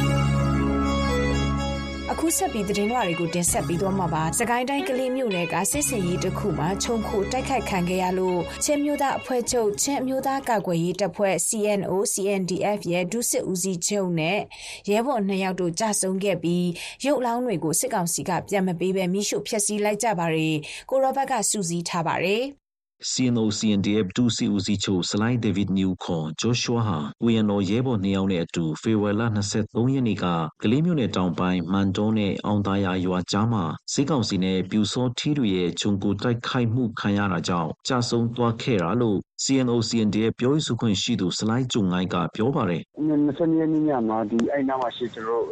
[2.11, 14.39] ။အခုဆက်ပြီးသတင်းလွှာတွေကိုတင်ဆက်ပြီးသွားမှာပါ။စကိုင်းတိုင်းကလေးမြို့နယ်ကစစ်စင်ရေးတစ်ခုမှာခြုံခိုတိုက်ခိုက်ခံခဲ့ရလို့ချင်းမျိုးသားအဖွဲ့ချုပ်ချင်းမျိုးသားကာကွယ်ရေးတပ်ဖွဲ့ CNO CNDF ရဲ့ဒုစစ်ဦးစီးချုပ်နဲ့
[14.89, 16.67] ရဲဘော်နှစ်ယောက်တို့ကြာဆုံးခဲ့ပြီး
[17.05, 20.55] ရုပ်လောင်းတွေကိုစစ်ကောင်စီကပြန်မပေးဘဲမိရှုဖျက်ဆီးလိုက်ကြပါတယ်။
[20.89, 22.43] ကိုရောဘတ်ကစူးစီးထားပါတယ်။
[23.01, 29.23] CNO CNDF ဒုစစ်ဦးစီးချုပ်ဆလိုင်းဒေးဗစ်နျူခေါ်ဂျိုရှွာဟာကိုရန်တော်ရဲဘော်နှစ်ယောက်နဲ့အတူဖေဖော်ဝါရီလ
[29.57, 30.25] 23ရက်နေ့က
[30.61, 45.51] ကလေးမြို့နယ်တောင်ပိုင်းမန်တုံးနဲ့အောင်သားယာရွာကြားမှာစစ်ကောင်စီနဲ့ပြူစောထီးတွေရဲ့ဂျုံကိုတိုက်ခိုက်မှုခံရတာကြောင့်ကြာဆုံးသွားခဲ့တာလို့ CNO CNDF ပြောရေးဆိုခွင့်ရှိသူ ဆလိုင်းကျုံငိုင်းကပြောပါတယ်။20ရက်နေ့ညမှာဒီအဲ့နားမှာရှိကျွန်တော်တို့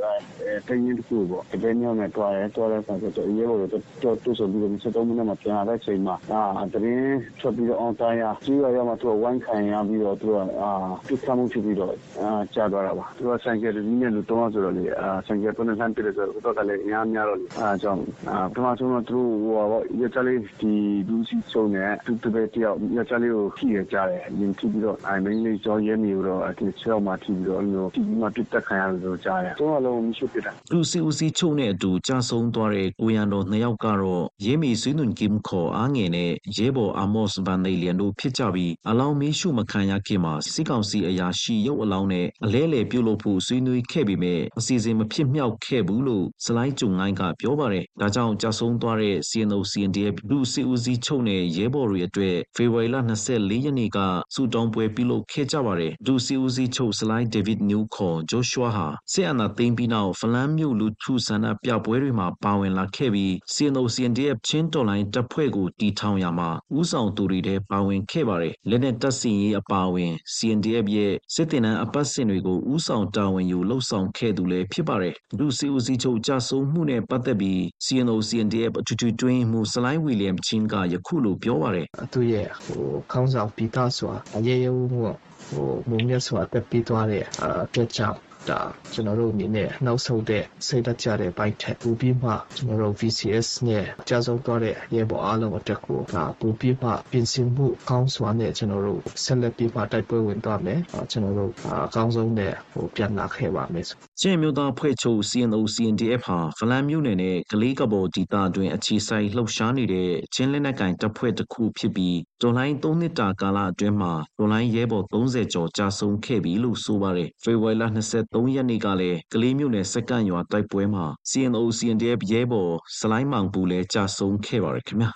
[0.68, 3.72] တရင်တခုပေါ့တကယ်မျိုးနဲ့တွားရဲတွားတဲ့အခါကျတော့ရဲဘော်တို့
[4.04, 10.72] တော့တူဆိုပြီးတော့73မိနစ်မှာပြန်လာတဲ့ချိန်မှာအာတရင်ထွက်ပြီးတော့အောင်တိုင်းရကြီးရရမှာသူကဝိုင်းခံရပြီးတော့သူကအာ
[11.08, 20.74] ပြစ်ခမှုဖြစ်ပြီးတော့အာကြာသွားတာပါသူကဆိုင်ကယ်ဒီနေ့လူတော့ဆိုတော့လေအာဆိုင်ကယ်ပုံစံပြတယ်ဆိုတော့ကလည်းအများများတော့လေအာကြောင့်အာပထမဆုံးတော့သူတို့ဟိုပေါ့ရချလေးဒီ
[21.08, 53.98] ဒူးစီဆုံးနဲ့သူတပည့်တယောက်ရချလေးကိုဖြည့်ရကြတယ်ရင်ဖြည့်ပြီးတော့အိုင်မင်းလေးကြောရဲမီတော့အတိချောက်မှဖြည့်ပြီးတော့အဲ့လိုဖြည့်ပြီးမှပြစ်တက်ခံရတယ်လို့ကြားတယ်တော့လုံးမရှိပြတာလူစီဦးစီချုပ်နဲ့အတူကြာဆုံးသွားတဲ့ကိုရန်တော်နှစ်ယောက်ကတော့ရဲမီဆွေးနွန်ကင်ခေါ်အားငယ်နဲ့ရဲဘော်အာမော့စ်ဗန်နေလျန်တို့ဖြစ်ကြပြီးအလောင်းမီးရှုမခံရခင်မှာစစ်ကောင်စီအရာရှိရုပ်အလောင်းနဲ့အလဲလေပြုတ်လို့ဖို့ဆွေးနွေးခဲ့ပြီးမြဲအစီအစဉ်မဖြစ်မြောက်ခဲ့ဘူးလို့စလိုက်ကျုံငိုင်းကပြောပါတယ်။ဒါကြောင့်ကြာဆုံးသွားတဲ့ CNO CNDF လူစီဦးစီးချုပ်နဲ့ရဲဘော်တွေအတွက်ဖေဖော်ဝါရီလ24ရက်နေ့က
[54.34, 85.04] စူတောင်းပွဲပြုလုပ်ခဲ့ကြပါတယ်။လူစီဦးစီးချုပ်စလိုက်ဒေးဗစ်နျူခေါ်ဂျိုရှွာဟာစစ်အာဏာသိမ်းပြီးနောက်ဖလန်းမြို့လူထုဆန္ဒပြပွဲတွေမှာပါဝင်လာခဲ့ပြီး CNO CNDF ချင်းတော်လိုင်းတပ်ဖွဲ့ကိုတီထောင်ရမှာဥဆောင်သူတွေထဲပါဝင်ခဲ့ပါတယ်။လက်နက်တပ်စင်ရေးအပါအဝင် CNDF ရဲ့စစ်တင်နန်းအပတ်စဉ်တွေကိုဥဆောင်တာဝန်ယူလှုပ်ဆောင်ခဲ့သူလည်းဖြစ်ပါတယ်။လူစီဦးစီးချုပ်ကြဆုံးမှုနဲ့ပတ်သက်ပြီး CNO CNDF အထူးထူးတွင်းမှုစလိုင်းဝီလျံချင်းကယခုလိုပြောပါတယ်။သူရဲ့ဟိုခေါင်းဆောင်ပြီးသားစွာအရေးရုံးမှု
[85.50, 87.24] ဟိုမုံမြတ်စွာတက်ပြီးသွားတဲ့
[87.64, 88.62] အတွက်ကြောင့်ဒါ
[88.94, 100.80] ကျွန်တော်တို့အနေနဲ့နှောက်ဆုတ်တဲ့စိတ်ဓာတ်ကြတဲ့ဘိုက်ထက်ပူပြီးမှကျွန်တော်တို့ VCS နဲ့ကြာဆုံးသွားတဲ့ရဲဘော်အားလုံးအတွက်ကိုဒါပူပြီးမှပြင်ဆင်မှုကောင်းစွာနဲ့ကျွန်တော်တို့ဆက်လက်ပြီးမှတိုက်ပွဲဝင်သွားမယ်
[101.12, 101.52] ကျွန်တော်တို့
[101.86, 103.86] အကောင်းဆုံးနဲ့ဟိုပြန်လာခဲ့ပါမယ်
[104.22, 117.84] ချင်းမျိုးသားဖွဲ့ချုပ် CNO CNDF ဟာဖလန်မြို့နယ်နဲ့ကလေးကဘော်ဒေသအတွင်းအခြေဆိုင်လှုပ်ရှားနေတဲ့ချင်းလက်နက်ကင်တပ်ဖွဲ့တစ်ခုဖြစ်ပြီးဒေါ်လိုင်း3နှစ်တာကာလအတွင်းမှာဒေါ်လိုင်းရဲဘော်30ကျော်ကြာဆုံးခဲ့ပြီလို့ဆိုပါတယ်ဖေဖော်ဝါရီလ
[118.20, 125.12] 23ရက်နေ့ကလည်းကလေးမြို့နယ်စက္ကန့်ရွာတိုက်ပွဲမှာ CNO CNDF ရဲဘော်စလိုင်းမောင်ပူလည်းကြာဆုံးခဲ့ပါတယ်ခင်ဗျာ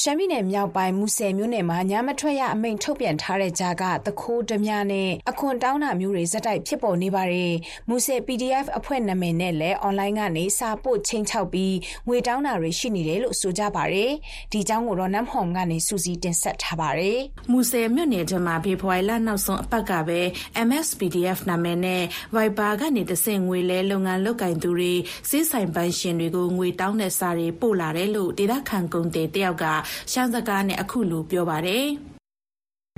[0.00, 7.52] ရှမ်းပြည်နယ်မြောက်ပိုင်းမူဆယ်မြို့နယ်မှာညမထွက်ရအမိန့်ထုတ်ပြန်ထားတဲ့ကြားကတခိုးဓမြနဲ့အခွန်တောင်းတာမျိုးတွေဇက်တိုက်ဖြစ်ပေါ်နေပါတယ်။
[7.88, 11.74] မူဆယ် PDF အဖွဲ့နာမည်နဲ့လည်းအွန်လိုင်းကနေစာပို့ချင်းချောက်ပြီး
[12.08, 14.10] ငွေတောင်းတာတွေရှိနေတယ်လို့ဆိုကြပါတယ်။
[14.52, 17.18] ဒီကြောင်းကိုတော့နမ်ဟွန်ကနေစူးစီးတင်ဆက်ထားပါတယ်။
[17.50, 20.20] မူဆယ်မြို့နယ်ထဲမှာဖေဖော်ဝါရီလနောက်ဆုံးအပတ်ကပဲ
[20.66, 22.02] MSPDF နာမည်နဲ့
[22.34, 24.94] Viber ကနေတဆင့်ငွေလဲလုပ်ငန်းလုပ်ကင်သူတွေ
[25.28, 29.66] စီးဆိုင်ပန်းရှင်တွေကိုငွေတောင်းတဲ့စာတွေပို့လာတယ်လို့ဒေသခံကုန်တဲ့တယောက်က
[30.12, 31.84] ရှမ်းစကားနဲ့ အခုလို ပြောပါတယ်။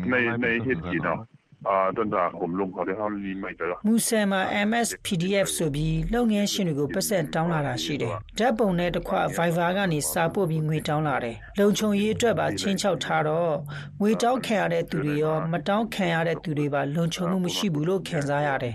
[0.11, 1.21] "၂ ရက် ၂ ရက် ဟိတကျီနော်
[1.67, 13.55] အာတန်တာကုံလုံးခေါ်တဲ့ဟာလီမိုက်တာမူဆယ်မှာ MS PDF ဆိုပြီးလုပ်ငန်းရှင်တွေကိုပတ်စံတောင်းလာတာရှိတယ်ဓာတ်ပုံနဲ့တခွ Viber ကနေစာပို့ပြီးငွေတောင်းလာတယ်လုံခြုံရေးအတွက်ပါချင်းချောက်ထားတော့
[14.01, 18.75] ငွေတောင်းခံရတဲ့သူတွေရောမတောင်းခံရတဲ့သူတွေပါလုံခြုံမှုမရှိဘူးလို့ခံစားရတယ်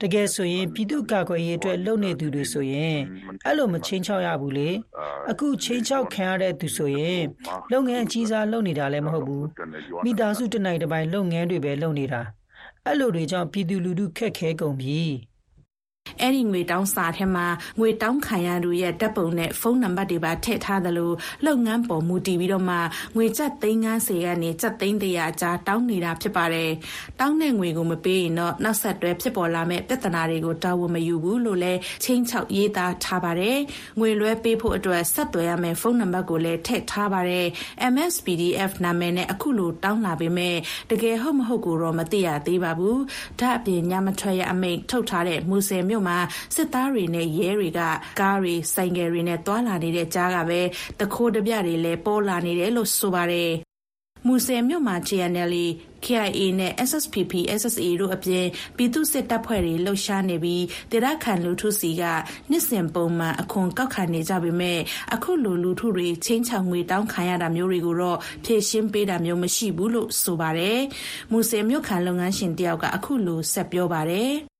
[0.00, 2.96] တကယ်ဆိုရင်ပြည်သူ့ကာကွယ်ရေးအတွက်လုပ်နေသူတွေဆိုရင်
[3.46, 4.70] အဲ့လိုမချင်းချောက်ရဘူးလေ
[5.30, 7.22] အခုချင်းချောက်ခံရတဲ့သူဆိုရင်
[7.72, 9.46] လုပ်ငန်းအကြီးစားလုပ်နေတာလည်းမဟုတ်ဘူး
[10.04, 12.22] မိသားစုတစ်နိုင်တစ်ပိုင်းလုပ်ငန်းတွေပဲလုပ်နေတာ
[12.84, 15.00] အဲ့လိုတွေကြောင့်ပြည်သူလူထုခက်ခဲကုန်ပြီ
[16.20, 17.46] အဲ့ဒီငွေတောင်းစာထဲမှာ
[17.78, 21.12] ငွေတောင်းခံရသူရဲ့တပ်ပုံနဲ့ဖုန်းနံပါတ်တွေပါထည့်ထားသလို
[21.46, 22.76] လုပ်ငန်းပေါ်မူတည်ပြီးတော့မှ
[23.16, 26.70] ငွေကျပ်သိန်း90ကနေကျပ်သိန်း100ကြားတောင်းနေတာဖြစ်ပါတယ်။
[27.20, 33.58] တောင်းတဲ့ငွေကိုမပေးရင်တော့နောက်ဆက်တွဲဖြစ်ပေါ်လာမဲ့ပြဿနာတွေကိုတာဝန်မယူဘူးလို့လည်းချင်းချောက်ရေးသားထားပါတယ်။
[33.98, 37.46] ငွေလွှဲပေးဖို့အတွက်ဆက်သွယ်ရမယ့်ဖုန်းနံပါတ်ကိုလည်းထည့်ထားပါတယ်။
[37.92, 40.56] MSPDF နာမည်နဲ့အခုလိုတောင်းလာပေမဲ့
[40.90, 42.98] တကယ်ဟုတ်မဟုတ်ကိုတော့မသိရသေးပါဘူး။
[43.40, 46.18] ဒါ့အပြင်ညမထွက်ရအမိန့်ထုတ်ထားတဲ့မူဆယ်မြို့မှာ
[46.54, 47.80] စစ်သားတွေနဲ့ ရဲတွေက
[48.20, 50.60] ကားတွေ ဆိုင်ကယ်တွေနဲ့တွာလာနေတဲ့ကြားကပဲ
[51.00, 53.52] တခိုးတပြတွေလည်း ပေါ်လာနေတယ်လို့ ဆိုပါတယ်
[54.26, 55.54] မူဆယ်မြို့မှာ GNL
[56.04, 62.02] KIA နဲ့ SSPP SSA တို့အပြင် ပြည်သူစစ်တပ်ဖွဲ့တွေ လှုပ်ရှားနေပြီး ဒေသခံလူထုစီက
[62.50, 64.78] နှစ်စဉ်ပုံမှန် အခွန်ကောက်ခံနေကြပေမဲ့
[65.14, 70.78] အခုလို လူထုတွေချင်းချောင်ငွေတောင်းခံရတာမျိုးတွေကိုတော့ ဖြည့်ရှင်းပေးတာမျိုး မရှိဘူးလို့ ဆိုပါတယ်။
[71.32, 74.32] မူဆယ်မြို့ခံ လုပ်ငန်းရှင်တယောက်က အခုလို ဆက်ပြောပါတယ်။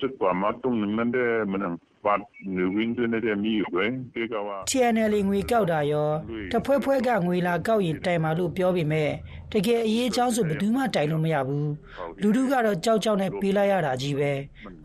[0.00, 3.84] supermarktung nande manang pat ni wing de ne mi ywe
[4.14, 6.10] ke ka wa TNL ငွေကောက်တာရော
[6.52, 9.10] တဖွဲဖွဲကငွေလာကောက်ရင်တိုင်ပါလို့ပြောပေမဲ့
[9.52, 11.70] တကယ်အရေးအကြောင်းဆိုဘယ်သူမှတိုင်လို့မရဘူး
[12.20, 14.32] လူတို့ကတော့ကြောက်ကြောက်နဲ့ပေးလိုက်ရတာကြီးပဲ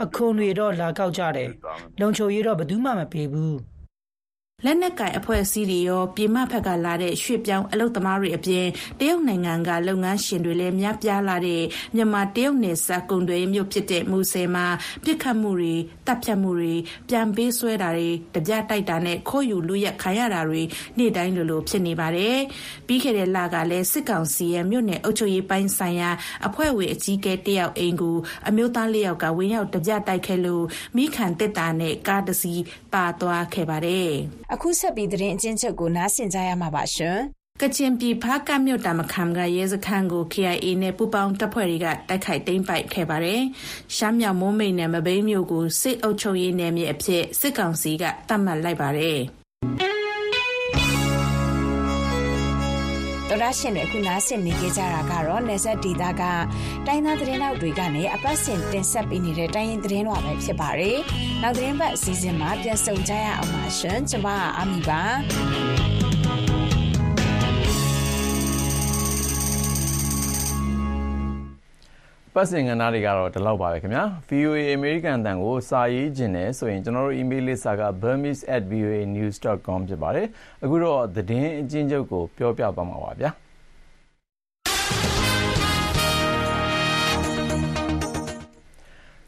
[0.03, 1.49] အခွန်တွေတော့လာကောက်ကြတယ်
[1.99, 3.55] လုံချိုရေးတော့ဘယ်သူမှမပေးဘူး
[4.65, 8.65] လက်နက်ကင်အဖွဲ့အစည်းတွေရောပြည်မဖက်ကလာတဲ့ရွှေပြောင်းအလုတ်သမားတွေအပြင်
[8.99, 11.63] တရုတ်နိုင်ငံကလုပ်ငန်းရှင်တွေလည်းများပြားလာတဲ့
[11.95, 14.65] မြန်မာတရုတ်နယ်စပ်ကုန်သွယ်ရေးမြို့ဖြစ်တဲ့မူဆယ်မှာ
[15.03, 15.75] ပြစ်ခတ်မှုတွေ
[16.07, 16.73] တပ်ဖြတ်မှုတွေ
[17.09, 20.61] ပြန်ပေးဆွဲတာတွေတပြတိုက်တာနဲ့ခိုးယူလူရက်ခံရတာတွေ
[20.97, 22.37] နေ့တိုင်းလိုလိုဖြစ်နေပါတယ်။
[22.87, 26.09] ပြီးခဲ့တဲ့လကလည်းစစ်ကောင်စီရဲ့မြို့နယ်အုပ်ချုပ်ရေးပိုင်းဆိုင်ရာ
[26.47, 30.63] အဖွဲ့ဝင်အကြီးအကဲတယောက်အိမ်ကိုအမျိုးသားလေးယောက်ကဝင်ရောက်တပြတိုက်ခဲ့လို့
[30.95, 32.61] မိခံတက်တာနဲ့ကားတစ်စီး
[32.93, 34.11] ပါသွားခဲ့ပါတယ်။
[34.53, 37.17] အခုဆက်ပြီးသတင်းအချင်းချုပ်ကိုနားဆင်ကြရမှာပါရှင်
[37.61, 43.41] ကချင်ပြည်ဖားကမြို့တာမခမ်ကရဲစခန်းကို KIA နဲ့ပူပေါင်းတပ်ဖွဲ့တွေကတိုက်ခိုက်သိမ်းပိုက်ခဲ့ပါတယ်။
[43.95, 49.19] ရှမ်းမြောင်မိုးမိတ်နဲ့မဘိမ်းမြို့ကိုစစ်အုပ်ချုပ်ရေးနယ်မြေအဖြစ်စစ်ကောင်စီကတတ်မှတ်လိုက်ပါတယ်။
[53.31, 56.23] တော်ရရှင်တွေခုနားဆင်နေကြကြတာကတော့နေဆက်ဒေတာက
[56.85, 60.97] တိုင်းသားသတင်းတောက်တွေကနေအပတ်စဉ်တင်ဆက်ပေးနေတဲ့တိုင်းရင်သတင်းတွေပဲဖြစ်ပါတယ်။
[61.41, 64.27] နောက်သတင်းပတ်အစည်းအဝေးမှာပြန်ဆုံကြရအောင်ပါရှင်။ကျွန်မ
[64.57, 65.01] အာမီပါ။
[72.35, 80.27] ပတ်စင်ကဏ္ဍတွေကတော့ဒီလောက်ပါပဲခင်ဗျာ VOA American တန်ကိုစာရေးခြင်းနဲ့ဆိုရင်ကျွန်တော်တို့ email လိပ်စာက burmese@voanews.com ဖြစ်ပါတယ်
[80.63, 83.29] အခုတော့သတင်းအချင်းချုပ်ကိုပြောပြပါမှာပါဗျာ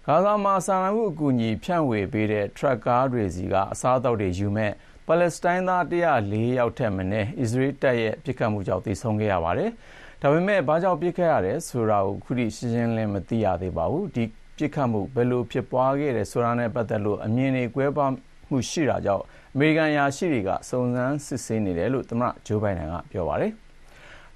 [0.07, 4.71] ဂါဇာမှာစာနာမှုအကူအညီဖြန့်ဝေပေးတဲ့ထရပ်ကားတွေစီကအစားအသောက်တွေယူမဲ့
[5.07, 9.69] ပါလက်စတိုင်းသား104ယောက်ထက်မနည်း အစ္စရေးတပ်ရဲ့ ပစ်ခတ်မှုကြောင့် သေဆုံးခဲ့ရပါတယ်။
[10.21, 14.23] ဒါပေမဲ့ ဘာကြောင့် ပစ်ခတ်ရတယ်ဆိုတာကို ခုထိ ရှင်းရှင်းလင်းမသိရသေးပါဘူး။ဒီ
[14.57, 18.11] ပစ်ခတ်မှု ဘယ်လိုဖြစ်ပွားခဲ့တယ်ဆိုတာနဲ့ ပတ်သက်လို့ အမြင်တွေ ကွဲပြား
[18.49, 19.23] မှုရှိတာကြောင့်
[19.53, 23.51] အမေရိကန်ယာရှိတွေက စုံစမ်းစစ်ဆေးနေတယ်လို့ သမ္မတဂျိုးဘိုင်ဒန်ကပြောပါတယ်။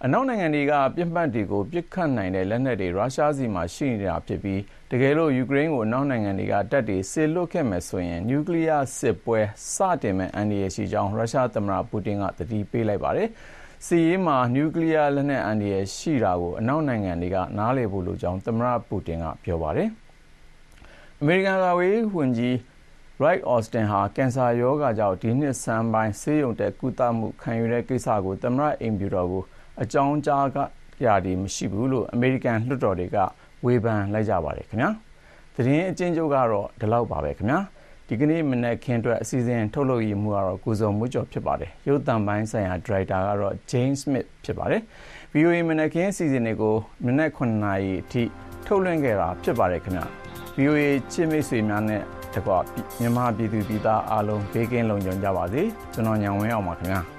[0.06, 9.40] အနောက်နိုင်ငံတွေက ပစ်မှတ်တွေကို ပစ်ခတ်နိုင်တဲ့ လက်နက်တွေ ရုရှားဆီမှာ ရှိနေတာဖြစ်ပြီး တကယ်လို့ ယူကရိန်းကို အနောက်နိုင်ငံတွေက တပ်တွေ စေလွှတ်ခဲ့မယ်ဆိုရင် နျူကလီးယားစစ်ပွဲ
[9.74, 13.28] စတင်မယ့် အန္တရာယ်ရှိကြောင်း ရုရှားသမ္မတ ပူတင်က သတိပေးလိုက်ပါတယ်။
[13.86, 19.90] စစ်ရေးမှာ နျူကလီးယားလက်နက် အန္တရာယ်ရှိတာကို အနောက်နိုင်ငံတွေက နားလည်ဖို့လိုကြောင်း သမ္မတပူတင်က ပြောပါတယ်။
[21.22, 22.56] အမေရိကန် ကာကွယ်ရေးဝန်ကြီး
[23.22, 29.44] Lloyd Austin ဟာ ကင်ဆာရောဂါကြောင့် ဒီနှစ်ဆန်းပိုင်း ဆေးရုံတက် ကုသမှုခံယူတဲ့ကိစ္စကို သမ္မတအိမ်ဖြူတော်ကို
[29.82, 30.46] အကြောင်းကြား
[31.06, 33.18] ရာတွေမရှိဘူးလို့အမေရိကန်လွှတ်တော်တွေက
[33.66, 34.90] ဝေဖန်လိုက်ကြပါတယ်ခင်ဗျာ
[35.56, 37.60] သတင်းအချင်းချုပ်ကတော့ဒီလောက်ပါပဲခင်ဗျာ
[38.08, 44.82] ဒီကနေ့မနက်ခင်းအတွက်အစီအစဉ်ထုတ်လုပ်ရမှုကတော့ကိုစုံမှုကျော်ဖြစ်ပါတယ်ရုပ်သံပိုင်းဆိုင်ရာဒရိုက်တာကတော့ James Smith ဖြစ်ပါတယ်
[45.34, 46.76] VOA မနက်ခင်းအစီအစဉ်တွေကို
[47.06, 48.24] မနက်9:00နာရီအထိ
[48.66, 50.06] ထုတ်လွှင့်ခဲ့တာဖြစ်ပါတယ်ခင်ဗျာ
[50.58, 52.02] VOA ချစ်မိတ်ဆွေများနဲ့
[52.36, 52.54] တကွ
[53.00, 55.62] မြန်မာပြည်သူပြည်သားအားလုံးဘေးကင်းလုံခြုံကြပါစေ
[55.94, 57.17] ကျွန်တော်ညံဝင်းအောင်ပါခင်ဗျာ